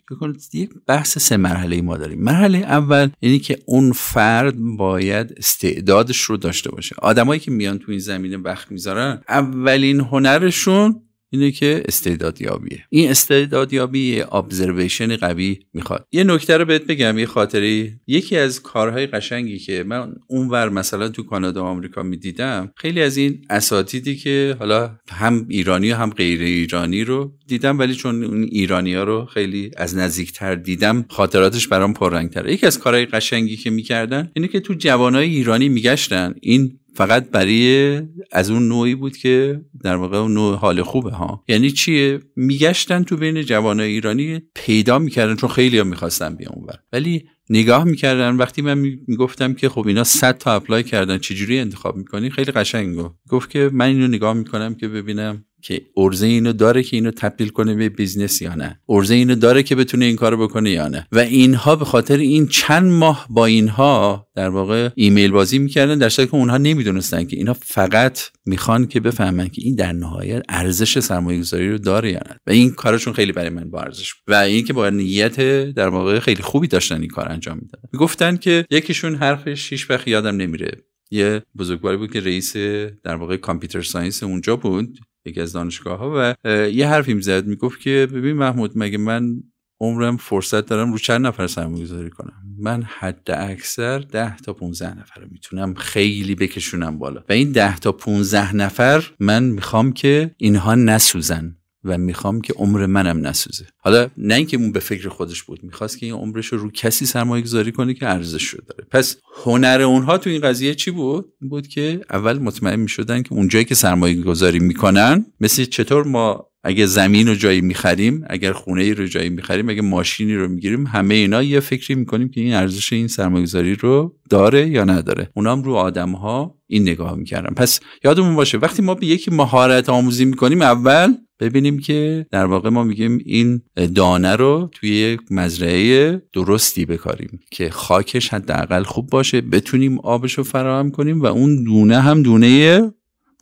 یک 0.53 0.70
بحث 0.87 1.18
سه 1.18 1.37
مرحله 1.37 1.83
ما 1.83 1.96
داریم. 1.96 2.22
مرحله 2.22 2.59
اول 2.59 3.09
اینی 3.20 3.38
که 3.38 3.59
اون 3.66 3.92
فرد 3.92 4.55
باید 4.59 5.35
استعدادش 5.37 6.20
رو 6.20 6.37
داشته 6.37 6.70
باشه. 6.70 6.96
آدمایی 6.98 7.40
که 7.40 7.50
میان 7.50 7.79
تو 7.79 7.90
این 7.90 8.00
زمینه 8.00 8.37
وقت 8.37 8.70
می‌ذارن 8.70 9.22
اولین 9.29 10.00
هنرشون 10.00 11.00
اینه 11.35 11.51
که 11.51 11.83
استعدادیابیه. 11.88 12.85
این 12.90 13.11
استعدادیابی 13.11 14.20
ابزرویشن 14.20 15.16
قوی 15.16 15.59
می‌خواد. 15.73 16.07
یه 16.12 16.25
نکته 16.25 16.57
رو 16.57 16.64
بهت 16.64 16.87
بگم 16.87 17.18
یه 17.18 17.27
خاطری 17.27 17.92
یکی 18.07 18.37
از 18.37 18.62
کارهای 18.62 19.07
قشنگی 19.07 19.59
که 19.59 19.85
من 19.87 20.14
اونور 20.29 20.68
مثلا 20.68 21.09
تو 21.09 21.23
کانادا 21.23 21.64
و 21.64 21.66
آمریکا 21.66 22.03
می‌دیدم 22.03 22.73
خیلی 22.77 23.03
از 23.03 23.16
این 23.16 23.44
اساتیدی 23.51 24.16
که 24.16 24.57
حالا 24.59 24.97
هم 25.11 25.47
ایرانی 25.49 25.92
و 25.92 25.97
هم 25.97 26.11
غیر 26.11 26.40
ایرانی 26.40 27.05
رو 27.05 27.33
دیدم 27.46 27.78
ولی 27.78 27.94
چون 27.94 28.24
اون 28.24 28.42
ایرانی 28.42 28.94
ها 28.94 29.04
رو 29.04 29.24
خیلی 29.24 29.70
از 29.76 29.96
نزدیکتر 29.96 30.54
دیدم 30.54 31.04
خاطراتش 31.09 31.68
برام 31.68 31.94
پررنگتره. 31.94 32.52
یکی 32.52 32.66
از 32.66 32.78
کارهای 32.78 33.07
قشنگی 33.07 33.57
که 33.57 33.70
می‌کردن 33.70 34.30
اینه 34.35 34.48
که 34.48 34.61
تو 34.61 34.74
جوانای 34.74 35.28
ایرانی 35.28 35.68
میگشتن. 35.68 36.35
این 36.40 36.78
فقط 36.96 37.30
برای 37.30 38.00
از 38.33 38.50
اون 38.50 38.68
نوعی 38.68 38.94
بود 38.94 39.16
که 39.16 39.61
در 39.83 39.96
واقع 39.96 40.16
اون 40.18 40.35
نوع 40.35 40.57
حال 40.57 40.83
خوبه 40.83 41.11
ها. 41.11 41.44
یعنی 41.48 41.70
چیه؟ 41.70 42.20
میگشتن 42.37 43.02
تو 43.02 43.16
بین 43.16 43.42
جوانای 43.42 43.92
ایرانی 43.92 44.40
پیدا 44.54 44.98
می‌کردن 44.98 45.37
چون 45.37 45.50
خیلی 45.50 45.78
ها 45.78 45.85
می‌خواستن 45.85 46.35
بیان 46.35 46.52
اونور 46.54 46.78
ولی 46.92 47.24
نگاه 47.50 47.85
می‌کردن 47.85 48.37
وقتی 48.37 48.62
من 48.62 48.78
می‌گفتم 49.07 49.54
که 49.54 49.68
خب 49.68 49.87
اینا 49.87 50.04
100 50.04 50.38
تا 50.38 50.54
apply 50.55 50.83
کردن 50.83 51.18
چجوری 51.18 51.59
انتخاب 51.59 51.96
می‌کنی؟ 51.96 52.30
خیلی 52.30 52.52
قشنگ 52.52 52.96
گفت 53.28 53.50
که 53.50 53.70
من 53.72 53.87
اینو 53.87 54.09
نگاه 54.09 54.35
می‌کنم 54.35 54.74
که 54.74 54.88
ببینم 54.88 55.44
که 55.64 55.83
عرضه 55.96 56.27
اینو 56.27 56.53
داره 56.53 56.83
که 56.83 56.96
اینو 56.96 57.11
تبدیل 57.11 57.48
کنه 57.48 57.74
به 57.74 57.88
business 57.88 58.42
یا 58.42 58.55
نه. 58.55 58.81
عرضه 58.88 59.14
اینو 59.14 59.35
داره 59.35 59.62
که 59.62 59.74
بتونه 59.74 60.05
این 60.05 60.16
کارو 60.16 60.48
بکنه 60.48 60.70
یا 60.70 60.88
نه. 60.88 61.07
و 61.12 61.18
اینها 61.18 61.77
به 61.77 61.85
خاطر 61.85 62.16
این 62.16 62.46
چند 62.46 62.90
ماه 62.92 63.27
با 63.31 63.46
اینها 63.46 64.29
در 64.35 64.48
واقع 64.48 64.90
ایمیل 64.94 65.31
بازی 65.31 65.59
می‌کردن 65.59 65.98
در 65.98 66.09
که 66.09 66.35
اونها 66.35 66.57
نمی‌دونستن 66.57 67.24
که 67.24 67.37
اینها 67.37 67.53
فقط 67.55 68.20
می‌خوان 68.46 68.87
که 68.87 69.00
بفهمن 69.00 69.48
که 69.48 69.62
این 69.64 69.74
در 69.74 69.92
نهایت 69.92 70.42
ارزش 70.48 70.98
سرمایه 70.98 71.40
گذاری 71.40 71.70
رو 71.70 71.79
داره 71.79 72.12
یا 72.12 72.20
نه. 72.31 72.37
و 72.46 72.50
این 72.50 72.70
کارشون 72.70 73.12
خیلی 73.12 73.33
برای 73.33 73.50
من 73.50 73.70
با 73.70 73.81
ارزش 73.81 74.14
و 74.29 74.35
این 74.35 74.64
که 74.64 74.72
با 74.72 74.90
نیت 74.90 75.40
در 75.70 75.88
واقع 75.88 76.18
خیلی 76.18 76.42
خوبی 76.42 76.68
داشتن 76.68 77.00
این 77.00 77.11
کار 77.11 77.33
انجام 77.33 77.59
می‌دادن. 77.62 77.88
می‌گفتن 77.92 78.37
که 78.37 78.64
یکیشون 78.70 79.14
حرفش 79.14 79.72
هیچ 79.72 79.90
وقت 79.90 80.09
یادم 80.09 80.37
نمیره. 80.37 80.70
یه 81.11 81.42
بزرگواری 81.59 81.96
بود 81.96 82.12
که 82.12 82.20
رئیس 82.20 82.57
در 83.05 83.14
واقع 83.16 83.37
کامپیوتر 83.37 83.83
ساینس 83.83 84.22
اونجا 84.22 84.57
بود. 84.57 84.98
یکی 85.26 85.40
از 85.40 85.52
دانشگاه 85.52 85.98
ها 85.98 86.12
و 86.16 86.34
یه 86.68 86.88
حرفی 86.88 87.14
می‌زد 87.14 87.46
می‌گفت 87.46 87.80
که 87.80 88.08
ببین 88.14 88.37
محمود 88.37 88.72
مگه 88.74 88.98
من 88.98 89.42
عمرم 89.80 90.16
فرصت 90.16 90.66
دارم 90.66 90.92
رو 90.92 90.98
چند 90.98 91.26
نفر 91.26 91.46
سرمایه 91.46 91.84
گذاری 91.84 92.10
کنم؟ 92.10 92.42
من 92.58 92.82
حد 92.82 93.30
اکثر 93.30 93.98
ده 93.98 94.37
تا 94.37 94.52
15 94.52 94.98
نفر 94.98 95.24
می‌تونم 95.30 95.74
خیلی 95.74 96.34
بکشونم 96.34 96.98
بالا. 96.98 97.24
و 97.28 97.32
این 97.32 97.52
ده 97.52 97.78
تا 97.78 97.92
15 97.92 98.56
نفر 98.56 99.04
من 99.20 99.44
می‌خوام 99.44 99.92
که 99.92 100.34
اینها 100.37 100.74
نسوزن. 100.74 101.56
و 101.85 101.99
می‌خوام 101.99 102.40
که 102.40 102.53
عمر 102.53 102.87
منم 102.87 103.27
نسوزه. 103.27 103.66
حالا 103.79 104.09
نه 104.16 104.35
اینکه 104.35 104.57
اون 104.57 104.73
به 104.73 104.81
فکر 104.81 105.09
خودش 105.09 105.42
بود 105.42 105.61
می‌خواست 105.62 105.99
که 105.99 106.07
این 106.07 106.14
عمرش 106.14 106.47
رو 106.47 106.59
رو 106.59 106.70
کسی 106.70 107.07
سرمایه 107.07 107.42
گذاری 107.42 107.73
کنه 107.73 107.94
که 107.94 108.09
ارزش 108.09 108.44
رو 108.44 108.59
داره. 108.68 108.87
پس 108.90 109.16
هنر 109.44 109.83
اونها 109.83 110.18
تو 110.18 110.31
این 110.31 110.40
قضیه 110.40 110.75
چی 110.75 110.90
بود؟ 110.90 111.27
این 111.40 111.51
بود 111.51 111.66
که 111.66 112.01
اول 112.11 112.38
مطمئن 112.38 112.81
می‌شدن 112.81 113.23
که 113.23 113.33
اونجایی 113.33 113.64
که 113.64 113.75
سرمایه 113.75 114.23
گذاری 114.23 114.59
می‌کنن 114.59 115.27
مثل 115.40 115.64
چطور 115.64 116.05
ما 116.05 116.47
اگه 116.66 116.87
زمین 116.87 117.29
رو 117.29 117.35
جایی 117.35 117.61
می‌خریم 117.61 118.25
اگر 118.31 118.53
خونه 118.53 118.83
ای 118.83 118.94
رو 118.94 119.07
جایی 119.07 119.29
می‌خریم 119.29 119.68
اگه 119.68 119.83
ماشینی 119.83 120.35
رو 120.35 120.49
می‌گیریم 120.49 120.87
همه 120.87 121.14
اینا 121.14 121.42
یه 121.42 121.61
فکری 121.61 121.94
می‌کنیم 121.94 122.29
که 122.29 122.40
این 122.40 122.55
ارزش 122.55 122.92
این 122.92 123.09
سرمایه‌گذاری 123.09 123.75
رو 123.75 124.16
داره 124.31 124.68
یا 124.68 124.85
نداره. 124.85 125.31
اونام 125.35 125.62
رو 125.62 125.75
آدم 125.75 126.12
ها 126.12 126.59
این 126.66 126.83
نگاه 126.83 127.14
می‌کردن. 127.14 127.55
پس 127.55 127.81
یادمون 128.05 128.35
باشه 128.35 128.59
وقتی 128.59 128.83
ما 128.83 128.94
به 128.94 129.07
یکی 129.07 129.31
مهارت 129.31 129.88
آموزی 129.88 130.25
می‌کنیم 130.25 130.62
اول 130.62 131.14
ببینیم 131.40 131.79
که 131.79 132.27
در 132.31 132.44
واقع 132.44 132.68
ما 132.68 132.85
میگیم 132.85 133.18
این 133.25 133.62
دانه 133.94 134.37
رو 134.37 134.70
توی 134.73 134.90
یک 134.90 135.20
مزرعه 135.31 136.23
درستی 136.33 136.85
بکاریم 136.85 137.40
که 137.51 137.70
خاکش 137.70 138.29
حداقل 138.29 138.83
خوب 138.83 139.11
باشه 139.11 139.40
بتونیم 139.40 139.99
آبش 139.99 140.33
رو 140.33 140.44
فراهم 140.44 140.90
کنیم 140.90 141.20
و 141.20 141.27
اون 141.27 141.64
دونه 141.64 142.01
هم 142.01 142.23
دونه 142.23 142.92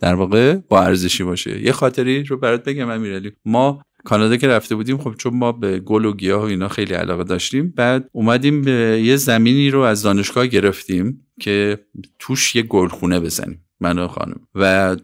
در 0.01 0.15
واقع 0.15 0.55
با 0.55 0.83
ارزشی 0.83 1.25
باشه. 1.25 1.63
یه 1.63 1.73
خاطری 1.73 2.23
رو 2.23 2.37
برات 2.37 2.65
بگم 2.65 2.91
امیرعلی. 2.91 3.33
ما 3.45 3.83
کانادا 4.05 4.37
که 4.37 4.49
رفته 4.49 4.75
بودیم 4.75 4.99
خب 4.99 5.15
چون 5.15 5.35
ما 5.35 5.53
به 5.53 5.79
گل 5.79 6.05
و 6.05 6.13
گیاه 6.13 6.43
و 6.43 6.45
اینا 6.45 6.69
خیلی 6.69 6.95
علاقه 6.95 7.25
داشتیم 7.25 7.73
بعد 7.77 8.09
اومدیم 8.13 8.63
به 8.63 9.03
یه 9.05 9.17
زمینی 9.17 9.71
رو 9.71 9.81
از 9.81 10.03
دانشگاه 10.03 10.47
گرفتیم 10.47 11.27
که 11.41 11.79
توش 12.19 12.57
یه 12.57 12.63
گلخونه 12.63 13.21
بزنیم 13.21 13.65
من 13.81 13.99
و 13.99 14.09
خانم. 14.09 14.41
و 14.55 14.97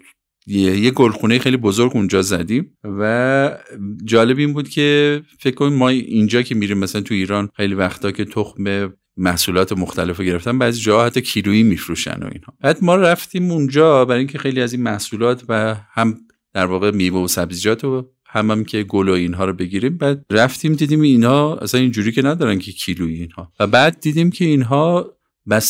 یه 0.48 0.90
گلخونه 0.90 1.38
خیلی 1.38 1.56
بزرگ 1.56 1.92
اونجا 1.94 2.22
زدیم 2.22 2.76
و 2.84 3.58
جالب 4.04 4.38
این 4.38 4.52
بود 4.52 4.68
که 4.68 5.20
فکر 5.38 5.54
کنیم 5.54 5.72
ما 5.72 5.88
اینجا 5.88 6.42
که 6.42 6.54
میریم 6.54 6.78
مثلا 6.78 7.00
تو 7.00 7.14
ایران 7.14 7.48
خیلی 7.56 7.74
وقتا 7.74 8.10
که 8.10 8.24
تخم 8.24 8.92
محصولات 9.16 9.72
مختلف 9.72 10.16
رو 10.16 10.24
گرفتن 10.24 10.58
بعضی 10.58 10.80
جاها 10.80 11.06
حتی 11.06 11.20
کیلویی 11.20 11.62
میفروشن 11.62 12.22
و 12.22 12.28
اینها. 12.32 12.54
بعد 12.60 12.84
ما 12.84 12.96
رفتیم 12.96 13.50
اونجا 13.50 14.04
برای 14.04 14.18
اینکه 14.18 14.38
خیلی 14.38 14.60
از 14.60 14.72
این 14.72 14.82
محصولات 14.82 15.44
و 15.48 15.76
هم 15.92 16.18
در 16.54 16.66
واقع 16.66 16.90
میوه 16.90 17.20
و 17.20 17.28
سبزیجات 17.28 17.84
و 17.84 18.08
هم, 18.26 18.50
هم 18.50 18.64
که 18.64 18.82
گل 18.82 19.08
و 19.08 19.12
اینها 19.12 19.44
رو 19.44 19.52
بگیریم. 19.52 19.96
بعد 19.96 20.24
رفتیم 20.30 20.72
دیدیم 20.72 21.00
اینها 21.00 21.56
اصلا 21.56 21.80
اینجوری 21.80 22.12
که 22.12 22.22
ندارن 22.22 22.58
که 22.58 22.72
کیلویی 22.72 23.20
اینها. 23.20 23.52
و 23.60 23.66
بعد 23.66 24.00
دیدیم 24.00 24.30
که 24.30 24.44
اینها 24.44 25.17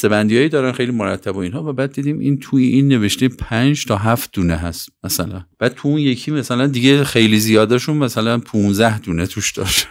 بندیایی 0.04 0.48
دارن 0.48 0.72
خیلی 0.72 0.92
مرتب 0.92 1.36
و 1.36 1.38
اینها. 1.38 1.70
و 1.70 1.72
بعد 1.72 1.92
دیدیم 1.92 2.18
این 2.18 2.38
توی 2.38 2.66
این 2.66 2.88
نوشته 2.88 3.28
پنج 3.28 3.84
تا 3.84 3.96
هفت 3.96 4.30
دونه 4.32 4.56
هست 4.56 4.88
مثلا. 5.04 5.44
بعد 5.58 5.74
تو 5.74 5.88
اون 5.88 5.98
یکی 5.98 6.30
مثلا 6.30 6.66
دیگه 6.66 7.04
خیلی 7.04 7.40
زیادشون 7.40 7.96
مثلا 7.96 8.38
15 8.38 8.98
دونه 8.98 9.26
توش 9.26 9.52
داشت. 9.52 9.88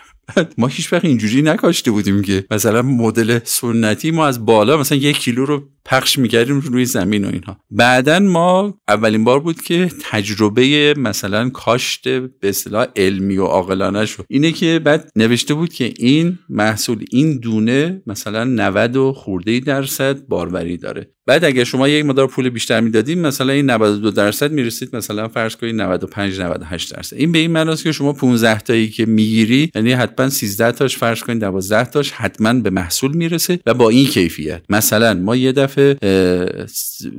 ما 0.58 0.68
هیچ 0.68 0.94
وقت 0.94 1.06
اینجوری 1.06 1.42
نکاشته 1.42 1.92
بودیم 1.92 2.22
که 2.22 2.46
مثلا 2.52 2.82
مدل 2.82 3.40
سنتی 3.44 4.12
ما 4.12 4.28
از 4.28 4.46
بالا 4.46 4.78
مثلا 4.78 4.98
یک 4.98 5.18
کیلو 5.18 5.46
رو 5.46 5.70
پخش 5.88 6.20
می‌کردیم 6.20 6.60
روی 6.60 6.86
زمین 6.86 7.26
و 7.26 7.30
اینها. 7.34 7.58
بعدا 7.72 8.20
ما 8.20 8.80
اولین 8.88 9.24
بار 9.24 9.40
بود 9.40 9.62
که 9.62 9.92
تجربه 10.12 10.94
مثلا 10.98 11.50
کاشت 11.50 12.08
به 12.08 12.50
اصطلاح 12.50 12.88
علمی 12.96 13.38
و 13.38 13.46
عاقلانه 13.46 14.06
شد 14.06 14.26
اینه 14.30 14.52
که 14.52 14.82
بعد 14.84 15.12
نوشته 15.16 15.54
بود 15.54 15.74
که 15.74 15.94
این 15.98 16.40
محصول 16.50 17.06
این 17.12 17.40
دونه 17.40 18.02
مثلا 18.08 18.44
90 18.44 18.96
و 18.96 19.14
خورده 19.14 19.60
درصد 19.60 20.28
باروری 20.28 20.78
داره. 20.78 21.12
بعد 21.26 21.46
اگر 21.46 21.64
شما 21.64 21.88
یک 21.88 22.06
مقدار 22.06 22.28
پول 22.28 22.50
بیشتر 22.50 22.82
می‌دادیم 22.82 23.20
مثلا 23.20 23.54
این 23.54 23.70
92 23.70 24.12
درصد 24.12 24.52
می‌رسید 24.52 24.96
مثلا 24.96 25.28
فرض 25.28 25.56
کنید 25.56 25.76
95 25.76 26.42
98 26.42 26.96
درصد. 26.96 27.18
این 27.18 27.32
به 27.32 27.40
این 27.40 27.52
معناست 27.52 27.84
که 27.84 27.92
شما 27.92 28.14
15 28.14 28.60
تایی 28.60 28.90
که 28.90 29.06
می‌گیری 29.06 29.72
یعنی 29.76 29.92
حتما 29.92 30.30
13 30.30 30.72
تاش 30.72 30.98
فرض 30.98 31.20
کنید 31.24 31.40
12 31.42 31.86
تاش 31.86 32.12
حتما 32.12 32.54
به 32.54 32.70
محصول 32.70 33.12
می‌رسه 33.12 33.60
و 33.66 33.74
با 33.74 33.90
این 33.90 34.06
کیفیت. 34.06 34.62
مثلا 34.70 35.14
ما 35.14 35.36
یه 35.36 35.52
دفعه 35.52 35.77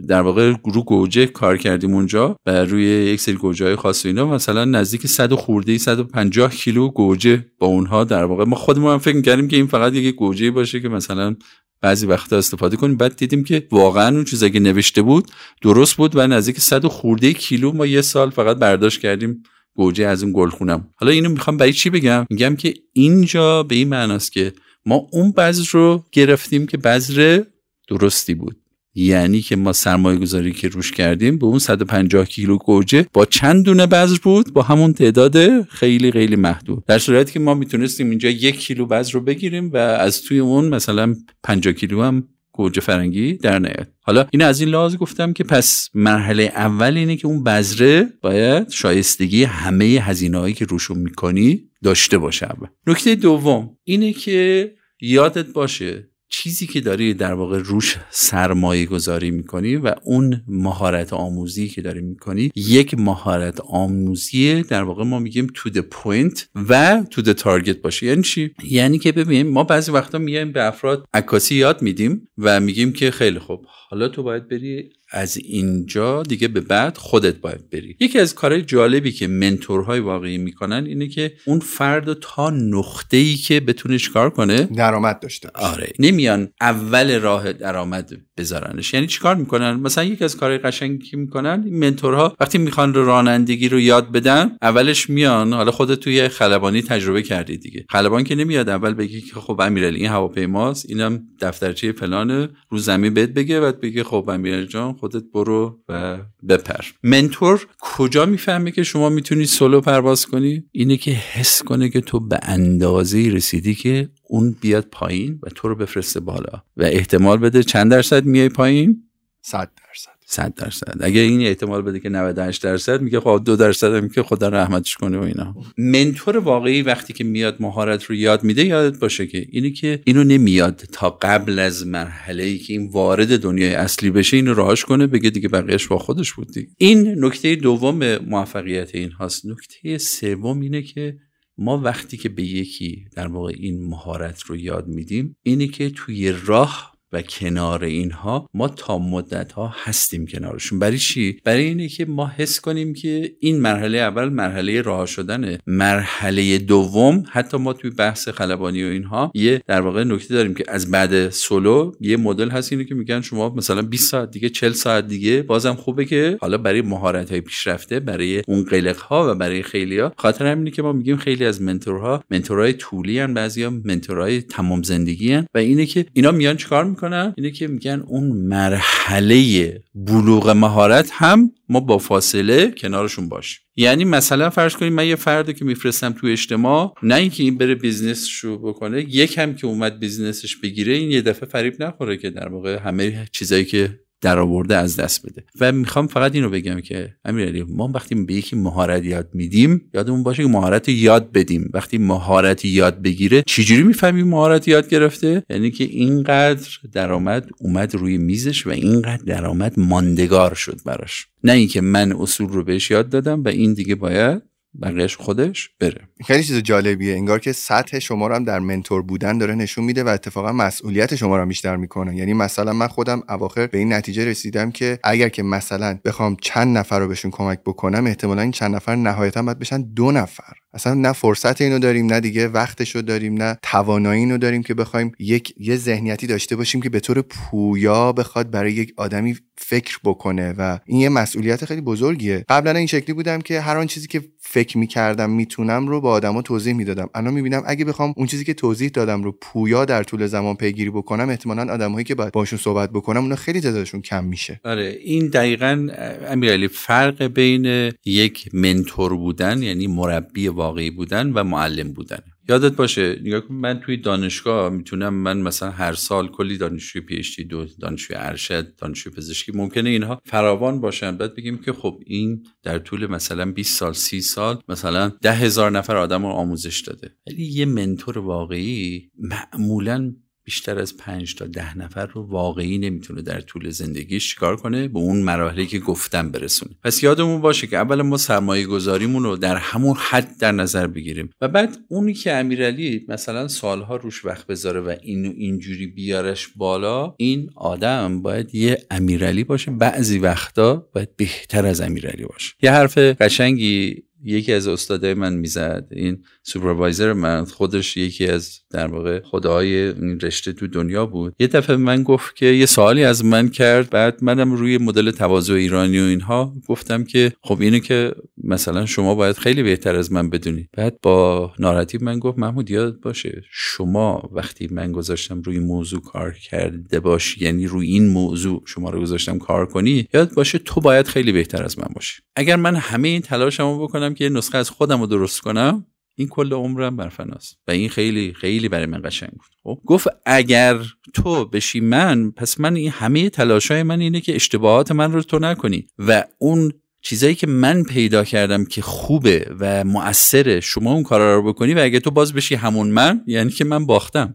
در 0.09 0.21
واقع 0.21 0.53
رو 0.65 0.83
گوجه 0.83 1.27
کار 1.27 1.57
کردیم 1.57 1.95
اونجا 1.95 2.37
و 2.47 2.65
روی 2.65 2.85
یک 2.85 3.21
سری 3.21 3.35
گوجه 3.35 3.65
های 3.65 3.77
خاص 3.77 4.07
اینا. 4.07 4.27
مثلا 4.27 4.65
نزدیک 4.65 5.07
100 5.07 5.33
خورده 5.33 5.79
150 5.79 6.51
کیلو 6.51 6.89
گوجه 6.89 7.45
با 7.59 7.67
اونها 7.67 8.05
در 8.05 8.25
واقع. 8.25 8.45
ما 8.45 8.57
خودمون 8.57 8.93
هم 8.93 8.99
فکر 8.99 9.21
کردیم 9.21 9.49
که 9.49 9.57
این 9.57 9.67
فقط 9.67 9.95
یک 9.95 10.15
گوجه 10.15 10.51
باشه 10.51 10.81
که 10.81 10.89
مثلا 10.89 11.37
بعضی 11.81 12.07
وقتا 12.07 12.37
استفاده 12.37 12.77
کنیم. 12.77 12.97
بعد 12.97 13.17
دیدیم 13.17 13.45
که 13.45 13.67
واقعا 13.71 14.15
اون 14.15 14.25
چیزی 14.25 14.51
که 14.51 14.61
نوشته 14.61 15.03
بود 15.03 15.31
درست 15.63 15.97
بود 15.97 16.17
و 16.17 16.27
نزدیک 16.27 16.61
100 16.61 16.87
خورده 16.87 17.33
کیلو 17.33 17.73
ما 17.73 17.87
یه 17.87 18.01
سال 18.01 18.31
فقط 18.31 18.57
برداشت 18.57 19.01
کردیم 19.01 19.43
گوجه 19.75 20.07
از 20.07 20.23
اون 20.23 20.33
گلخونم 20.37 20.89
حالا 20.97 21.13
اینو 21.13 21.29
می‌خوام 21.29 21.57
برای 21.57 21.73
چی 21.73 21.91
بگم؟ 21.91 22.27
میگم 22.31 22.57
که 22.57 22.75
اینجا 22.93 23.63
به 23.63 23.75
این 23.75 23.89
معناست 23.89 24.33
که 24.33 24.53
ما 24.87 25.07
اون 25.13 25.33
بذر 25.33 25.65
رو 25.71 26.05
گرفتیم 26.13 26.67
که 26.67 26.77
بذر 26.77 27.43
درستی 27.89 28.35
بود. 28.35 28.57
یعنی 28.95 29.41
که 29.41 29.57
ما 29.57 29.73
سرمایه 29.73 30.19
گذاری 30.19 30.53
که 30.53 30.69
روش 30.69 30.93
کردیم 30.93 31.39
به 31.39 31.47
اون 31.47 31.59
150 31.59 32.25
کیلو 32.27 32.57
گوجه 32.59 33.07
با 33.13 33.25
چند 33.25 33.65
دونه 33.65 33.87
بذر 33.87 34.17
بود 34.23 34.53
با 34.53 34.63
همون 34.63 34.93
تعداد 34.93 35.63
خیلی 35.63 36.13
خیلی 36.13 36.37
محدود. 36.37 36.85
در 36.85 36.99
صورتی 36.99 37.33
که 37.33 37.41
ما 37.41 37.55
می‌تونستیم 37.55 38.11
اینجا 38.11 38.29
یک 38.29 38.59
کیلو 38.61 38.87
بذر 38.87 39.13
رو 39.13 39.21
بگیریم 39.21 39.71
و 39.73 39.77
از 39.77 40.23
توی 40.23 40.39
اون 40.39 40.69
مثلا 40.69 41.15
50 41.43 41.75
کیلو 41.75 42.03
هم 42.03 42.29
گوجه 42.53 42.81
فرنگی 42.81 43.35
در 43.35 43.59
نیاد. 43.59 43.89
حالا 44.01 44.27
این 44.31 44.43
از 44.43 44.61
این 44.61 44.69
لحاظ 44.69 44.97
گفتم 44.97 45.33
که 45.33 45.45
پس 45.45 45.91
مرحله 45.95 46.43
اول 46.43 46.97
اینه 46.97 47.17
که 47.17 47.27
اون 47.27 47.45
بذره 47.45 48.09
باید 48.23 48.71
شایستگی 48.71 49.45
همه 49.45 49.85
هزینه 49.85 50.53
که 50.53 50.65
روشون 50.65 50.99
می‌کنی 50.99 51.63
داشته 51.83 52.19
باشه 52.19 52.49
نکته 52.87 53.15
دوم 53.15 53.71
اینه 53.85 54.13
که 54.13 54.73
یادت 55.01 55.47
باشه 55.47 56.08
چیزی 56.29 56.67
که 56.67 56.81
داری 56.81 57.15
در 57.15 57.33
واقع 57.33 57.59
روش 57.59 57.97
سرمایه 58.11 58.87
گذاری 58.87 59.31
می‌کنی 59.31 59.77
و 59.77 59.95
اون 60.05 60.43
مهارت 60.49 61.13
آموزی 61.13 61.69
که 61.69 61.83
داری 61.83 62.01
می‌کنی 62.01 62.53
یک 62.57 62.95
مهارت 62.99 63.61
آموزی 63.61 64.63
در 64.63 64.83
واقع 64.83 65.05
ما 65.05 65.19
میگیم 65.19 65.47
to 65.47 65.71
the 65.71 65.83
point 65.83 66.41
و 66.55 67.03
to 67.11 67.23
the 67.25 67.35
target 67.35 67.77
باشه. 67.83 68.07
یعنی 68.07 68.23
چی؟ 68.23 68.55
یعنی 68.65 68.99
که 68.99 69.13
ببینیم 69.13 69.49
ما 69.49 69.65
بعضی 69.65 69.93
وقتا 69.93 70.19
میایم 70.19 70.53
به 70.53 70.67
افراد 70.67 71.05
عکاسی 71.15 71.55
یاد 71.55 71.83
میدیم 71.83 72.29
و 72.39 72.61
میگیم 72.61 72.93
که 72.93 73.11
خیلی 73.11 73.39
خوب 73.39 73.67
حالا 73.91 74.09
تو 74.09 74.23
باید 74.23 74.49
بری 74.49 74.91
از 75.11 75.37
اینجا 75.37 76.23
دیگه 76.23 76.49
به 76.49 76.61
بعد 76.61 76.97
خودت 76.97 77.37
باید 77.37 77.71
بری. 77.71 77.97
یکی 78.01 78.19
از 78.19 78.35
کارهای 78.35 78.63
جالبی 78.63 79.13
که 79.13 79.27
منتورهای 79.27 80.01
واقعی 80.01 80.39
می‌کنن 80.39 80.87
اینه 80.87 81.09
که 81.09 81.33
اون 81.45 81.61
فرد 81.61 82.13
تا 82.13 82.51
نقطه 82.51 83.17
ای 83.17 83.35
که 83.35 83.61
بتونه 83.61 83.99
کار 84.15 84.31
کنه 84.31 84.63
درآمد 84.63 85.21
داشته 85.21 85.51
آره 85.55 85.93
نمیان 85.99 86.49
اول 86.61 87.21
راه 87.21 87.53
درآمد 87.53 88.11
بذارنش. 88.37 88.95
یعنی 88.95 89.07
چیکار 89.07 89.35
می‌کنن؟ 89.35 89.73
مثلا 89.73 90.05
یکی 90.05 90.25
از 90.25 90.37
کارهای 90.37 90.59
قشنگی 90.59 91.07
که 91.07 91.17
می‌کنن 91.17 91.63
این 91.65 91.79
منتورها 91.79 92.37
وقتی 92.41 92.59
می‌خوان 92.59 92.95
رانندگی 92.95 93.69
رو 93.69 93.81
یاد 93.81 94.13
بدن 94.13 94.57
اولش 94.63 95.11
میان 95.11 95.53
حالا 95.53 95.71
خودت 95.71 96.01
توی 96.01 96.29
خلبانی 96.29 96.83
تجربه 96.83 97.23
کردی 97.23 97.57
دیگه. 97.57 97.85
خلبان 97.91 98.25
که 98.25 98.35
نمیاد 98.35 98.69
اول 98.69 98.95
بگی 98.95 99.21
که 99.21 99.35
خب 99.35 99.61
امیرعلی 99.61 99.97
این 99.97 100.09
هواپیماست 100.09 100.87
اینم 100.89 101.23
دفترچه 101.41 101.93
فلان 101.93 102.49
رو 102.71 102.79
زمین 102.79 103.15
بهت 103.15 103.31
بگه 103.31 103.61
بعد 103.61 103.81
بگه 103.81 104.05
خب 104.05 104.29
امیرعلی 104.29 104.67
جان 104.67 104.93
خودت 105.01 105.25
برو 105.35 105.79
و 105.89 106.19
بپر. 106.49 106.85
منتور 107.03 107.67
کجا 107.81 108.27
می‌فهمه 108.27 108.71
که 108.71 108.83
شما 108.83 109.09
می‌تونی 109.09 109.47
سولو 109.47 109.81
پرواز 109.81 110.27
کنی؟ 110.27 110.65
اینه 110.73 110.97
که 110.97 111.11
حس 111.11 111.63
کنه 111.63 111.89
که 111.89 112.01
تو 112.01 112.21
به 112.21 112.39
اندازه 112.43 113.19
رسیدی 113.33 113.75
که 113.75 114.09
اون 114.29 114.57
بیاد 114.61 114.87
پایین 114.93 115.39
و 115.43 115.51
تو 115.51 115.69
رو 115.69 115.75
بفرسته 115.75 116.21
بالا. 116.21 116.63
و 116.77 116.83
احتمال 116.83 117.39
بده 117.39 117.63
چند 117.63 117.91
درصد 117.91 118.25
میای 118.25 118.49
پایین؟ 118.49 119.03
100 119.43 119.71
درصد. 119.77 120.18
100 120.31 120.55
درصد. 120.55 120.95
اگه 121.01 121.21
این 121.21 121.41
احتمال 121.41 121.83
بده 121.83 122.01
که 122.01 122.09
98 122.09 122.63
درصد 122.63 123.03
میگه 123.03 123.21
خب 123.21 123.43
دو 123.45 123.57
درصد 123.57 123.95
هم 123.95 124.09
که 124.09 124.23
خدا 124.23 124.49
رحمتش 124.49 124.95
کنه 124.95 125.19
و 125.19 125.23
اینا. 125.23 125.55
منتور 125.79 126.39
واقعی 126.39 126.83
وقتی 126.83 127.13
که 127.13 127.25
میاد 127.25 127.57
مهارت 127.61 128.05
رو 128.05 128.15
یاد 128.15 128.45
میده 128.45 128.65
یادت 128.65 128.99
باشه 128.99 129.27
که 129.27 129.47
اینی 129.51 129.71
که 129.71 130.03
اینو 130.05 130.25
نمیاد 130.25 130.83
تا 130.93 131.11
قبل 131.11 131.59
از 131.59 131.87
مرحله 131.87 132.43
ای 132.43 132.59
که 132.59 132.73
این 132.73 132.91
وارد 132.91 133.41
دنیای 133.41 133.75
اصلی 133.75 134.11
بشه 134.11 134.37
اینو 134.37 134.55
راهش 134.55 134.85
کنه 134.85 135.07
بگه 135.07 135.31
دیگه 135.31 135.49
بقیهش 135.49 135.87
با 135.87 135.99
خودش 135.99 136.33
بود 136.33 136.55
این 136.79 137.25
نکته 137.25 137.55
دوم 137.55 138.17
موفقیت 138.17 138.95
این 138.95 139.11
هاست. 139.11 139.47
نکته 139.47 139.99
سوم 139.99 140.61
اینه 140.61 140.83
که 140.83 141.17
ما 141.59 141.79
وقتی 141.79 142.17
که 142.17 142.29
به 142.29 142.43
یکی 142.43 143.05
در 143.17 143.27
واقع 143.27 143.53
این 143.57 143.87
مهارت 143.87 144.43
رو 144.43 144.57
یاد 144.57 144.87
میدیم 144.89 145.37
اینه 145.43 145.69
که 145.69 145.91
توی 145.91 146.33
راه 146.47 146.98
و 147.13 147.23
کنار 147.23 147.85
اینها 147.85 148.49
ما 148.55 148.69
تا 148.69 148.99
مدت 148.99 149.53
ها 149.53 149.75
هستیم 149.85 150.27
کنارشون. 150.27 150.79
برای 150.79 150.99
چی؟ 150.99 151.41
برای 151.45 151.65
اینه 151.65 151.89
که 151.89 152.05
ما 152.05 152.27
حس 152.37 152.61
کنیم 152.61 152.95
که 152.95 153.33
این 153.41 153.61
مرحله 153.61 153.99
اول 153.99 154.29
مرحله 154.29 154.83
راه 154.83 155.07
شدن 155.07 155.59
مرحله 155.67 156.59
دوم 156.59 157.25
حتی 157.31 157.57
ما 157.57 157.73
توی 157.73 157.91
بحث 157.91 158.29
خلبانی 158.29 158.85
و 158.85 158.87
اینها 158.87 159.33
یه 159.35 159.63
در 159.67 159.81
واقع 159.81 160.05
نکته 160.05 160.35
داریم 160.35 160.55
که 160.55 160.65
از 160.69 160.91
بعد 160.91 161.31
سولو 161.31 161.93
یه 162.01 162.17
مدل 162.17 162.51
هست 162.51 162.73
اینه 162.73 162.85
که 162.85 162.95
میگن 162.95 163.21
شما 163.21 163.55
مثلا 163.55 163.83
20 163.83 164.11
ساعت 164.11 164.31
دیگه 164.31 164.49
40 164.49 164.73
ساعت 164.73 165.07
دیگه 165.07 165.43
بازم 165.43 165.75
خوبه 165.75 166.05
که 166.05 166.39
حالا 166.41 166.59
برای 166.59 166.83
مهارت 166.83 167.31
های 167.31 167.41
پیشرفته 167.41 168.01
برای 168.01 168.43
اون 168.49 168.65
قلق 168.65 168.97
ها 169.01 169.33
و 169.33 169.35
برای 169.35 169.63
خیلی 169.63 169.99
ها 169.99 170.13
خاطر 170.17 170.47
همینه 170.47 170.71
که 170.71 170.83
ما 170.83 170.93
میگیم 170.93 171.17
خیلی 171.17 171.45
از 171.45 171.63
mentor 171.63 172.16
ها 172.16 172.25
mentor 172.31 172.62
های 172.62 172.73
طولی 172.73 173.21
ان 173.21 173.35
بعضیا 173.35 173.71
mentor 173.71 174.25
های 174.25 174.43
تمام 174.43 174.83
زندگی 174.83 175.33
ان 175.33 175.47
و 175.55 175.59
اینه 175.59 175.87
که 175.87 176.07
اینا 176.13 176.31
میان 176.33 176.57
چیکار 176.57 176.85
می‌کنن؟ 176.99 177.35
اینه 177.37 177.51
که 177.51 177.67
میگن 177.67 178.05
اون 178.07 178.27
مرحله 178.27 179.83
بلوغ 179.95 180.51
مهارت 180.51 181.11
هم 181.13 181.51
ما 181.69 181.81
با 181.81 181.99
فاصله 181.99 182.71
کنارشون 182.71 183.29
باشیم. 183.29 183.61
یعنی 183.77 184.05
مثلا 184.05 184.51
فرض 184.51 184.77
کنیم 184.77 184.93
من 184.93 185.07
یه 185.07 185.17
فردی 185.17 185.55
که 185.55 185.65
میفرستم 185.65 186.13
تو 186.13 186.27
اجتماع 186.27 186.95
نه 187.03 187.15
اینکه 187.15 187.43
این 187.43 187.59
بره 187.59 187.75
business 187.75 188.29
رو 188.43 188.59
بکنه 188.59 189.15
یکم 189.15 189.55
که 189.55 189.67
اومد 189.67 189.99
business 189.99 190.45
ش 190.45 190.57
بگیره 190.57 190.93
این 190.93 191.11
یه 191.11 191.23
دفعه 191.23 191.49
فریب 191.49 191.83
نخوره 191.83 192.17
که 192.17 192.31
در 192.31 192.49
واقع 192.49 192.79
همه 192.79 193.27
چیزایی 193.33 193.65
که 193.65 194.01
در 194.21 194.39
آورده 194.39 194.77
از 194.77 194.97
دست 194.97 195.27
بده. 195.27 195.45
و 195.61 195.73
می‌خوام 195.73 196.07
فقط 196.07 196.35
اینو 196.35 196.51
بگم 196.51 196.81
که 196.81 197.15
امیرعلی 197.25 197.63
ما 197.63 197.91
وقتی 197.95 198.15
به 198.15 198.35
یکی 198.35 198.57
مهارت 198.57 199.05
یاد 199.05 199.29
میدیم 199.35 199.91
یادمون 199.95 200.23
باشه 200.23 200.43
که 200.43 200.49
مهارت 200.49 200.89
یاد 200.89 201.33
بدیم. 201.33 201.71
وقتی 201.75 201.99
مهارت 201.99 202.65
یاد 202.65 203.03
بگیره 203.03 203.43
چجوری 203.47 203.83
می‌فهمیم 203.83 204.29
مهارت 204.29 204.69
یاد 204.69 204.89
گرفته؟ 204.89 205.43
یعنی 205.51 205.71
که 205.71 205.85
اینقدر 205.85 206.69
درآمد 206.93 207.49
اومد 207.61 207.95
روی 207.95 208.19
میزش 208.19 208.67
و 208.67 208.71
اینقدر 208.71 209.23
درآمد 209.27 209.81
ماندگار 209.81 210.55
شد 210.55 210.81
براش. 210.85 211.27
نه 211.45 211.53
اینکه 211.53 211.81
من 211.81 212.13
اصول 212.13 212.49
رو 212.49 212.65
بهش 212.65 212.91
یاد 212.91 213.09
دادم 213.09 213.45
و 213.45 213.49
این 213.49 213.75
دیگه 213.75 213.95
باید 213.95 214.43
بقیهش 214.83 215.17
خودش 215.17 215.71
بره. 215.81 216.09
خیلی 216.27 216.45
چیز 216.45 216.57
جالبیه. 216.57 217.15
انگار 217.15 217.39
که 217.39 217.53
سطح 217.53 217.99
شما 217.99 218.27
رو 218.27 218.35
هم 218.35 218.45
در 218.45 218.59
منتور 218.59 219.03
بودن 219.03 219.39
داره 219.39 219.55
نشون 219.55 219.85
میده 219.85 220.05
و 220.05 220.09
اتفاقا 220.09 220.53
مسئولیت 220.53 221.15
شما 221.15 221.37
رو 221.37 221.47
بیشتر 221.47 221.77
می‌کنه. 221.77 222.17
یعنی 222.17 222.35
مثلا 222.35 222.73
من 222.73 222.89
خودم 222.89 223.23
اواخر 223.29 223.67
به 223.67 223.79
این 223.79 223.93
نتیجه 223.93 224.25
رسیدم 224.25 224.71
که 224.71 224.99
اگر 225.05 225.29
که 225.29 225.43
مثلا 225.43 225.99
بخوام 226.05 226.37
چند 226.41 226.79
نفر 226.79 226.99
رو 226.99 227.09
بهشون 227.09 227.31
کمک 227.31 227.61
بکنم 227.67 228.07
احتمالا 228.07 228.43
این 228.43 228.51
چند 228.51 228.75
نفر 228.75 228.97
نهایتا 228.97 229.43
باید 229.43 229.59
بشن 229.59 229.83
دو 229.83 230.13
نفر. 230.13 230.53
اصلا 230.73 230.95
نه 230.95 231.13
فرصت 231.13 231.61
اینو 231.61 231.79
داریم 231.79 232.07
نه 232.07 232.21
دیگه 232.21 232.49
وقتش 232.49 232.95
رو 232.95 233.03
داریم 233.03 233.43
نه 233.43 233.59
توانایی 233.63 234.21
اینو 234.21 234.39
داریم 234.39 234.63
که 234.63 234.75
بخوایم 234.75 235.13
یک 235.19 235.55
یه 235.57 235.77
ذهنیتی 235.77 236.27
داشته 236.27 236.57
باشیم 236.57 236.83
که 236.83 236.91
به 236.91 237.01
طور 237.01 237.23
پویا 237.23 238.13
بخواد 238.13 238.51
برای 238.51 238.73
یک 238.73 238.95
آدمی 238.97 239.37
فکر 239.57 239.99
بکنه. 240.05 240.55
و 240.59 240.79
این 240.87 241.01
یه 241.01 241.09
مسئولیت 241.09 241.65
خیلی 241.65 241.81
بزرگیه. 241.81 242.45
قبلا 242.49 242.73
این 242.73 242.87
شکلی 242.87 243.13
بودم 243.13 243.41
که 243.41 243.61
هر 243.61 243.77
آن 243.77 243.87
چیزی 243.87 244.07
که 244.07 244.23
فکر 244.41 244.79
می‌کردم 244.79 245.31
می‌تونم 245.31 245.89
رو 245.89 246.01
با 246.01 246.11
آدما 246.11 246.43
توضیح 246.43 246.75
می‌دادم. 246.75 247.09
الان 247.15 247.35
می‌بینم 247.35 247.63
اگه 247.67 247.85
بخوام 247.85 248.15
اون 248.17 248.27
چیزی 248.27 248.45
که 248.45 248.55
توضیح 248.55 248.89
دادم 248.89 249.23
رو 249.23 249.33
پویا 249.33 249.85
در 249.85 250.03
طول 250.03 250.27
زمان 250.27 250.57
پیگیری 250.57 250.91
بکنم 250.91 251.29
احتمالا 251.29 251.73
آدمایی 251.73 252.05
که 252.05 252.15
باید 252.15 252.33
باشون 252.33 252.59
صحبت 252.59 252.91
بکنم 252.91 253.23
اونا 253.23 253.37
خیلی 253.37 253.61
تعدادشون 253.61 254.01
کم 254.01 254.25
میشه. 254.25 254.61
آره 254.65 254.99
این 255.05 255.29
دقیقا 255.29 255.89
امیرعلی 256.29 256.69
فرق 256.69 257.23
بین 257.23 257.93
یک 258.05 258.55
منتور 258.55 259.17
بودن 259.17 259.63
یعنی 259.63 259.87
مربی 259.87 260.49
واقعی 260.59 260.91
بودن 260.91 261.33
و 261.33 261.45
معلم 261.45 261.93
بودن. 261.93 262.19
یادت 262.49 262.77
باشه 262.77 263.21
نگاه 263.25 263.41
کن 263.41 263.55
من 263.55 263.81
توی 263.81 263.97
دانشگاه 263.97 264.71
می‌تونم 264.71 265.15
من 265.15 265.39
مثلا 265.39 265.71
هر 265.71 265.93
سال 265.93 266.29
کلی 266.29 266.59
دانشجوی 266.59 267.03
پی 267.03 267.17
اچ 267.17 267.41
دو 267.41 267.67
دانشجوی 267.81 268.17
ارشد 268.21 268.77
دانشجوی 268.77 269.13
پزشکی 269.13 269.53
ممکنه 269.53 269.91
اینها 269.91 270.23
فراوان 270.25 270.81
باشن. 270.81 271.17
بعد 271.17 271.35
بگیم 271.35 271.59
که 271.59 271.73
خب 271.73 272.01
این 272.07 272.43
در 272.63 272.79
طول 272.79 273.07
مثلا 273.07 273.53
20 273.53 273.79
سال 273.79 273.93
30 273.93 274.21
سال 274.21 274.63
مثلا 274.69 275.09
ده 275.09 275.33
هزار 275.33 275.71
نفر 275.71 275.97
آدم 275.97 276.23
رو 276.23 276.29
آموزش 276.29 276.81
داده. 276.81 277.17
ولی 277.27 277.45
یه 277.45 277.65
منتور 277.65 278.19
واقعی 278.19 279.11
معمولا 279.19 280.15
بیشتر 280.49 280.79
از 280.79 280.97
پنج 280.97 281.35
تا 281.35 281.47
ده 281.47 281.79
نفر 281.79 282.07
رو 282.07 282.23
واقعی 282.23 282.79
نمی‌تونه 282.79 283.23
در 283.23 283.41
طول 283.41 283.71
زندگیش 283.71 284.31
چیکار 284.31 284.57
کنه؟ 284.57 284.89
به 284.89 284.99
اون 284.99 285.23
مراحلی 285.23 285.67
که 285.67 285.79
گفتم 285.79 286.31
برسونه. 286.31 286.75
پس 286.85 287.03
یادمون 287.03 287.41
باشه 287.41 287.67
که 287.67 287.77
اول 287.77 288.03
ما 288.03 288.17
سرمایه 288.17 288.67
گذاریمون 288.67 289.23
رو 289.23 289.37
در 289.37 289.57
همون 289.57 289.97
حد 289.99 290.39
در 290.39 290.53
نظر 290.53 290.87
بگیریم 290.87 291.31
و 291.41 291.49
بعد 291.49 291.77
اونی 291.89 292.15
که 292.15 292.33
امیرعلی 292.33 293.05
مثلا 293.09 293.49
سالها 293.49 293.97
روش 293.97 294.25
وقت 294.25 294.47
بذاره 294.47 294.81
و 294.81 294.95
اینو 295.03 295.33
اینجوری 295.37 295.87
بیارش 295.87 296.49
بالا 296.57 297.15
این 297.17 297.51
آدم 297.57 298.23
باید 298.23 298.55
یه 298.55 298.79
امیرعلی 298.91 299.45
باشه. 299.45 299.71
بعضی 299.71 300.19
وقتا 300.19 300.89
باید 300.95 301.17
بهتر 301.17 301.67
از 301.67 301.81
امیرعلی 301.81 302.25
باشه. 302.25 302.55
یه 302.63 302.73
حرف 302.73 302.99
قشنگی 302.99 304.03
یکی 304.25 304.53
از 304.53 304.69
استادای 304.69 305.15
من 305.15 305.33
می‌زد 305.33 305.89
این 305.91 306.23
سوپروایزر 306.43 307.13
من 307.13 307.45
خودش 307.45 307.97
یکی 307.97 308.27
از 308.27 308.61
در 308.71 308.87
واقع 308.87 309.21
خدای 309.21 309.75
این 309.77 310.21
رشته 310.21 310.53
تو 310.53 310.67
دنیا 310.67 311.07
بود. 311.07 311.35
یه 311.39 311.47
دفعه 311.47 311.77
من 311.77 312.03
گفت 312.03 312.37
که 312.37 312.47
یه 312.47 312.67
سوالی 312.67 313.05
از 313.05 313.25
من 313.25 313.49
کرد 313.49 313.91
بعد 313.91 314.25
منم 314.25 314.53
روی 314.53 314.79
مدل 314.79 315.11
تواضع 315.11 315.55
ایرانی 315.55 316.01
و 316.01 316.03
اینها 316.03 316.55
گفتم 316.69 317.05
که 317.05 317.33
خب 317.43 317.61
اینو 317.61 317.79
که 317.79 318.13
مثلا 318.45 318.87
شما 318.87 319.15
باید 319.15 319.37
خیلی 319.37 319.63
بهتر 319.63 319.97
از 319.97 320.13
من 320.13 320.31
بدونید. 320.31 320.69
بعد 320.77 321.01
با 321.03 321.53
ناراحتی 321.59 321.99
من 321.99 322.19
گفت 322.19 322.39
محمود 322.39 322.71
یاد 322.71 323.01
باشه 323.01 323.43
شما 323.51 324.31
وقتی 324.33 324.69
من 324.71 324.93
گذاشتم 324.93 325.43
روی 325.43 325.59
موضوع 325.59 326.01
کار 326.01 326.33
کرده 326.33 327.01
باشی 327.01 327.45
یعنی 327.45 327.67
روی 327.67 327.87
این 327.87 328.09
موضوع 328.09 328.63
شما 328.67 328.91
رو 328.91 329.01
گذاشتم 329.01 329.39
کار 329.39 329.67
کنی 329.67 330.09
یاد 330.15 330.35
باشه 330.35 330.59
تو 330.59 330.81
باید 330.81 331.07
خیلی 331.07 331.33
بهتر 331.33 331.65
از 331.65 331.79
من 331.79 331.89
باشی. 331.95 332.23
اگر 332.37 332.57
من 332.57 332.77
همه 332.77 333.09
این 333.09 333.23
تلاشمو 333.23 333.79
بکنم 333.79 334.08
که 334.15 334.25
یه 334.25 334.31
نسخه 334.31 334.59
از 334.59 334.71
خودم 334.71 335.01
رو 335.01 335.07
درست 335.07 335.41
کنم. 335.41 335.87
این 336.15 336.29
کل 336.29 336.53
عمرم 336.53 336.97
برفناست 336.97 337.59
و 337.69 337.71
این 337.71 337.89
خیلی 337.89 338.33
خیلی 338.33 338.69
برای 338.69 338.87
من 338.87 339.01
قشنگ 339.05 339.31
بود. 339.31 339.49
خب؟ 339.63 339.81
گفت 339.87 340.09
اگر 340.27 340.79
تو 341.15 341.45
بشی 341.45 341.81
من 341.81 342.31
پس 342.31 342.61
من 342.61 342.77
این 342.77 342.91
همه 342.91 343.31
تلاشای 343.31 343.83
من 343.83 344.01
اینه 344.01 344.21
که 344.21 344.35
اشتباهات 344.35 344.93
من 344.93 345.13
رو 345.13 345.23
تو 345.23 345.39
نکنی. 345.39 345.87
و 345.99 346.25
اون 346.39 346.73
چیزایی 347.01 347.35
که 347.35 347.47
من 347.47 347.83
پیدا 347.83 348.25
کردم 348.25 348.65
که 348.65 348.83
خوبه 348.83 349.51
و 349.59 349.85
مؤثره 349.85 350.61
شما 350.61 350.93
اون 350.93 351.03
کارا 351.03 351.37
رو 351.37 351.43
بکنی 351.43 351.75
و 351.75 351.79
اگه 351.79 352.01
تو 352.01 352.11
باز 352.11 352.33
بشی 352.33 352.55
همون 352.55 352.91
من 352.91 353.21
یعنی 353.27 353.51
که 353.51 353.65
من 353.65 353.87
باختم. 353.87 354.35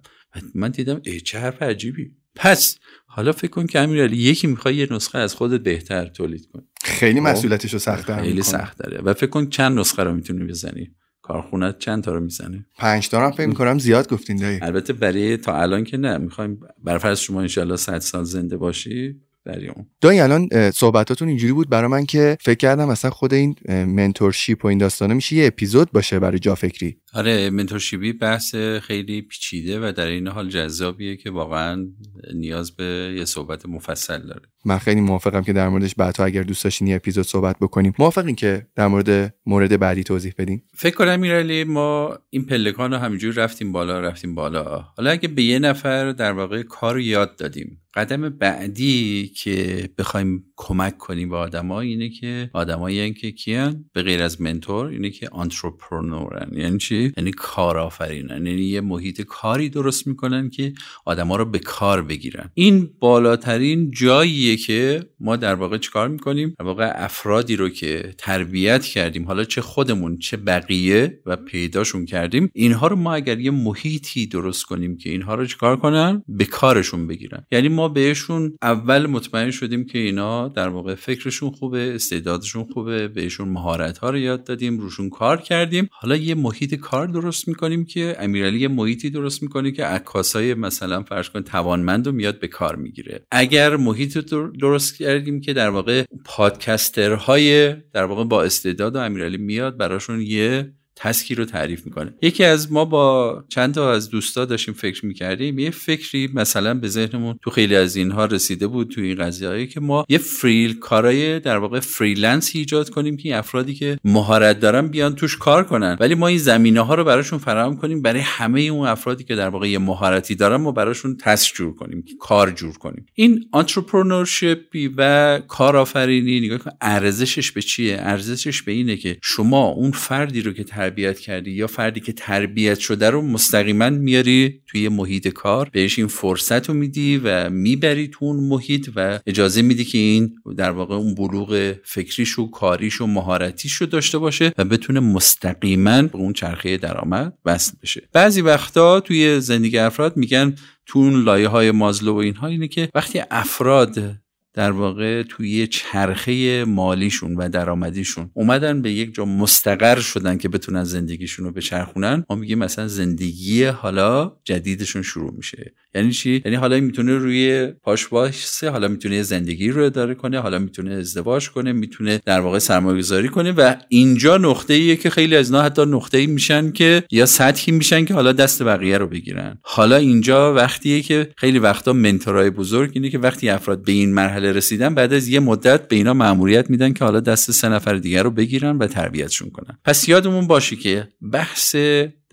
من 0.56 0.72
دیدم 0.72 1.02
ای 1.06 1.22
چه 1.22 1.40
حرف 1.40 1.62
عجیبی. 1.62 2.12
پس 2.36 2.78
حالا 3.08 3.32
فکر 3.32 3.52
کن 3.52 3.68
که 3.68 3.80
امیرعلی 3.80 4.18
یکی 4.18 4.48
می‌خوای 4.48 4.76
یه 4.76 4.88
نسخه 4.92 5.18
از 5.18 5.36
خودت 5.36 5.64
بهتر 5.64 6.06
تولید 6.06 6.48
کن 6.54 6.68
خیلی 6.84 7.20
مسئولیتش 7.20 7.74
رو 7.74 7.80
سخت 7.80 8.20
خیلی 8.20 8.42
سخت 8.42 8.78
داره. 8.78 9.02
و 9.02 9.14
فکر 9.14 9.30
کن 9.30 9.50
چند 9.50 9.80
نسخه 9.80 10.04
رو 10.04 10.14
می‌تونی 10.14 10.44
بزنی. 10.44 10.92
کارخونه 11.22 11.76
چند 11.80 12.04
تا 12.04 12.14
رو 12.14 12.20
می‌زنه؟ 12.20 12.66
پنج 12.78 13.10
تا 13.10 13.26
رو 13.26 13.32
فکر 13.32 13.46
می‌کنم 13.46 13.80
زیاد 13.80 14.10
گفتین 14.10 14.38
دایی. 14.38 14.60
البته 14.62 14.94
برای 14.94 15.38
تا 15.38 15.62
الان 15.62 15.84
که 15.84 15.98
نه. 15.98 16.18
می‌خوایم 16.18 16.60
برفرض 16.84 17.20
شما 17.20 17.42
انشالله 17.42 17.76
100 17.76 18.00
سال 18.00 18.24
زنده 18.24 18.58
باشی 18.58 19.16
اون. 19.46 19.86
دایی 20.02 20.20
الان 20.20 20.50
صحبتاتون 20.72 21.28
اینجوری 21.28 21.54
بود. 21.54 21.70
برای 21.70 21.88
من 21.88 22.06
که 22.06 22.38
فکر 22.42 22.58
کردم 22.58 22.88
مثلا 22.88 23.12
خود 23.12 23.34
این 23.34 23.56
mentorship 23.70 24.66
و 24.66 24.68
این 24.68 24.78
داستانه 24.78 25.14
میشه 25.14 25.36
یه 25.36 25.48
اپیزود 25.48 25.92
باشه 25.92 26.20
برای 26.20 26.40
جافکری 26.40 26.98
آره 27.14 27.50
mentorship 27.50 28.08
ی 28.08 28.14
بحث 28.14 28.56
خیلی 28.56 29.22
پیچیده 29.22 29.80
و 29.80 29.92
در 29.92 30.06
این 30.06 30.28
حال 30.28 30.50
جذابیه 30.50 31.18
که 31.18 31.32
واقعا 31.32 31.88
نیاز 32.34 32.76
به 32.76 33.16
یه 33.18 33.26
صحبت 33.26 33.66
مفصل 33.66 34.28
داره. 34.28 34.42
من 34.66 34.78
خیلی 34.78 35.02
موافقم 35.02 35.42
که 35.42 35.54
در 35.54 35.70
موردش 35.70 35.96
بعدها 35.96 36.26
اگر 36.26 36.44
دوست 36.44 36.64
داشتین 36.64 36.88
یه 36.88 36.96
اپیزود 36.96 37.26
صحبت 37.26 37.56
بکنیم. 37.62 37.94
موافقین 38.00 38.36
که 38.36 38.68
در 38.76 38.88
مورد 38.88 39.36
مورد 39.46 39.80
بعدی 39.80 40.04
توضیح 40.04 40.34
بدیم 40.38 40.64
فکر 40.76 40.96
کنم 40.96 41.20
میرالی 41.20 41.64
ما 41.64 42.18
این 42.30 42.46
پلکان 42.46 42.92
رو 42.92 42.98
همینجوری 42.98 43.34
رفتیم 43.34 43.72
بالا 43.72 44.00
رفتیم 44.00 44.36
بالا. 44.36 44.86
حالا 44.98 45.12
اگه 45.12 45.28
به 45.28 45.44
یه 45.44 45.60
نفر 45.60 46.12
در 46.12 46.32
واقع 46.32 46.64
کار 46.64 47.00
یاد 47.00 47.36
دادیم. 47.36 47.80
قدم 47.94 48.30
بعدی 48.30 49.32
که 49.36 49.90
بخوایم 49.98 50.46
کمک 50.64 50.98
کنیم 50.98 51.30
به 51.30 51.36
آدما 51.38 51.82
اینه 51.82 52.10
که 52.10 52.50
آدمایی 52.54 53.14
که 53.14 53.32
کیان 53.32 53.86
به 53.94 54.04
غیر 54.04 54.24
از 54.24 54.42
mentor 54.42 54.86
اینه 54.86 55.10
که 55.10 55.30
entrepreneur 55.30 56.40
ن 56.40 56.50
یعنی 56.58 56.78
چی؟ 56.78 57.14
یعنی 57.18 57.32
کارآفرینن. 57.32 58.46
یعنی 58.46 58.62
یه 58.62 58.82
محیط 58.82 59.22
کاری 59.22 59.70
درست 59.70 60.08
می‌کنن 60.08 60.50
که 60.50 60.74
آدما 61.06 61.36
رو 61.36 61.46
به 61.46 61.60
کار 61.60 62.02
بگیرن. 62.02 62.50
این 62.54 62.90
بالاترین 63.00 63.92
جاییه 63.92 64.56
که 64.58 65.04
ما 65.20 65.36
در 65.36 65.56
واقع 65.56 65.78
چیکار 65.78 66.08
می‌کنیم؟ 66.08 66.56
در 66.60 66.66
واقع 66.66 66.92
افرادی 66.96 67.56
رو 67.56 67.70
که 67.70 68.14
تربیت 68.18 68.86
کردیم 68.86 69.26
حالا 69.26 69.44
چه 69.44 69.62
خودمون 69.62 70.18
چه 70.18 70.38
بقیه 70.38 71.22
و 71.26 71.36
پیداشون 71.36 72.06
کردیم 72.06 72.50
اینها 72.54 72.88
رو 72.88 72.96
ما 72.96 73.14
اگر 73.14 73.40
یه 73.40 73.52
محیطی 73.52 74.28
درست 74.28 74.64
کنیم 74.66 74.98
که 74.98 75.10
اینها 75.10 75.36
رو 75.36 75.46
چیکار 75.46 75.78
کنن؟ 75.78 76.24
به 76.28 76.46
کارشون 76.46 77.08
بگیرن. 77.08 77.46
یعنی 77.52 77.70
ما 77.70 77.88
بهشون 77.88 78.58
اول 78.62 79.06
مطمئن 79.06 79.52
شدیم 79.52 79.86
که 79.86 80.00
اینا 80.00 80.53
در 80.54 80.68
واقع 80.68 80.96
فکرشون 80.96 81.52
خوبه 81.52 81.96
استعدادشون 81.96 82.64
خوبه 82.74 83.08
بهشون 83.08 83.50
مهارت 83.50 83.98
ها 83.98 84.10
رو 84.10 84.18
یاد 84.18 84.44
دادیم 84.44 84.80
روشون 84.80 85.10
کار 85.10 85.42
کردیم. 85.42 85.90
حالا 85.92 86.16
یه 86.16 86.36
محیط 86.36 86.76
کار 86.76 87.08
درست 87.08 87.48
می‌کنیم 87.48 87.86
که 87.86 88.16
امیرعلی 88.20 88.60
یه 88.60 88.68
محیطی 88.68 89.10
درست 89.10 89.44
می‌کنه 89.44 89.72
که 89.72 89.86
عکاسای 89.86 90.54
مثلا 90.54 91.04
فرض 91.04 91.30
کن 91.30 91.42
توانمند 91.42 92.08
رو 92.08 92.12
میاد 92.12 92.40
به 92.40 92.48
کار 92.48 92.76
می‌گیره. 92.76 93.26
اگر 93.32 93.76
محیط 93.76 94.18
درست 94.62 94.98
کردیم 94.98 95.42
که 95.42 95.54
در 95.54 95.70
واقع 95.70 96.04
پادکسترهای 96.26 97.74
در 97.74 98.04
واقع 98.04 98.24
با 98.24 98.44
استعداد 98.44 98.96
و 98.96 99.00
امیرعلی 99.00 99.38
میاد 99.38 99.78
براشون 99.78 100.22
یه 100.22 100.74
task 100.96 101.28
ی 101.28 101.36
رو 101.36 101.46
تعریف 101.46 101.86
می‌کنه. 101.86 102.14
یکی 102.22 102.44
از 102.44 102.72
ما 102.72 102.86
با 102.86 103.44
چند 103.50 103.74
تا 103.74 103.92
از 103.92 104.10
دوستا 104.10 104.46
داشتیم 104.46 104.74
فکر 104.74 105.06
می‌کردیم 105.06 105.60
یه 105.60 105.72
فکری 105.72 106.30
مثلا 106.34 106.74
به 106.74 106.88
ذهنمون 106.88 107.40
تو 107.42 107.50
خیلی 107.52 107.76
از 107.76 107.96
اینها 107.96 108.26
رسیده 108.26 108.68
بود 108.68 108.90
تو 108.90 109.02
این 109.02 109.16
قضیه 109.16 109.68
که 109.68 109.80
ما 109.80 110.06
یه 110.10 110.18
فریل 110.18 110.80
کارای 110.80 111.40
در 111.40 111.58
واقع 111.58 111.80
freelance 111.80 112.52
ایجاد 112.54 112.90
کنیم 112.90 113.18
که 113.18 113.38
افرادی 113.38 113.74
که 113.74 113.98
مهارت 114.04 114.60
دارن 114.60 114.88
بیان 114.88 115.16
توش 115.16 115.38
کار 115.38 115.64
کنن. 115.64 115.98
ولی 116.00 116.16
ما 116.16 116.28
این 116.28 116.38
زمینه 116.38 116.82
ها 116.82 116.96
رو 116.96 117.04
براشون 117.04 117.40
فراهم 117.40 117.78
کنیم 117.78 118.02
برای 118.02 118.22
همه 118.22 118.62
اون 118.62 118.88
افرادی 118.88 119.24
که 119.24 119.36
در 119.36 119.50
واقع 119.50 119.70
یه 119.70 119.78
مهارتی 119.78 120.36
دارن 120.36 120.56
ما 120.56 120.72
براشون 120.72 121.18
task 121.18 121.56
جور 121.56 121.76
کنیم 121.76 122.06
کار 122.20 122.52
جور 122.52 122.78
کنیم. 122.78 123.06
این 123.14 123.46
entrepreneurship 123.54 124.60
و 124.98 125.40
کارآفرینی 125.48 126.40
نگاه 126.40 126.58
کن 126.58 126.72
ارزشش 126.82 127.52
به 127.52 127.62
چیه؟ 127.62 127.98
ارزشش 128.00 128.62
به 128.62 128.72
اینه 128.72 128.98
که 128.98 129.18
شما 129.24 129.66
اون 129.66 129.92
فردی 129.92 130.42
رو 130.42 130.54
که 130.54 130.64
تربیت 130.84 131.20
کردی 131.20 131.52
یا 131.52 131.68
فردی 131.68 132.00
که 132.00 132.14
تربیت 132.14 132.80
شده 132.80 133.10
رو 133.10 133.22
مستقیما 133.22 133.90
میاری 133.90 134.62
توی 134.68 134.90
محیط 134.90 135.28
کار 135.28 135.70
بهش 135.72 136.00
این 136.00 136.08
فرصت 136.08 136.70
رو 136.70 136.74
میدی 136.74 137.22
و 137.24 137.50
می‌بری 137.50 138.08
تو 138.08 138.26
اون 138.26 138.36
محیط 138.36 138.90
و 138.96 139.20
اجازه 139.28 139.62
میدی 139.62 139.86
که 139.86 139.98
این 139.98 140.36
در 140.58 140.72
واقع 140.72 140.96
اون 140.96 141.16
بلوغ 141.16 141.76
فکریش 141.84 142.40
و 142.40 142.52
کاریش 142.52 143.02
و 143.02 143.08
مهارتیش 143.08 143.74
رو 143.74 143.88
داشته 143.88 144.18
باشه 144.18 144.54
و 144.58 144.66
بتونه 144.66 145.00
مستقیما 145.00 146.02
به 146.02 146.18
اون 146.18 146.34
چرخه 146.34 146.78
درآمد 146.78 147.34
وصل 147.46 147.74
بشه. 147.82 148.10
بعضی 148.14 148.42
وقتا 148.42 149.00
توی 149.00 149.40
زندگی 149.40 149.78
افراد 149.78 150.18
میگن 150.18 150.56
تو 150.86 151.00
اون 151.00 151.24
لایه 151.24 151.48
های 151.48 151.72
مازلو 151.72 152.14
و 152.14 152.18
اینها 152.18 152.48
اینه 152.48 152.68
که 152.68 152.90
وقتی 152.96 153.22
افراد 153.32 154.23
در 154.54 154.72
واقع 154.72 155.24
توی 155.24 155.68
چرخه 155.68 156.66
مالیشون 156.66 157.36
و 157.36 157.50
درآمدیشون 157.50 158.30
اومدن 158.34 158.82
به 158.82 158.92
یک 158.92 159.14
جا 159.14 159.26
مستقر 159.26 160.00
شدن 160.00 160.38
که 160.38 160.50
بتونن 160.50 160.84
زندگیشون 160.84 161.46
رو 161.46 161.52
بچرخونن. 161.52 162.24
ما 162.30 162.36
میگیم 162.36 162.60
مثلا 162.60 162.88
زندگی 162.88 163.64
حالا 163.64 164.32
جدیدشون 164.44 165.02
شروع 165.02 165.34
میشه. 165.38 165.74
یعنی 165.96 166.12
چی؟ 166.12 166.42
یعنی 166.46 166.58
حالا 166.58 166.80
می‌تونه 166.80 167.18
روی 167.18 167.68
پاش 167.84 168.14
وایسه 168.14 168.70
حالا 168.70 168.88
می‌تونه 168.88 169.22
زندگی 169.22 169.70
رو 169.70 169.84
اداره 169.84 170.16
کنه 170.16 170.40
حالا 170.40 170.60
می‌تونه 170.60 170.92
ازدواج 170.94 171.50
کنه 171.50 171.72
می‌تونه 171.72 172.22
در 172.26 172.40
واقع 172.40 172.60
سرمایه 172.60 172.98
گذاری 172.98 173.30
کنه 173.30 173.52
و 173.52 173.76
اینجا 173.90 174.38
نقطه 174.38 174.74
ایه 174.74 174.96
که 174.96 175.10
خیلی 175.10 175.36
از 175.36 175.52
اینا 175.52 175.64
حتی 175.64 175.86
نقطه 175.86 176.18
ای 176.18 176.28
میشن 176.28 176.72
که 176.72 177.04
یا 177.12 177.26
سطحی 177.26 177.72
میشن 177.72 178.06
که 178.06 178.14
حالا 178.14 178.32
دست 178.32 178.64
بقیه 178.64 178.98
رو 178.98 179.08
بگیرن. 179.08 179.58
حالا 179.62 179.96
اینجا 179.96 180.54
وقتیه 180.54 181.02
که 181.02 181.30
خیلی 181.38 181.60
وقتا 181.60 181.94
منتورای 181.94 182.50
بزرگ 182.50 182.92
اینه 182.94 183.10
که 183.10 183.20
وقتی 183.20 183.50
افراد 183.50 183.84
به 183.84 183.92
این 183.92 184.14
مرحله 184.14 184.43
رسیدن 184.46 184.96
بعد 184.96 185.14
از 185.14 185.28
یه 185.28 185.40
مدت 185.40 185.88
به 185.88 185.96
اینا 185.96 186.14
مأموریت 186.14 186.70
میدن 186.70 186.94
که 186.94 187.06
حالا 187.06 187.20
دست 187.20 187.52
سه 187.52 187.70
نفر 187.70 187.96
دیگر 187.96 188.24
رو 188.24 188.32
بگیرن 188.32 188.78
و 188.78 188.88
تربیتشون 188.88 189.50
کنن. 189.50 189.78
پس 189.86 190.10
یادمون 190.10 190.48
باشه 190.48 190.76
که 190.76 191.08
بحث 191.32 191.76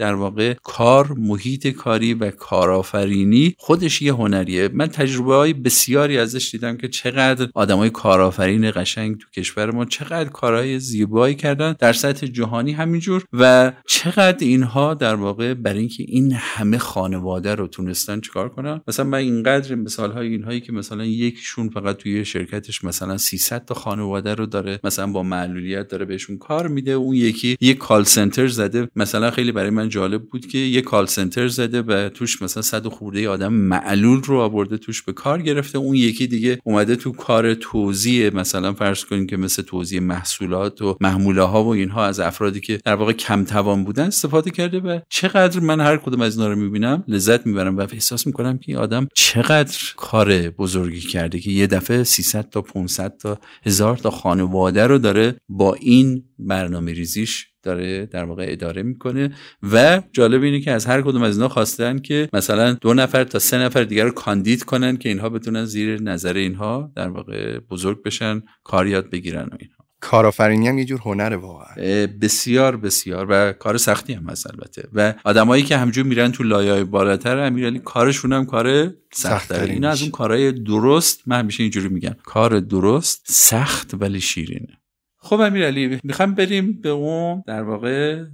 در 0.01 0.15
واقع 0.15 0.55
کار 0.63 1.13
محیط 1.13 1.67
کاری 1.67 2.15
و 2.15 2.31
کارآفرینی 2.31 3.55
خودش 3.59 4.03
یه 4.03 4.15
هنریه. 4.15 4.69
من 4.73 4.87
تجربه 4.87 5.35
های 5.35 5.53
بسیاری 5.53 6.19
ازش 6.19 6.51
دیدم 6.51 6.77
که 6.77 6.89
چقدر 6.89 7.49
آدمای 7.55 7.91
کارآفرین 7.91 8.71
قشنگ 8.71 9.19
تو 9.19 9.27
کشور 9.37 9.71
ما 9.71 9.85
چقدر 9.85 10.29
کارهای 10.29 10.79
زیبایی 10.79 11.35
کردن 11.35 11.77
در 11.79 11.93
سطح 11.93 12.27
جهانی 12.27 12.73
همینجور 12.73 13.25
و 13.33 13.73
چقدر 13.87 14.37
اینها 14.41 14.95
در 14.95 15.15
واقع 15.15 15.55
برای 15.55 15.79
اینکه 15.79 16.05
این 16.09 16.33
همه 16.33 16.79
خانواده 16.79 17.55
رو 17.55 17.67
تونستن 17.67 18.21
چیکار 18.21 18.49
کنن. 18.49 18.81
مثلا 18.89 19.05
من 19.07 19.19
اینقدر 19.19 19.75
مثال 19.75 20.13
های 20.13 20.29
اینهایی 20.29 20.61
که 20.61 20.73
مثلا 20.73 21.05
یکیشون 21.05 21.69
فقط 21.69 21.97
توی 21.97 22.25
شرکتش 22.25 22.85
مثلا 22.85 23.19
300 23.19 23.65
تا 23.65 23.75
خانواده 23.75 24.35
رو 24.35 24.47
داره 24.47 24.81
مثلا 24.85 25.07
با 25.07 25.23
معلولیت 25.23 25.89
داره 25.89 26.05
بهشون 26.05 26.39
کار 26.39 26.69
میده 26.69 26.93
اون 26.93 27.15
یکی 27.15 27.57
یک 27.61 27.79
کال 27.79 28.05
سنتر 28.05 28.47
زده 28.47 28.89
مثلا 28.97 29.31
خیلی 29.31 29.53
برای 29.53 29.71
من 29.71 29.90
جالب 29.91 30.23
بود 30.23 30.47
که 30.47 30.59
یک 30.59 30.85
کال 30.85 31.07
سنتر 31.07 31.49
زده 31.49 31.83
و 31.83 32.09
توش 32.09 32.43
مثلا 32.43 32.63
صد 32.63 32.87
خورده 32.87 33.29
آدم 33.29 33.53
معلول 33.53 34.23
رو 34.23 34.39
آورده 34.39 34.79
توش 34.79 35.03
به 35.03 35.13
کار 35.13 35.43
گرفته. 35.43 35.79
اون 35.79 35.95
یکی 35.95 36.27
دیگه 36.27 36.59
اومده 36.65 36.97
تو 36.97 37.13
کار 37.13 37.55
توزیع 37.55 38.35
مثلا 38.35 38.73
فرض 38.73 39.05
کنیم 39.05 39.27
که 39.27 39.37
مثل 39.37 39.63
توزیع 39.63 40.01
محصولات 40.01 40.83
و 40.83 40.97
محموله 41.01 41.43
ها 41.43 41.65
و 41.65 41.69
اینها 41.69 42.07
از 42.07 42.21
افرادی 42.21 42.61
که 42.61 42.81
در 42.85 42.95
واقع 42.95 43.13
کم 43.13 43.45
توان 43.45 43.85
بودن 43.85 44.07
استفاده 44.07 44.51
کرده 44.51 44.81
و 44.81 45.01
چقدر 45.09 45.61
من 45.61 45.81
هر 45.81 45.97
کدوم 45.97 46.21
از 46.21 46.39
اینا 46.39 46.49
رو 46.53 46.57
می‌بینم 46.57 47.05
لذت 47.09 47.47
می‌برم 47.47 47.77
و 47.77 47.81
احساس 47.81 48.27
می‌کنم 48.27 48.59
که 48.59 48.79
آدم 48.79 49.09
چقدر 49.15 49.79
کار 49.97 50.51
بزرگی 50.51 51.01
کرده 51.01 51.41
که 51.41 51.51
یه 51.51 51.67
دفعه 51.67 52.05
300 52.05 52.51
تا 52.51 52.63
500 52.63 53.17
تا 53.17 53.39
هزار 53.67 53.97
تا 53.97 54.11
خانواده 54.11 54.87
رو 54.87 54.99
داره 54.99 55.37
با 55.49 55.75
این 55.75 56.25
برنامه 56.39 56.93
ریزیش 56.93 57.50
داره 57.63 58.07
در 58.07 58.25
واقع 58.25 58.47
اداره 58.49 58.83
می‌کنه 58.83 59.35
و 59.73 60.03
جالب 60.13 60.43
اینه 60.43 60.61
که 60.61 60.73
از 60.73 60.87
هر 60.87 61.03
کدوم 61.03 61.23
از 61.23 61.37
اینا 61.37 61.49
خواستن 61.49 61.99
که 61.99 62.29
مثلا 62.33 62.73
دو 62.73 62.95
نفر 62.95 63.25
تا 63.25 63.39
سه 63.39 63.59
نفر 63.59 63.83
دیگر 63.83 64.05
رو 64.05 64.11
کاندید 64.11 64.63
کنن 64.63 64.97
که 64.97 65.09
اینها 65.09 65.29
بتونن 65.29 65.65
زیر 65.65 66.03
نظر 66.03 66.35
اینها 66.35 66.93
در 66.97 67.09
واقع 67.09 67.59
بزرگ 67.59 68.03
بشن 68.03 68.43
کار 68.65 68.87
یاد 68.87 69.11
بگیرن 69.11 69.45
و 69.45 69.57
اینها. 69.59 69.81
کارآفرینی 70.01 70.69
هم 70.69 70.79
یه 70.79 70.85
جور 70.85 71.01
هنر 71.05 71.37
واقعا. 71.37 72.07
بسیار 72.07 72.77
بسیار 72.77 73.27
و 73.31 73.53
کار 73.53 73.77
سختی 73.77 74.13
هم 74.13 74.29
هست 74.29 74.47
البته. 74.47 74.89
و 74.93 75.15
آدمایی 75.25 75.63
که 75.63 75.77
همجور 75.77 76.05
میرن 76.05 76.33
تو 76.33 76.43
لایه‌های 76.43 76.85
بالاتر 76.85 77.39
امیرعلی 77.39 77.79
کارشون 77.79 78.33
هم 78.33 78.47
کار 78.47 78.95
سخت 79.13 79.53
اینا 79.53 79.89
از 79.89 80.03
اون 80.03 80.11
کارهای 80.11 80.53
درست 80.53 81.23
من 81.27 81.39
همیشه 81.39 81.63
اینجوری 81.63 81.89
میگم 81.89 82.17
کار 82.25 82.61
درست 82.61 83.23
سخت 83.29 83.95
ولی 84.01 84.21
شیرینه. 84.21 84.80
خب 85.21 85.41
امیرعلی 85.41 85.99
می‌خوام 86.05 86.35
بریم 86.35 86.81
به 86.81 86.89
اون 86.89 87.43
در 87.47 87.63
واقع 87.63 88.25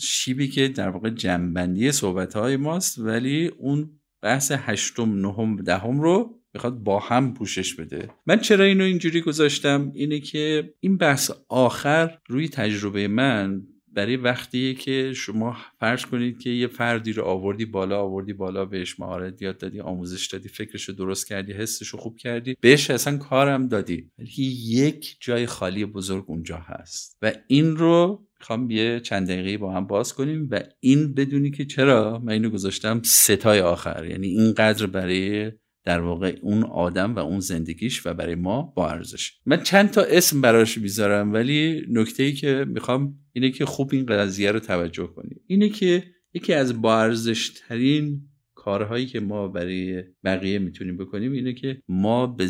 شیبی 0.00 0.48
که 0.48 0.68
در 0.68 0.88
واقع 0.88 1.10
جنبندی 1.10 1.92
صحبت 1.92 2.34
های 2.34 2.56
ماست 2.56 2.98
ولی 2.98 3.46
اون 3.46 3.90
بحث 4.22 4.52
هشتم 4.54 5.20
نهم 5.20 5.56
دهم 5.56 6.00
رو 6.00 6.42
می‌خواد 6.54 6.78
با 6.78 6.98
هم 6.98 7.34
پوشش 7.34 7.74
بده. 7.74 8.10
من 8.26 8.38
چرا 8.38 8.64
اینو 8.64 8.84
اینجوری 8.84 9.20
گذاشتم؟ 9.20 9.92
اینه 9.94 10.20
که 10.20 10.74
این 10.80 10.96
بحث 10.96 11.30
آخر 11.48 12.18
روی 12.28 12.48
تجربه 12.48 13.08
من 13.08 13.62
برای 13.94 14.16
وقتیه 14.16 14.74
که 14.74 15.12
شما 15.16 15.56
فرض 15.80 16.06
کنید 16.06 16.38
که 16.38 16.50
یه 16.50 16.66
فردی 16.66 17.12
رو 17.12 17.24
آوردی 17.24 17.64
بالا 17.64 18.00
آوردی 18.00 18.32
بالا 18.32 18.64
بهش 18.64 19.00
مهارت 19.00 19.42
یاد 19.42 19.58
دادی 19.58 19.80
آموزش 19.80 20.26
دادی 20.26 20.48
فکرش 20.48 20.84
رو 20.84 20.94
درست 20.94 21.26
کردی 21.26 21.52
حسش 21.52 21.88
رو 21.88 21.98
خوب 21.98 22.16
کردی 22.16 22.56
بهش 22.60 22.90
اصلا 22.90 23.18
کارم 23.18 23.68
دادی. 23.68 24.10
ولی 24.18 24.28
یک 24.66 25.16
جای 25.20 25.46
خالی 25.46 25.84
بزرگ 25.84 26.24
اونجا 26.28 26.56
هست. 26.56 27.18
و 27.22 27.32
این 27.46 27.76
رو 27.76 28.26
می‌خوام 28.40 28.70
یه 28.70 29.00
چند 29.00 29.28
دقیقه 29.28 29.58
با 29.58 29.72
هم 29.72 29.86
باز 29.86 30.14
کنیم 30.14 30.48
و 30.50 30.60
این 30.80 31.14
بدونی 31.14 31.50
که 31.50 31.64
چرا 31.64 32.18
من 32.24 32.32
اینو 32.32 32.50
گذاشتم 32.50 33.00
ستای 33.04 33.60
آخر. 33.60 34.04
یعنی 34.04 34.26
اینقدر 34.26 34.86
برای 34.86 35.52
در 35.84 36.00
واقع 36.00 36.38
اون 36.42 36.64
آدم 36.64 37.14
و 37.14 37.18
اون 37.18 37.40
زندگیش 37.40 38.06
و 38.06 38.14
برای 38.14 38.34
ما 38.34 38.62
با 38.62 38.90
ارزش. 38.90 39.32
من 39.46 39.62
چند 39.62 39.90
تا 39.90 40.02
اسم 40.02 40.40
براش 40.40 40.78
می‌ذارم 40.78 41.32
ولی 41.32 41.82
نکته 41.90 42.22
ای 42.22 42.32
که 42.32 42.64
می‌خوام 42.68 43.18
اینه 43.32 43.50
که 43.50 43.64
خوب 43.64 43.90
این 43.92 44.06
قضیه 44.06 44.52
رو 44.52 44.60
توجه 44.60 45.06
کنیم 45.06 45.40
اینه 45.46 45.68
که 45.68 46.04
یکی 46.34 46.52
از 46.52 46.82
با 46.82 47.00
ارزش 47.00 47.48
ترین 47.48 48.28
کارهایی 48.54 49.06
که 49.06 49.20
ما 49.20 49.48
برای 49.48 50.04
بقیه 50.24 50.58
می‌تونیم 50.58 50.96
بکنیم 50.96 51.32
اینه 51.32 51.52
که 51.52 51.82
ما 51.88 52.26
به 52.26 52.48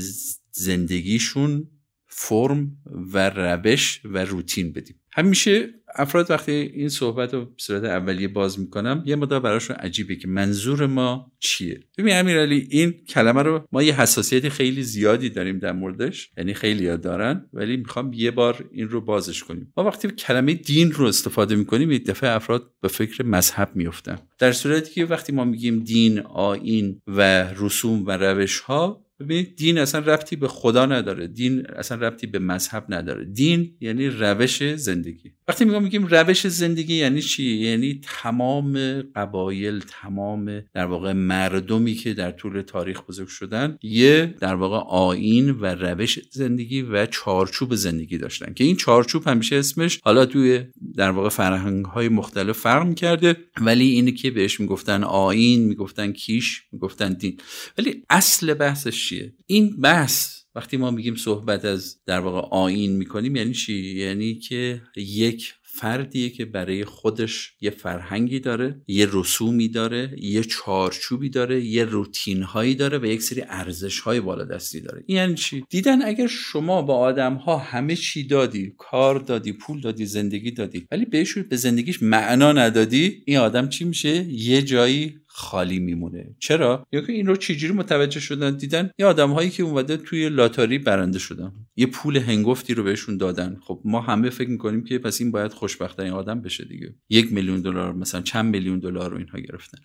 زندگیشون 0.51 1.69
فرم 2.07 2.77
و 3.13 3.31
روش 3.31 4.01
و 4.05 4.25
روتین 4.25 4.73
بدیم. 4.73 5.02
همیشه 5.15 5.69
افراد 5.95 6.31
وقتی 6.31 6.53
این 6.53 6.89
صحبت 6.89 7.35
رو 7.35 7.55
صورت 7.57 7.85
اولیه 7.85 8.29
باز 8.29 8.61
می‌کنم 8.61 9.03
یه 9.07 9.17
مدار 9.17 9.41
براشون 9.41 9.77
عجیبه 9.77 10.17
که 10.17 10.29
منظور 10.29 10.87
ما 10.87 11.33
چیه. 11.39 11.81
ببین 11.99 12.17
امیرعلی 12.17 12.69
این 12.71 12.93
کلمه 13.09 13.43
رو 13.43 13.67
ما 13.73 13.83
یه 13.83 14.01
حساسیتی 14.01 14.51
خیلی 14.51 14.83
زیادی 14.83 15.31
داریم 15.31 15.59
در 15.59 15.73
موردش 15.73 16.31
یعنی 16.37 16.55
خیلی 16.55 16.85
یاد 16.85 17.01
دارن 17.01 17.49
ولی 17.53 17.77
می‌خوام 17.77 18.13
یه 18.13 18.31
بار 18.31 18.69
این 18.73 18.89
رو 18.89 19.01
بازش 19.01 19.43
کنیم. 19.43 19.73
ما 19.77 19.85
وقتی 19.85 20.09
کلمه 20.09 20.55
دین 20.55 20.93
رو 20.93 21.07
استفاده 21.07 21.57
می‌کنیم 21.57 21.91
یه 21.91 21.99
دفعه 21.99 22.31
افراد 22.31 22.71
به 22.81 22.89
فکر 22.89 23.25
مذهب 23.25 23.71
میفتن 23.75 24.19
در 24.39 24.53
صورتی 24.53 24.95
که 24.95 25.05
وقتی 25.05 25.33
ما 25.33 25.45
میگیم 25.45 25.79
دین 25.79 26.19
آین 26.19 27.01
و 27.07 27.49
رسوم 27.57 28.07
و 28.07 28.11
روش 28.11 28.61
ها 28.61 29.05
ببینید 29.23 29.57
دین 29.57 29.79
اصلا 29.79 30.01
ربطی 30.01 30.37
به 30.37 30.49
خدا 30.49 30.87
نداره. 30.87 31.27
دین 31.27 31.67
اصلا 31.67 31.99
ربطی 31.99 32.27
به 32.27 32.39
مذهب 32.39 32.85
نداره. 32.89 33.25
دین 33.25 33.77
یعنی 33.81 34.09
روش 34.09 34.75
زندگی. 34.75 35.33
وقتی 35.49 35.65
میگم 35.65 35.83
میگیم 35.83 36.07
روش 36.07 36.47
زندگی 36.47 36.95
یعنی 36.95 37.23
چی؟ 37.23 37.45
یعنی 37.45 38.01
تمام 38.03 39.03
قبایل 39.03 39.85
تمام 40.03 40.61
در 40.75 40.85
واقع 40.87 41.13
مردمی 41.13 41.95
که 41.95 42.15
در 42.15 42.31
طول 42.31 42.63
تاریخ 42.63 43.03
بزرگ 43.03 43.29
شدن 43.29 43.79
یه 43.83 44.35
در 44.41 44.55
واقع 44.55 44.77
آین 44.89 45.51
و 45.51 45.65
روش 45.67 46.19
زندگی 46.31 46.83
و 46.83 47.07
چارچوب 47.07 47.75
زندگی 47.75 48.19
داشتن 48.19 48.55
که 48.55 48.65
این 48.65 48.77
چارچوب 48.77 49.29
همیشه 49.29 49.57
اسمش 49.57 50.01
حالا 50.03 50.27
توی 50.27 50.65
در 50.97 51.11
واقع 51.11 51.29
فرهنگ 51.29 51.85
های 51.85 52.09
مختلف 52.09 52.59
فرق 52.59 52.95
کرده 52.95 53.37
ولی 53.61 53.85
اینه 53.85 54.13
که 54.13 54.31
بهش 54.31 54.61
می‌گفتن 54.61 55.05
آین 55.05 55.65
می‌گفتن 55.65 56.13
کیش 56.13 56.63
می‌گفتن 56.73 57.13
دین. 57.13 57.37
ولی 57.79 58.03
اصل 58.11 58.55
بحثش 58.55 59.12
چیه؟ 59.13 59.33
این 59.47 59.81
بحث 59.81 60.43
وقتی 60.55 60.77
ما 60.77 60.91
میگیم 60.91 61.17
صحبت 61.17 61.65
از 61.65 61.97
در 62.07 62.21
واقع 62.21 62.49
آین 62.51 62.97
می‌کنیم 62.97 63.37
یعنی 63.37 63.55
چی؟ 63.55 63.95
یعنی 63.97 64.35
که 64.35 64.83
یک 64.97 65.55
فردیه 65.75 66.31
که 66.31 66.45
برای 66.45 66.85
خودش 66.85 67.53
یه 67.61 67.71
فرهنگی 67.71 68.41
داره 68.41 68.83
یه 68.87 69.09
رسومی 69.13 69.69
داره 69.69 70.15
یه 70.19 70.45
چارچوبی 70.45 71.31
داره 71.31 71.65
یه 71.65 71.85
روتین 71.85 72.43
هایی 72.43 72.75
داره 72.75 72.99
و 72.99 73.05
یک 73.05 73.23
سری 73.23 73.43
ارزش 73.49 74.01
های 74.01 74.21
بالا 74.21 74.45
دستی 74.45 74.81
داره 74.81 75.05
یعنی 75.09 75.35
چی؟ 75.35 75.65
دیدن 75.71 76.03
اگر 76.03 76.27
شما 76.27 76.83
با 76.83 76.97
آدم 76.97 77.35
ها 77.35 77.57
همه 77.57 77.97
چی 77.97 78.27
دادی 78.27 78.75
کار 78.79 79.19
دادی 79.19 79.53
پول 79.53 79.81
دادی 79.81 80.07
زندگی 80.07 80.51
دادی 80.51 80.87
ولی 80.91 81.05
بهش 81.05 81.39
به 81.39 81.57
زندگیش 81.57 82.03
معنا 82.03 82.53
ندادی 82.53 83.23
این 83.27 83.39
آدم 83.39 83.69
چی 83.69 83.85
میشه؟ 83.85 84.27
یه 84.33 84.63
جایی 84.63 85.19
خالی 85.35 85.79
میمونه. 85.79 86.37
چرا؟ 86.39 86.87
یا 86.93 87.01
که 87.01 87.13
این 87.13 87.27
رو 87.27 87.37
چجوری 87.37 87.73
متوجه 87.73 88.21
شدن؟ 88.21 88.57
دیدن 88.57 88.91
یه 88.99 89.07
آدم 89.07 89.31
هایی 89.31 89.51
که 89.51 89.63
اومده 89.63 89.97
توی 89.97 90.29
لاتاری 90.29 90.79
برنده 90.79 91.19
شدن. 91.19 91.53
یه 91.77 91.87
پول 91.87 92.17
هنگفتی 92.17 92.75
رو 92.75 92.83
بهشون 92.83 93.17
دادن. 93.17 93.57
خب 93.63 93.81
ما 93.85 94.01
همه 94.01 94.31
فکر 94.31 94.51
می‌کنیم 94.51 94.85
که 94.85 94.99
پس 94.99 95.21
این 95.21 95.31
باید 95.31 95.53
خوشبخت 95.53 96.01
این 96.01 96.13
آدم 96.13 96.41
بشه 96.41 96.65
دیگه. 96.65 96.95
یک 97.11 97.33
میلیون 97.33 97.61
دلار 97.61 97.93
مثلا 97.93 98.21
چند 98.21 98.45
میلیون 98.45 98.79
دلار 98.79 99.11
رو 99.11 99.17
اینها 99.17 99.39
گرفتن. 99.39 99.79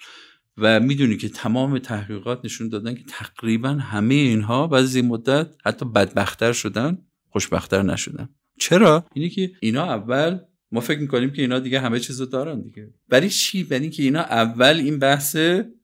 و 0.57 0.79
می‌دونی 0.79 1.17
که 1.17 1.29
تمام 1.29 1.79
تحقیقات 1.79 2.45
نشون 2.45 2.69
دادن 2.69 2.95
که 2.95 3.03
تقریبا 3.07 3.69
همه 3.69 4.13
اینها 4.13 4.67
بعضی 4.67 5.01
مدت 5.01 5.47
حتی 5.65 5.85
بدبختتر 5.85 6.53
شدن 6.53 6.97
خوشبختتر 7.29 7.83
نشدن. 7.83 8.29
چرا؟ 8.59 9.05
اینی 9.13 9.29
که 9.29 9.51
اینا 9.59 9.83
اول 9.83 10.39
ما 10.71 10.79
فکر 10.79 10.99
می‌کنیم 10.99 11.29
که 11.29 11.41
اینا 11.41 11.59
دیگه 11.59 11.79
همه 11.79 11.99
چیزو 11.99 12.25
دارن 12.25 12.61
دیگه. 12.61 12.93
برای 13.09 13.29
چی؟ 13.29 13.63
برای 13.63 13.81
اینکه 13.81 14.03
اینا 14.03 14.21
اول 14.21 14.75
این 14.75 14.99
بحث 14.99 15.37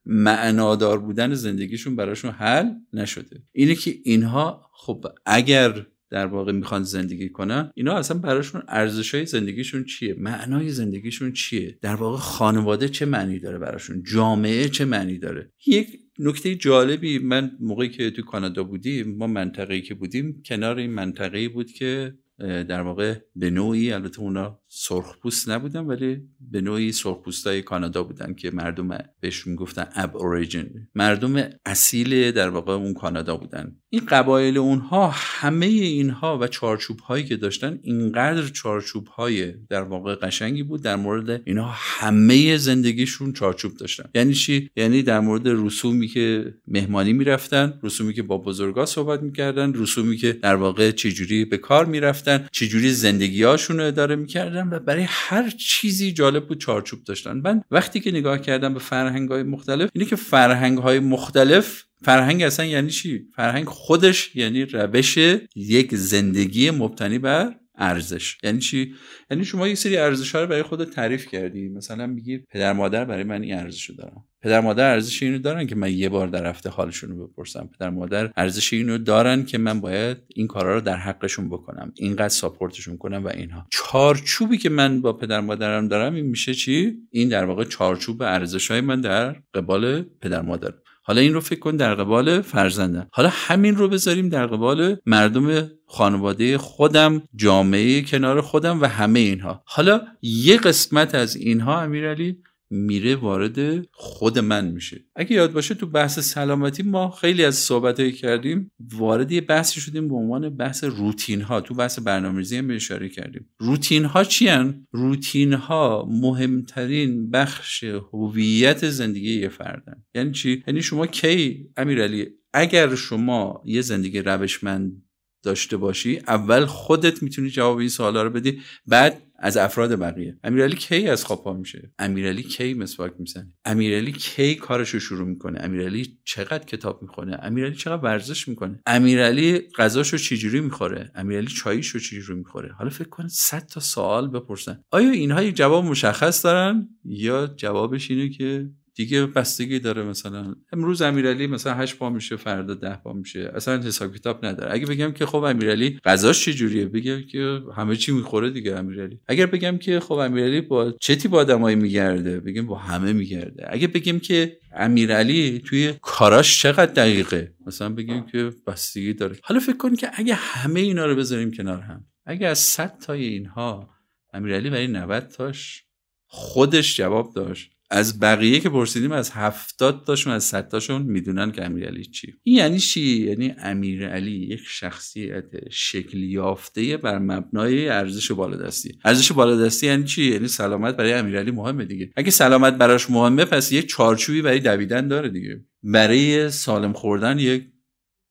معنادار 0.05 0.99
بودن 0.99 1.33
زندگیشون 1.33 1.95
براشون 1.95 2.31
حل 2.31 2.69
نشده. 2.93 3.43
اینه 3.51 3.75
که 3.75 3.95
اینها 4.03 4.69
خب 4.73 5.05
اگر 5.25 5.85
در 6.09 6.25
واقع 6.25 6.51
می‌خوان 6.51 6.83
زندگی 6.83 7.29
کنن 7.29 7.71
اینا 7.75 7.93
اصلا 7.93 8.17
براشون 8.17 8.61
ارزش 8.67 9.15
های 9.15 9.25
زندگیشون 9.25 9.83
چیه؟ 9.83 10.15
معنای 10.19 10.69
زندگیشون 10.69 11.31
چیه؟ 11.31 11.77
در 11.81 11.95
واقع 11.95 12.17
خانواده 12.17 12.89
چه 12.89 13.05
معنی 13.05 13.39
داره 13.39 13.57
براشون؟ 13.57 14.03
جامعه 14.03 14.69
چه 14.69 14.85
معنی 14.85 15.17
داره؟ 15.17 15.51
یک 15.65 15.99
نکته 16.19 16.55
جالبی 16.55 17.19
من 17.19 17.51
موقعی 17.59 17.89
که 17.89 18.11
تو 18.11 18.21
کانادا 18.21 18.63
بودیم 18.63 19.17
ما 19.17 19.27
منطقه‌ای 19.27 19.81
که 19.81 19.93
بودیم 19.93 20.41
کنار 20.45 20.77
این 20.77 20.91
منطقه‌ای 20.91 21.47
بود 21.47 21.71
که 21.71 22.13
در 22.39 22.81
واقع 22.81 23.15
به 23.35 23.49
نوعی 23.49 23.91
البته 23.91 24.19
اونا 24.19 24.59
سرخپوست 24.75 25.49
نبودن 25.49 25.85
ولی 25.85 26.21
به 26.51 26.61
نوعی 26.61 26.91
سرخپوستای 26.91 27.61
کانادا 27.61 28.03
بودن 28.03 28.33
که 28.33 28.51
مردم 28.51 28.97
بهش 29.19 29.47
می‌گفتن 29.47 29.87
اب 29.95 30.17
اوریجن 30.17 30.69
مردم 30.95 31.49
اصیل 31.65 32.31
در 32.31 32.49
واقع 32.49 32.73
اون 32.73 32.93
کانادا 32.93 33.37
بودن. 33.37 33.75
این 33.89 34.05
قبایل 34.05 34.57
اونها 34.57 35.11
همه 35.13 35.65
اینها 35.65 36.37
و 36.37 36.47
چارچوب 36.47 36.99
هایی 36.99 37.23
که 37.23 37.35
داشتن 37.35 37.79
اینقدر 37.81 38.47
چارچوب 38.47 39.07
های 39.07 39.51
در 39.69 39.81
واقع 39.81 40.15
قشنگی 40.15 40.63
بود 40.63 40.83
در 40.83 40.95
مورد 40.95 41.41
اینها 41.45 41.71
همه 41.75 42.57
زندگیشون 42.57 43.33
چارچوب 43.33 43.77
داشتن. 43.77 44.09
یعنی 44.15 44.33
چی؟ 44.33 44.69
یعنی 44.75 45.03
در 45.03 45.19
مورد 45.19 45.43
رسومی 45.45 46.07
که 46.07 46.53
مهمانی 46.67 47.13
می‌رفتن 47.13 47.79
رسومی 47.83 48.13
که 48.13 48.23
با 48.23 48.37
بزرگا 48.37 48.85
صحبت 48.85 49.21
می‌کردن 49.21 49.73
رسومی 49.73 50.17
که 50.17 50.33
در 50.33 50.55
واقع 50.55 50.91
چجوری 50.91 51.45
به 51.45 51.57
کار 51.57 51.85
می‌رفتن 51.85 52.47
چجوری 52.51 52.91
زندگیهاشون 52.91 53.77
رو 53.77 53.85
اداره 53.85 54.15
می‌کردن 54.15 54.62
و 54.71 54.79
برای 54.79 55.05
هر 55.07 55.49
چیزی 55.49 56.11
جالب 56.11 56.47
بود 56.47 56.59
چارچوب 56.59 57.03
داشتن. 57.03 57.41
من 57.43 57.61
وقتی 57.71 57.99
که 57.99 58.11
نگاه 58.11 58.37
کردم 58.37 58.73
به 58.73 58.79
فرهنگ 58.79 59.29
های 59.29 59.43
مختلف 59.43 59.89
اینه 59.93 60.07
که 60.07 60.15
فرهنگ 60.15 60.77
های 60.77 60.99
مختلف 60.99 61.83
فرهنگ 62.01 62.43
اصلا 62.43 62.65
یعنی 62.65 62.89
چی؟ 62.89 63.27
فرهنگ 63.35 63.65
خودش 63.65 64.35
یعنی 64.35 64.65
روش 64.65 65.17
یک 65.55 65.95
زندگی 65.95 66.71
مبتنی 66.71 67.19
بر 67.19 67.55
ارزش. 67.75 68.37
یعنی 68.43 68.59
چی؟ 68.59 68.93
یعنی 69.31 69.45
شما 69.45 69.67
یک 69.67 69.77
سری 69.77 69.97
ارزش 69.97 70.35
ها 70.35 70.41
رو 70.41 70.47
برای 70.47 70.63
خودت 70.63 70.89
تعریف 70.89 71.27
کردی. 71.27 71.69
مثلا 71.69 72.07
میگی 72.07 72.37
پدر 72.37 72.73
مادر 72.73 73.05
برای 73.05 73.23
من 73.23 73.41
این 73.41 73.53
ارزش 73.53 73.89
رو 73.89 73.95
دارم 73.95 74.25
پدر 74.43 74.61
مادر 74.61 74.91
ارزش 74.91 75.23
اینو 75.23 75.39
دارن 75.39 75.67
که 75.67 75.75
من 75.75 75.93
یه 75.93 76.09
بار 76.09 76.27
در 76.27 76.49
هفته 76.49 76.69
حالشون 76.69 77.09
رو 77.09 77.27
بپرسم. 77.27 77.69
پدر 77.77 77.89
مادر 77.89 78.31
ارزش 78.37 78.73
اینو 78.73 78.97
دارن 78.97 79.45
که 79.45 79.57
من 79.57 79.81
باید 79.81 80.17
این 80.35 80.47
کارا 80.47 80.73
رو 80.73 80.81
در 80.81 80.97
حقشون 80.97 81.49
بکنم. 81.49 81.93
اینقدر 81.95 82.29
ساپورتشون 82.29 82.97
کنم 82.97 83.25
و 83.25 83.27
اینها. 83.27 83.67
چارچوبی 83.71 84.57
که 84.57 84.69
من 84.69 85.01
با 85.01 85.13
پدر 85.13 85.39
مادرم 85.39 85.87
دارم 85.87 86.15
این 86.15 86.25
میشه 86.25 86.53
چی؟ 86.53 86.97
این 87.11 87.29
در 87.29 87.45
واقع 87.45 87.63
چارچوب 87.63 88.21
ارزش 88.21 88.71
های 88.71 88.81
من 88.81 89.01
در 89.01 89.35
قبال 89.53 90.01
پدر 90.01 90.41
مادر. 90.41 90.73
حالا 91.05 91.21
این 91.21 91.33
رو 91.33 91.41
فکر 91.41 91.59
کن 91.59 91.75
در 91.75 91.95
قبال 91.95 92.41
فرزندم. 92.41 93.07
حالا 93.11 93.29
همین 93.31 93.75
رو 93.75 93.87
بذاریم 93.87 94.29
در 94.29 94.47
قبال 94.47 94.97
مردم 95.05 95.69
خانواده 95.87 96.57
خودم 96.57 97.23
جامعه 97.35 98.01
کنار 98.01 98.41
خودم 98.41 98.81
و 98.81 98.85
همه 98.85 99.19
اینها. 99.19 99.63
حالا 99.65 100.01
یه 100.21 100.57
قسمت 100.57 101.15
از 101.15 101.35
اینها 101.35 101.81
امیرعلی 101.81 102.37
میره 102.73 103.15
وارد 103.15 103.87
خود 103.91 104.39
من 104.39 104.67
میشه. 104.67 105.05
اگه 105.15 105.35
یاد 105.35 105.53
باشه 105.53 105.75
تو 105.75 105.85
بحث 105.85 106.19
سلامتی 106.19 106.83
ما 106.83 107.09
خیلی 107.09 107.45
از 107.45 107.55
صحبت 107.55 108.01
کردیم 108.15 108.71
وارد 108.93 109.31
یه 109.31 109.41
بحثی 109.41 109.81
شدیم 109.81 110.07
به 110.07 110.15
عنوان 110.15 110.49
بحث 110.49 110.83
روتین 110.83 111.41
ها 111.41 111.61
تو 111.61 111.73
بحث 111.73 111.99
برنامه‌ریزی 111.99 112.57
هم 112.57 112.69
اشاره 112.69 113.09
کردیم. 113.09 113.49
روتین 113.59 114.05
ها 114.05 114.23
چی 114.23 114.47
هن؟ 114.47 114.87
روتین 114.91 115.53
ها 115.53 116.07
مهمترین 116.09 117.29
بخش 117.29 117.83
هویت 117.83 118.89
زندگی 118.89 119.39
یه 119.39 119.49
فردن. 119.49 120.03
یعنی 120.15 120.31
چی؟ 120.31 120.63
یعنی 120.67 120.81
شما 120.81 121.07
کی 121.07 121.67
امیرعلی 121.77 122.27
اگر 122.53 122.95
شما 122.95 123.61
یه 123.65 123.81
زندگی 123.81 124.19
روشمند 124.19 125.02
داشته 125.43 125.77
باشی 125.77 126.17
اول 126.27 126.65
خودت 126.65 127.23
می‌تونی 127.23 127.49
جواب 127.49 127.77
این 127.77 127.89
سوالا 127.89 128.23
رو 128.23 128.29
بدی 128.29 128.61
بعد 128.87 129.21
از 129.39 129.57
افراد 129.57 129.99
بقیه. 129.99 130.37
امیرعلی 130.43 130.75
کی 130.75 131.07
از 131.07 131.25
خواب 131.25 131.43
پا 131.43 131.53
میشه؟ 131.53 131.91
امیرعلی 131.99 132.43
کی 132.43 132.73
مسواک 132.73 133.13
می‌زنه؟ 133.19 133.53
امیرعلی 133.65 134.11
کی 134.11 134.55
کارش 134.55 134.89
رو 134.89 134.99
شروع 134.99 135.27
می‌کنه؟ 135.27 135.59
امیرعلی 135.61 136.17
چقدر 136.23 136.65
کتاب 136.65 137.01
می‌خونه؟ 137.01 137.39
امیرعلی 137.41 137.75
چقدر 137.75 138.03
ورزش 138.03 138.47
می‌کنه؟ 138.47 138.79
امیرعلی 138.85 139.59
غذاشو 139.77 140.17
چجوری 140.17 140.59
می‌خوره؟ 140.59 141.11
امیرعلی 141.15 141.47
چاییشو 141.47 141.99
چجوری 141.99 142.39
می‌خوره؟ 142.39 142.73
حالا 142.73 142.89
فکر 142.89 143.09
کن 143.09 143.27
100 143.27 143.65
تا 143.65 143.79
سوال 143.79 144.27
بپرسن. 144.27 144.79
آیا 144.91 145.11
اینها 145.11 145.43
یک 145.43 145.55
جواب 145.55 145.85
مشخص 145.85 146.45
دارن 146.45 146.89
یا 147.05 147.47
جوابش 147.47 148.11
اینه 148.11 148.29
که 148.29 148.69
دیگه 148.95 149.25
بستگی 149.25 149.79
داره 149.79 150.03
مثلا. 150.03 150.55
امروز 150.73 151.01
امیرعلی 151.01 151.47
مثلا 151.47 151.73
8 151.73 151.97
پا 151.97 152.09
میشه 152.09 152.35
فردا 152.35 152.73
10 152.73 152.95
پا 152.95 153.13
میشه. 153.13 153.51
اصلا 153.55 153.77
حساب 153.77 154.15
کتاب 154.15 154.45
نداره. 154.45 154.73
اگه 154.73 154.85
بگم 154.85 155.11
که 155.11 155.25
خب 155.25 155.43
امیرعلی 155.43 155.99
غذاش 156.05 156.45
چجوریه 156.45 156.85
بگم 156.85 157.21
که 157.21 157.61
همه 157.75 157.95
چی 157.95 158.11
می‌خوره 158.11 158.49
دیگه 158.49 158.75
امیرعلی. 158.75 159.19
اگر 159.27 159.45
بگم 159.45 159.77
که 159.77 159.99
خب 159.99 160.13
امیرعلی 160.13 160.61
با 160.61 160.91
چتی 160.91 161.27
با 161.27 161.39
آدمایی 161.39 161.75
میگرده؟ 161.75 162.39
بگم 162.39 162.67
با 162.67 162.77
همه 162.77 163.13
میگرده. 163.13 163.65
اگه 163.69 163.87
بگیم 163.87 164.19
که 164.19 164.57
امیرعلی 164.75 165.61
توی 165.65 165.93
کاراش 166.01 166.61
چقدر 166.61 166.93
دقیقه؟ 166.93 167.53
مثلا 167.67 167.89
بگیم 167.89 168.25
که 168.25 168.51
بستگی 168.67 169.13
داره. 169.13 169.35
حالا 169.43 169.59
فکر 169.59 169.77
کن 169.77 169.95
که 169.95 170.09
اگه 170.13 170.33
همه 170.33 170.79
اینا 170.79 171.05
رو 171.05 171.15
بذاریم 171.15 171.51
کنار 171.51 171.81
هم 171.81 172.05
اگه 172.25 172.47
از 172.47 172.59
100 172.59 172.97
تای 172.97 173.23
اینها 173.25 173.89
امیرعلی 174.33 174.69
برای 174.69 174.87
90 174.87 175.27
تاش 175.27 175.83
خودش 176.27 176.97
جواب 176.97 177.33
داشت. 177.35 177.71
از 177.95 178.19
بقیه 178.19 178.59
که 178.59 178.69
پرسیدیم 178.69 179.11
از 179.11 179.31
هفتاد 179.31 180.03
تاشون 180.07 180.33
از 180.33 180.43
صد 180.43 180.67
تاشون 180.67 181.01
می‌دونن 181.01 181.51
که 181.51 181.65
امیرعلی 181.65 182.05
چی 182.05 182.33
این 182.43 182.55
یعنی 182.55 182.79
چی؟ 182.79 183.01
یعنی 183.01 183.55
امیرعلی 183.59 184.31
یک 184.31 184.61
شخصیت 184.67 185.69
شکل 185.69 186.17
یافته 186.17 186.97
بر 186.97 187.19
مبنای 187.19 187.89
ارزش 187.89 188.31
بالادستی. 188.31 188.91
ارزش 189.05 189.31
بالادستی 189.31 189.87
یعنی 189.87 190.03
چی؟ 190.03 190.23
یعنی 190.23 190.47
سلامت 190.47 190.97
برای 190.97 191.13
امیرعلی 191.13 191.51
مهمه 191.51 191.85
دیگه. 191.85 192.09
اگه 192.15 192.31
سلامت 192.31 192.77
براش 192.77 193.09
مهمه 193.09 193.45
پس 193.45 193.71
یک 193.71 193.87
چارچوبی 193.87 194.41
برای 194.41 194.59
دویدن 194.59 195.07
داره 195.07 195.29
دیگه. 195.29 195.65
برای 195.83 196.49
سالم 196.49 196.93
خوردن 196.93 197.39
یک 197.39 197.63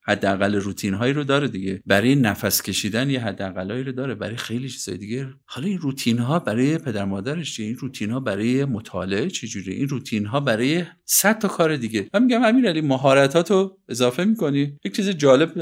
حداقل 0.05 0.55
روتین 0.55 0.95
هایی 0.95 1.13
رو 1.13 1.25
داره 1.25 1.49
دیگه. 1.49 1.83
برای 1.87 2.15
نفس 2.15 2.63
کشیدن 2.63 3.11
یه 3.11 3.21
حداقلایی 3.21 3.85
رو 3.85 3.93
داره 3.93 4.15
برای 4.15 4.37
خیلی 4.37 4.69
چیزای 4.69 4.99
دیگه. 4.99 5.29
حالا 5.45 5.67
این 5.67 5.79
روتین 5.79 6.19
ها 6.19 6.39
برای 6.39 6.79
پدر 6.79 7.05
مادرش 7.05 7.55
چیه؟ 7.57 7.67
این 7.67 7.77
روتین 7.77 8.11
ها 8.11 8.21
برای 8.21 8.65
مطالعه 8.65 9.29
چجوری 9.29 9.73
این 9.73 9.89
روتین 9.89 10.27
ها 10.27 10.41
برای 10.41 10.85
صد 11.05 11.39
تا 11.39 11.49
کار 11.49 11.77
دیگه. 11.77 12.09
من 12.15 12.23
میگم 12.23 12.45
امیرعلی 12.45 12.81
مهارتاتو 12.81 13.79
اضافه 13.89 14.25
می‌کنی. 14.25 14.79
یک 14.85 14.97
چیز 14.97 15.09
جالب 15.09 15.53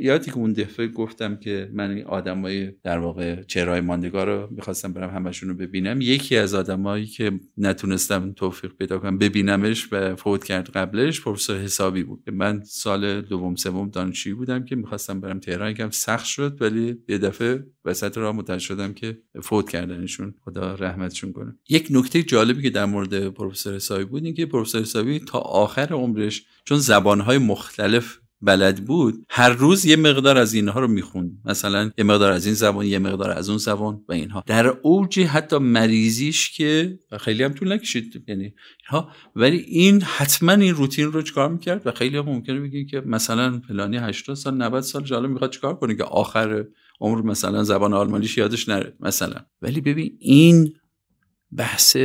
یادی 0.00 0.30
که 0.30 0.36
اون 0.36 0.52
دفعه 0.52 0.86
گفتم 0.86 1.36
که 1.36 1.70
من 1.72 2.02
آدمای 2.02 2.72
در 2.82 2.98
واقع 2.98 3.42
چهرهای 3.42 3.80
ماندگار 3.80 4.26
رو 4.26 4.48
می‌خواستم 4.50 4.92
برم 4.92 5.10
همشون 5.10 5.48
رو 5.48 5.54
ببینم 5.54 6.00
یکی 6.00 6.36
از 6.36 6.54
آدمایی 6.54 7.06
که 7.06 7.32
نتونستم 7.58 8.32
توفیق 8.32 8.72
پیدا 8.72 8.98
کنم 8.98 9.18
ببینمش 9.18 9.88
و 9.92 10.16
فوت 10.16 10.44
کرد 10.44 10.70
قبلش 10.70 11.20
پروفسور 11.20 11.60
حسابی 11.60 12.02
بود. 12.02 12.30
من 12.30 12.62
سال 12.64 13.20
دوم 13.20 13.54
سوم 13.54 13.90
دانشجویی 13.90 14.34
بودم 14.34 14.64
که 14.64 14.76
می‌خواستم 14.76 15.20
برم 15.20 15.40
تهران 15.40 15.70
یکم 15.70 15.90
سخت 15.90 16.24
شد 16.24 16.62
ولی 16.62 16.96
یه 17.08 17.18
دفعه 17.18 17.66
وسط 17.84 18.18
راه 18.18 18.36
متوجه 18.36 18.64
شدم 18.64 18.92
که 18.92 19.18
فوت 19.42 19.70
کردنشون. 19.70 20.34
خدا 20.44 20.74
رحمتشون 20.74 21.32
کنه. 21.32 21.54
یک 21.68 21.88
نکته 21.90 22.22
جالبی 22.22 22.62
که 22.62 22.70
در 22.70 22.84
مورد 22.84 23.28
پروفسور 23.28 23.74
حسابی 23.74 24.04
بود 24.04 24.24
این 24.24 24.34
که 24.34 24.46
پروفسور 24.46 24.80
حسابی 24.80 25.18
تا 25.18 25.38
آخر 25.38 25.92
عمرش 25.92 26.44
چون 26.64 26.78
زبانهای 26.78 27.38
مختلف 27.38 28.20
بلد 28.42 28.84
بود 28.84 29.26
هر 29.28 29.48
روز 29.48 29.84
یه 29.84 29.96
مقدار 29.96 30.38
از 30.38 30.54
اینها 30.54 30.80
رو 30.80 30.88
می‌خوند. 30.88 31.38
مثلا 31.44 31.90
یه 31.98 32.04
مقدار 32.04 32.32
از 32.32 32.46
این 32.46 32.54
زبان 32.54 32.86
یه 32.86 32.98
مقدار 32.98 33.30
از 33.30 33.48
اون 33.48 33.58
زبان 33.58 34.04
و 34.08 34.12
اینها. 34.12 34.44
در 34.46 34.66
اوج 34.66 35.20
حتی 35.20 35.58
مریضیش 35.58 36.50
که 36.50 36.98
خیلی 37.20 37.42
هم 37.42 37.52
طول 37.52 37.72
نکشید. 37.72 38.24
یعنی 38.28 38.54
ها 38.88 39.08
ولی 39.36 39.56
این 39.56 40.02
حتما 40.02 40.52
این 40.52 40.74
روتین 40.74 41.12
رو 41.12 41.22
چکار 41.22 41.48
می‌کرد؟ 41.48 41.86
و 41.86 41.92
خیلی 41.92 42.16
هم 42.16 42.24
ممکنه 42.24 42.60
بگین 42.60 42.86
که 42.86 43.00
مثلا 43.00 43.60
فلانی 43.68 43.96
80 43.96 44.36
سال 44.36 44.54
90 44.54 44.80
سال 44.82 45.04
جالا 45.04 45.28
می‌خواد 45.28 45.50
چیکار 45.50 45.74
کنه 45.74 45.94
که 45.94 46.04
آخر 46.04 46.64
عمر 47.00 47.22
مثلا 47.22 47.64
زبان 47.64 47.92
آلمانیش 47.92 48.38
یادش 48.38 48.68
نره 48.68 48.92
مثلا. 49.00 49.40
ولی 49.62 49.80
ببین 49.80 50.16
این 50.18 50.74
بحث 51.56 51.96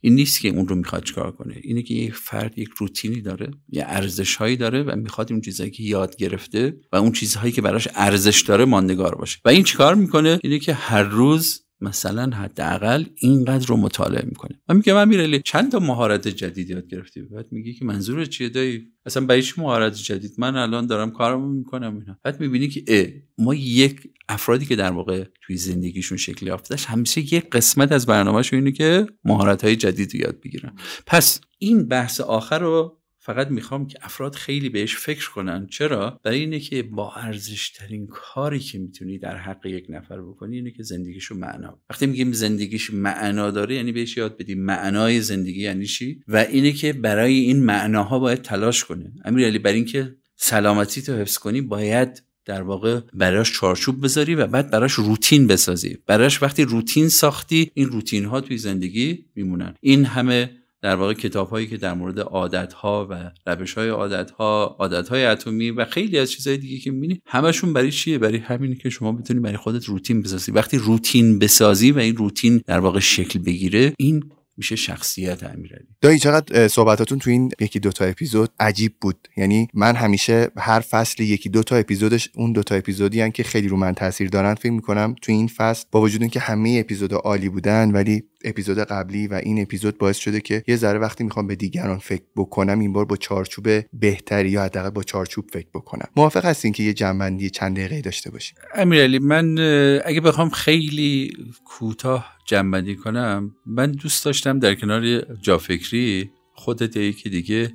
این 0.00 0.14
نیست 0.14 0.40
که 0.40 0.48
اون 0.48 0.68
رو 0.68 0.76
می‌خواد 0.76 1.04
چکار 1.04 1.32
کنه. 1.32 1.54
اینه 1.62 1.82
که 1.82 1.94
یک 1.94 2.14
فرد 2.14 2.58
یک 2.58 2.68
روتینی 2.76 3.20
داره 3.20 3.50
یه 3.68 3.84
ارزش 3.86 4.36
هایی 4.36 4.56
داره 4.56 4.82
و 4.82 4.96
می‌خواد 4.96 5.32
اون 5.32 5.40
چیزهایی 5.40 5.70
که 5.70 5.82
یاد 5.82 6.16
گرفته 6.16 6.76
و 6.92 6.96
اون 6.96 7.12
چیزهایی 7.12 7.52
که 7.52 7.62
براش 7.62 7.88
ارزش 7.94 8.40
داره 8.40 8.64
ماندگار 8.64 9.14
باشه. 9.14 9.38
و 9.44 9.48
این 9.48 9.62
چیکار 9.62 9.94
می‌کنه؟ 9.94 10.38
اینه 10.42 10.58
که 10.58 10.74
هر 10.74 11.02
روز 11.02 11.64
مثلا 11.80 12.36
حداقل 12.36 13.04
اینقدر 13.16 13.66
رو 13.66 13.76
مطالعه 13.76 14.24
می‌کنه. 14.26 14.60
من 14.68 15.08
میگم 15.08 15.40
چند 15.44 15.72
تا 15.72 15.78
مهارت 15.78 16.28
جدید 16.28 16.70
یاد 16.70 16.86
گرفتی؟ 16.86 17.22
بعد 17.22 17.46
میگی 17.50 17.74
که 17.74 17.84
منظور 17.84 18.24
چیه 18.24 18.48
دایی؟ 18.48 18.86
اصلا 19.06 19.26
برای 19.26 19.42
چی 19.42 19.52
مهارت 19.58 19.94
جدید؟ 19.94 20.32
من 20.38 20.56
الان 20.56 20.86
دارم 20.86 21.10
کارمو 21.10 21.48
می‌کنم 21.48 21.98
اینا. 21.98 22.18
بعد 22.24 22.40
می‌بینی 22.40 22.68
که 22.68 23.22
ما 23.38 23.54
یک 23.54 24.00
افرادی 24.28 24.66
که 24.66 24.76
در 24.76 24.90
واقع 24.90 25.24
توی 25.42 25.56
زندگیشون 25.56 26.18
شکل 26.18 26.46
یافتش 26.46 26.86
همیشه 26.86 27.20
یک 27.20 27.50
قسمت 27.50 27.92
از 27.92 28.06
برنامهشون 28.06 28.58
اینه 28.58 28.72
که 28.72 29.06
مهارت 29.24 29.64
های 29.64 29.76
جدید 29.76 30.14
یاد 30.14 30.40
بگیرن. 30.40 30.72
پس 31.06 31.40
این 31.58 31.88
بحث 31.88 32.20
آخر 32.20 32.58
رو 32.58 32.99
فقط 33.22 33.48
می‌خوام 33.48 33.86
که 33.86 33.98
افراد 34.02 34.34
خیلی 34.34 34.68
بهش 34.68 34.96
فکر 34.96 35.30
کنن. 35.30 35.66
چرا؟ 35.66 36.20
برای 36.22 36.40
اینه 36.40 36.60
که 36.60 36.82
با 36.82 37.12
ارزش 37.12 37.70
ترین 37.70 38.06
کاری 38.06 38.58
که 38.58 38.78
می‌تونی 38.78 39.18
در 39.18 39.36
حق 39.36 39.66
یک 39.66 39.86
نفر 39.88 40.22
بکنی 40.22 40.56
اینه 40.56 40.70
که 40.70 40.82
زندگیشو 40.82 41.34
معنا. 41.34 41.80
وقتی 41.90 42.06
میگیم 42.06 42.32
زندگیش 42.32 42.90
معنا 42.90 43.50
داره 43.50 43.74
یعنی 43.74 43.92
بهش 43.92 44.16
یاد 44.16 44.36
بدی 44.36 44.54
معنای 44.54 45.20
زندگی 45.20 45.60
یعنی 45.60 45.86
چی؟ 45.86 46.20
و 46.28 46.36
اینه 46.36 46.72
که 46.72 46.92
برای 46.92 47.34
این 47.34 47.64
معناها 47.64 48.18
باید 48.18 48.42
تلاش 48.42 48.84
کنه. 48.84 49.12
امیرعلی 49.24 49.58
برای 49.58 49.76
اینکه 49.76 50.16
سلامتی 50.36 51.02
تو 51.02 51.12
حفظ 51.12 51.38
کنی 51.38 51.60
باید 51.60 52.22
در 52.44 52.62
واقع 52.62 53.00
براش 53.14 53.52
چارچوب 53.52 54.04
بذاری 54.04 54.34
و 54.34 54.46
بعد 54.46 54.70
براش 54.70 54.92
روتین 54.92 55.46
بسازی. 55.46 55.98
براش 56.06 56.42
وقتی 56.42 56.62
روتین 56.62 57.08
ساختی 57.08 57.70
این 57.74 57.88
روتین 57.88 58.24
ها 58.24 58.40
توی 58.40 58.58
زندگی 58.58 59.24
میمونن. 59.34 59.74
این 59.80 60.04
همه 60.04 60.50
در 60.82 60.96
واقع 60.96 61.14
کتاب 61.14 61.50
هایی 61.50 61.66
که 61.66 61.76
در 61.76 61.94
مورد 61.94 62.20
عادت 62.20 62.72
ها 62.72 63.06
و 63.10 63.30
روش 63.46 63.74
های 63.74 63.88
عادت 63.88 64.30
ها 64.30 64.76
عادت 64.78 65.08
های 65.08 65.24
اتمی 65.24 65.70
و 65.70 65.84
خیلی 65.84 66.18
از 66.18 66.30
چیزهای 66.30 66.56
دیگه 66.56 66.78
که 66.78 66.90
می‌بینی 66.90 67.22
همشون 67.26 67.72
برای 67.72 67.92
چیه؟ 67.92 68.18
برای 68.18 68.38
همینه 68.38 68.74
که 68.74 68.90
شما 68.90 69.12
بتونی 69.12 69.40
برای 69.40 69.56
خودت 69.56 69.84
روتین 69.84 70.22
بسازی. 70.22 70.52
وقتی 70.52 70.78
روتین 70.78 71.38
بسازی 71.38 71.90
و 71.90 71.98
این 71.98 72.16
روتین 72.16 72.62
در 72.66 72.78
واقع 72.78 73.00
شکل 73.00 73.38
بگیره 73.38 73.92
این 73.98 74.22
میشه 74.56 74.76
شخصیت 74.76 75.42
امیرعلی. 75.42 75.86
دایی 76.00 76.18
چقدر 76.18 76.68
صحبتاتون 76.68 77.18
تو 77.18 77.30
این 77.30 77.50
یکی 77.60 77.80
دوتا 77.80 78.04
اپیزود 78.04 78.50
عجیب 78.60 78.92
بود. 79.00 79.28
یعنی 79.36 79.68
من 79.74 79.96
همیشه 79.96 80.50
هر 80.56 80.80
فصل 80.80 81.22
یکی 81.22 81.48
دوتا 81.48 81.76
اپیزودش 81.76 82.28
اون 82.34 82.52
دوتا 82.52 82.74
اپیزودی 82.74 83.20
هن 83.20 83.30
که 83.30 83.42
خیلی 83.42 83.68
رو 83.68 83.76
من 83.76 83.94
تاثیر 83.94 84.28
دارن 84.28 84.54
فکر 84.54 84.72
می‌کنم 84.72 85.14
تو 85.22 85.32
این 85.32 85.46
فصل 85.46 85.86
با 85.90 86.00
وجود 86.00 86.20
اینکه 86.20 86.40
همه 86.40 86.76
اپیزود 86.80 87.12
عالی 87.12 87.48
بودن 87.48 87.90
ولی 87.90 88.22
اپیزود 88.44 88.78
قبلی 88.78 89.26
و 89.26 89.34
این 89.34 89.62
اپیزود 89.62 89.98
باعث 89.98 90.16
شده 90.16 90.40
که 90.40 90.64
یه 90.68 90.76
ذره 90.76 90.98
وقتی 90.98 91.24
می‌خوام 91.24 91.46
به 91.46 91.56
دیگران 91.56 91.98
فکر 91.98 92.22
بکنم 92.36 92.78
این 92.78 92.92
بار 92.92 93.04
با 93.04 93.16
چارچوب 93.16 93.66
بهتری 93.92 94.50
یا 94.50 94.62
حداقل 94.62 94.90
با 94.90 95.02
چارچوب 95.02 95.50
فکر 95.52 95.68
بکنم. 95.74 96.08
موافق 96.16 96.44
هستین 96.44 96.72
که 96.72 96.82
یه 96.82 96.92
جنبندی 96.92 97.50
چند 97.50 97.76
دقیقه 97.76 98.00
داشته 98.00 98.30
باشیم؟ 98.30 98.58
امیرعلی 98.74 99.18
من 99.18 99.58
اگه 100.04 100.20
بخوام 100.20 100.50
خیلی 100.50 101.32
کوتاه 101.64 102.26
جنبندی 102.46 102.96
کنم 102.96 103.54
من 103.66 103.92
دوست 103.92 104.24
داشتم 104.24 104.58
در 104.58 104.74
کنار 104.74 105.20
جافکری 105.42 106.30
خودت 106.54 106.96
یکی 106.96 107.30
دیگه 107.30 107.72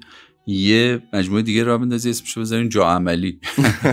یه 0.47 1.01
مجموعه 1.13 1.41
دیگه 1.41 1.63
را 1.63 1.77
بندازی 1.77 2.09
اسمشو 2.09 2.41
بذارین 2.41 2.69
جا 2.69 2.89
عملی. 2.89 3.39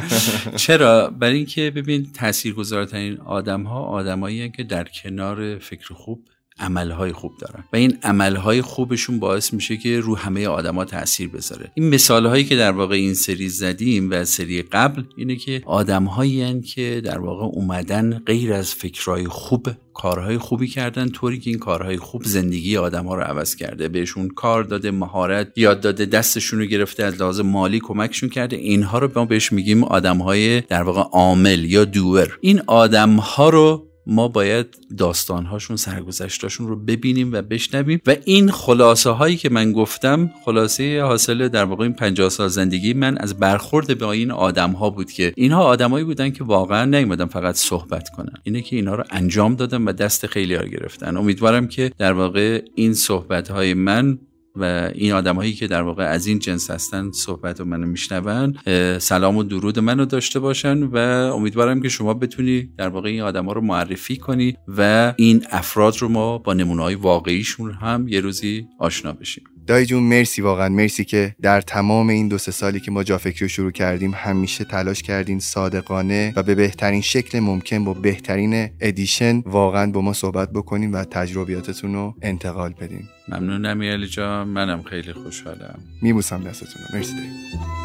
چرا؟ 0.56 1.10
برای 1.10 1.36
اینکه 1.36 1.70
ببین 1.70 2.12
تاثیرگذارترین 2.12 3.18
آدم 3.18 3.62
ها 3.62 3.84
آدمایی 3.84 4.50
که 4.50 4.64
در 4.64 4.84
کنار 4.84 5.58
فکر 5.58 5.94
خوب 5.94 6.28
عملهای 6.59 7.12
خوب 7.12 7.32
دارن. 7.38 7.64
و 7.72 7.76
این 7.76 7.98
عملهای 8.03 8.62
خوبشون 8.62 9.18
باعث 9.20 9.53
میشه 9.53 9.76
که 9.76 10.00
رو 10.00 10.16
همه 10.16 10.46
آدما 10.46 10.84
تاثیر 10.84 11.28
بذاره. 11.28 11.72
این 11.74 11.88
مثالهایی 11.88 12.44
که 12.44 12.57
در 12.57 12.72
واقع 12.72 12.94
این 12.94 13.14
سری 13.14 13.48
زدیم 13.48 14.11
و 14.11 14.24
سری 14.24 14.62
قبل 14.62 15.03
اینه 15.16 15.36
که 15.36 15.62
آدمهایی 15.66 16.61
که 16.61 17.03
در 17.05 17.18
واقع 17.18 17.44
اومدن 17.44 18.22
غیر 18.26 18.53
از 18.53 18.74
فکرهای 18.74 19.24
خوب 19.24 19.68
کارهای 19.94 20.38
خوبی 20.38 20.68
کردن 20.68 21.09
طوری 21.09 21.38
که 21.38 21.50
این 21.50 21.59
کارهای 21.59 21.96
خوب 21.96 22.24
زندگی 22.24 22.76
آدم 22.76 23.07
ها 23.07 23.14
رو 23.14 23.22
عوض 23.22 23.55
کرده. 23.55 23.88
بهشون 23.88 24.28
کار 24.28 24.64
داده 24.64 24.90
مهارت 24.90 25.48
یاد 25.57 25.80
داده 25.80 26.07
دستشون 26.07 26.59
رو 26.59 26.64
گرفته 26.64 27.05
از 27.05 27.20
لحاظ 27.20 27.40
مالی 27.40 27.80
کمکشون 27.80 28.28
کرده. 28.28 28.57
اینها 28.57 28.98
رو 28.98 29.11
ما 29.16 29.24
بهش 29.24 29.53
میگیم 29.53 29.84
آدم 29.84 30.18
های 30.18 30.61
در 30.61 30.82
واقع 30.82 31.00
عامل 31.00 31.64
یا 31.64 31.84
دور 31.84 32.38
این 32.40 32.62
آدم 32.66 33.16
ها 33.16 33.48
رو 33.48 33.91
ما 34.07 34.28
باید 34.28 34.66
داستانهاشون 34.98 35.76
سرگذشتاشون 35.76 36.68
رو 36.68 36.76
ببینیم 36.76 37.32
و 37.32 37.42
بشنویم. 37.42 38.00
و 38.07 38.16
این 38.24 38.50
خلاصه 38.50 39.11
هایی 39.11 39.36
که 39.36 39.50
من 39.50 39.72
گفتم 39.72 40.30
خلاصه 40.44 41.03
حاصل 41.03 41.48
در 41.48 41.64
واقع 41.64 41.82
این 41.82 41.92
50 41.92 42.28
سال 42.28 42.48
زندگی 42.48 42.94
من 42.94 43.18
از 43.18 43.38
برخورد 43.38 43.98
به 43.98 44.09
این 44.09 44.30
آدم 44.30 44.70
ها 44.70 44.90
بود 44.90 45.11
که 45.11 45.32
اینها 45.36 45.62
آدمایی 45.62 46.05
بودن 46.05 46.30
که 46.30 46.44
واقعا 46.44 46.84
نیومدن 46.84 47.26
فقط 47.26 47.55
صحبت 47.55 48.09
کنن. 48.09 48.34
اینه 48.42 48.62
که 48.62 48.76
اینها 48.76 48.94
رو 48.94 49.05
انجام 49.11 49.55
دادن 49.55 49.82
و 49.82 49.92
دست 49.92 50.26
خیلی 50.26 50.55
ها 50.55 50.64
گرفتن. 50.64 51.16
امیدوارم 51.16 51.68
که 51.68 51.92
در 51.98 52.12
واقع 52.12 52.62
این 52.74 52.94
صحبت 52.94 53.50
های 53.50 53.74
من 53.74 54.18
و 54.57 54.90
این 54.94 55.12
آدمایی 55.12 55.53
که 55.53 55.66
در 55.66 55.82
واقع 55.82 56.05
از 56.05 56.26
این 56.26 56.38
جنس 56.38 56.70
هستن 56.70 57.11
صحبت 57.11 57.61
و 57.61 57.64
منو 57.64 57.86
میشنون 57.86 58.59
سلام 58.98 59.36
و 59.36 59.42
درود 59.42 59.78
منو 59.78 60.05
داشته 60.05 60.40
باشن 60.40 60.82
و 60.82 60.96
امیدوارم 61.34 61.82
که 61.82 61.88
شما 61.88 62.14
بتونی 62.14 62.68
در 62.78 62.88
واقع 62.88 63.09
این 63.09 63.20
آدما 63.20 63.53
رو 63.53 63.61
معرفی 63.61 64.16
کنی 64.16 64.57
و 64.68 65.14
این 65.16 65.44
افراد 65.50 65.96
رو 65.96 66.09
ما 66.09 66.38
با 66.38 66.55
نمونه 66.55 66.82
های 66.82 66.94
واقعیشون 66.94 67.72
هم 67.72 68.09
یه 68.09 68.20
روزی 68.20 68.66
آشنا 68.78 69.12
بشیم. 69.12 69.44
دایی 69.66 69.86
جون 69.86 70.02
مرسی 70.02 70.42
واقعا. 70.42 70.68
مرسی 70.68 71.04
که 71.04 71.34
در 71.42 71.60
تمام 71.60 72.08
این 72.08 72.28
دو 72.28 72.38
سه 72.38 72.52
سالی 72.52 72.80
که 72.80 72.90
ما 72.90 73.02
جافکری 73.02 73.40
رو 73.40 73.48
شروع 73.48 73.70
کردیم 73.70 74.12
همیشه 74.14 74.64
تلاش 74.64 75.02
کردین 75.02 75.40
صادقانه 75.40 76.32
و 76.36 76.42
به 76.42 76.54
بهترین 76.54 77.00
شکل 77.00 77.40
ممکن 77.40 77.84
با 77.84 77.94
بهترین 77.94 78.70
ادیشن 78.80 79.42
واقعا 79.46 79.90
با 79.90 80.00
ما 80.00 80.12
صحبت 80.12 80.52
بکنیم 80.52 80.92
و 80.92 81.04
تجربیاتتون 81.04 81.94
رو 81.94 82.14
انتقال 82.22 82.72
بدین. 82.80 83.08
ممنون 83.28 83.66
امیرعلی 83.66 84.06
جان. 84.06 84.48
منم 84.48 84.82
خیلی 84.82 85.12
خوشحالم. 85.12 85.78
میبوسم 86.02 86.44
دستتون 86.44 86.82
رو. 86.82 86.98
مرسی 86.98 87.12
دایی. 87.12 87.82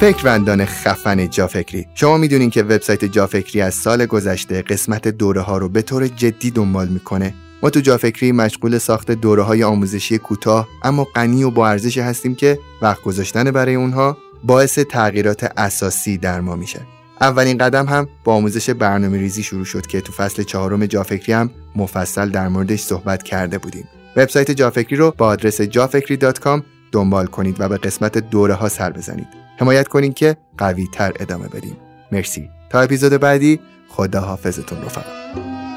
فکروندان 0.00 0.64
خفن 0.64 1.30
جافکری. 1.30 1.86
شما 1.94 2.16
می‌دونین 2.16 2.50
که 2.50 2.62
وبسایت 2.62 3.04
جافکری 3.04 3.60
از 3.60 3.74
سال 3.74 4.06
گذشته 4.06 4.62
قسمت 4.62 5.08
دوره 5.08 5.40
ها 5.40 5.58
رو 5.58 5.68
به 5.68 5.82
طور 5.82 6.08
جدی 6.08 6.50
دنبال 6.50 6.88
می‌کنه. 6.88 7.34
ما 7.62 7.70
تو 7.70 7.80
جافکری 7.80 8.32
مشغول 8.32 8.78
ساخت 8.78 9.10
دوره 9.10 9.42
های 9.42 9.62
آموزشی 9.62 10.18
کوتاه 10.18 10.68
اما 10.82 11.04
غنی 11.04 11.42
و 11.42 11.50
با 11.50 11.68
ارزش 11.68 11.98
هستیم 11.98 12.34
که 12.34 12.58
وقت 12.82 13.02
گذاشتن 13.02 13.50
برای 13.50 13.74
اونها 13.74 14.18
باعث 14.44 14.78
تغییرات 14.78 15.52
اساسی 15.56 16.18
در 16.18 16.40
ما 16.40 16.56
میشه. 16.56 16.80
اولین 17.20 17.58
قدم 17.58 17.86
هم 17.86 18.08
با 18.24 18.34
آموزش 18.34 18.70
برنامه 18.70 19.18
ریزی 19.18 19.42
شروع 19.42 19.64
شد 19.64 19.86
که 19.86 20.00
تو 20.00 20.12
فصل 20.12 20.42
چهارم 20.42 20.86
جافکری 20.86 21.32
هم 21.32 21.50
مفصل 21.76 22.30
در 22.30 22.48
موردش 22.48 22.80
صحبت 22.80 23.22
کرده 23.22 23.58
بودیم. 23.58 23.88
وبسایت 24.16 24.50
جافکری 24.50 24.96
رو 24.96 25.14
با 25.18 25.26
آدرس 25.26 25.60
جافکری.com 25.60 26.62
دنبال 26.92 27.26
کنید 27.26 27.56
و 27.60 27.68
به 27.68 27.76
قسمت 27.76 28.18
دوره 28.18 28.54
ها 28.54 28.68
سر 28.68 28.90
بزنید. 28.90 29.47
حمایت 29.60 29.88
کنین 29.88 30.12
که 30.12 30.36
قوی 30.58 30.88
تر 30.92 31.12
ادامه 31.20 31.48
بدیم. 31.48 31.76
مرسی. 32.12 32.50
تا 32.70 32.80
اپیزود 32.80 33.12
بعدی 33.12 33.60
خدا 33.88 34.20
حافظتون 34.20 34.82
رفقا 34.82 35.67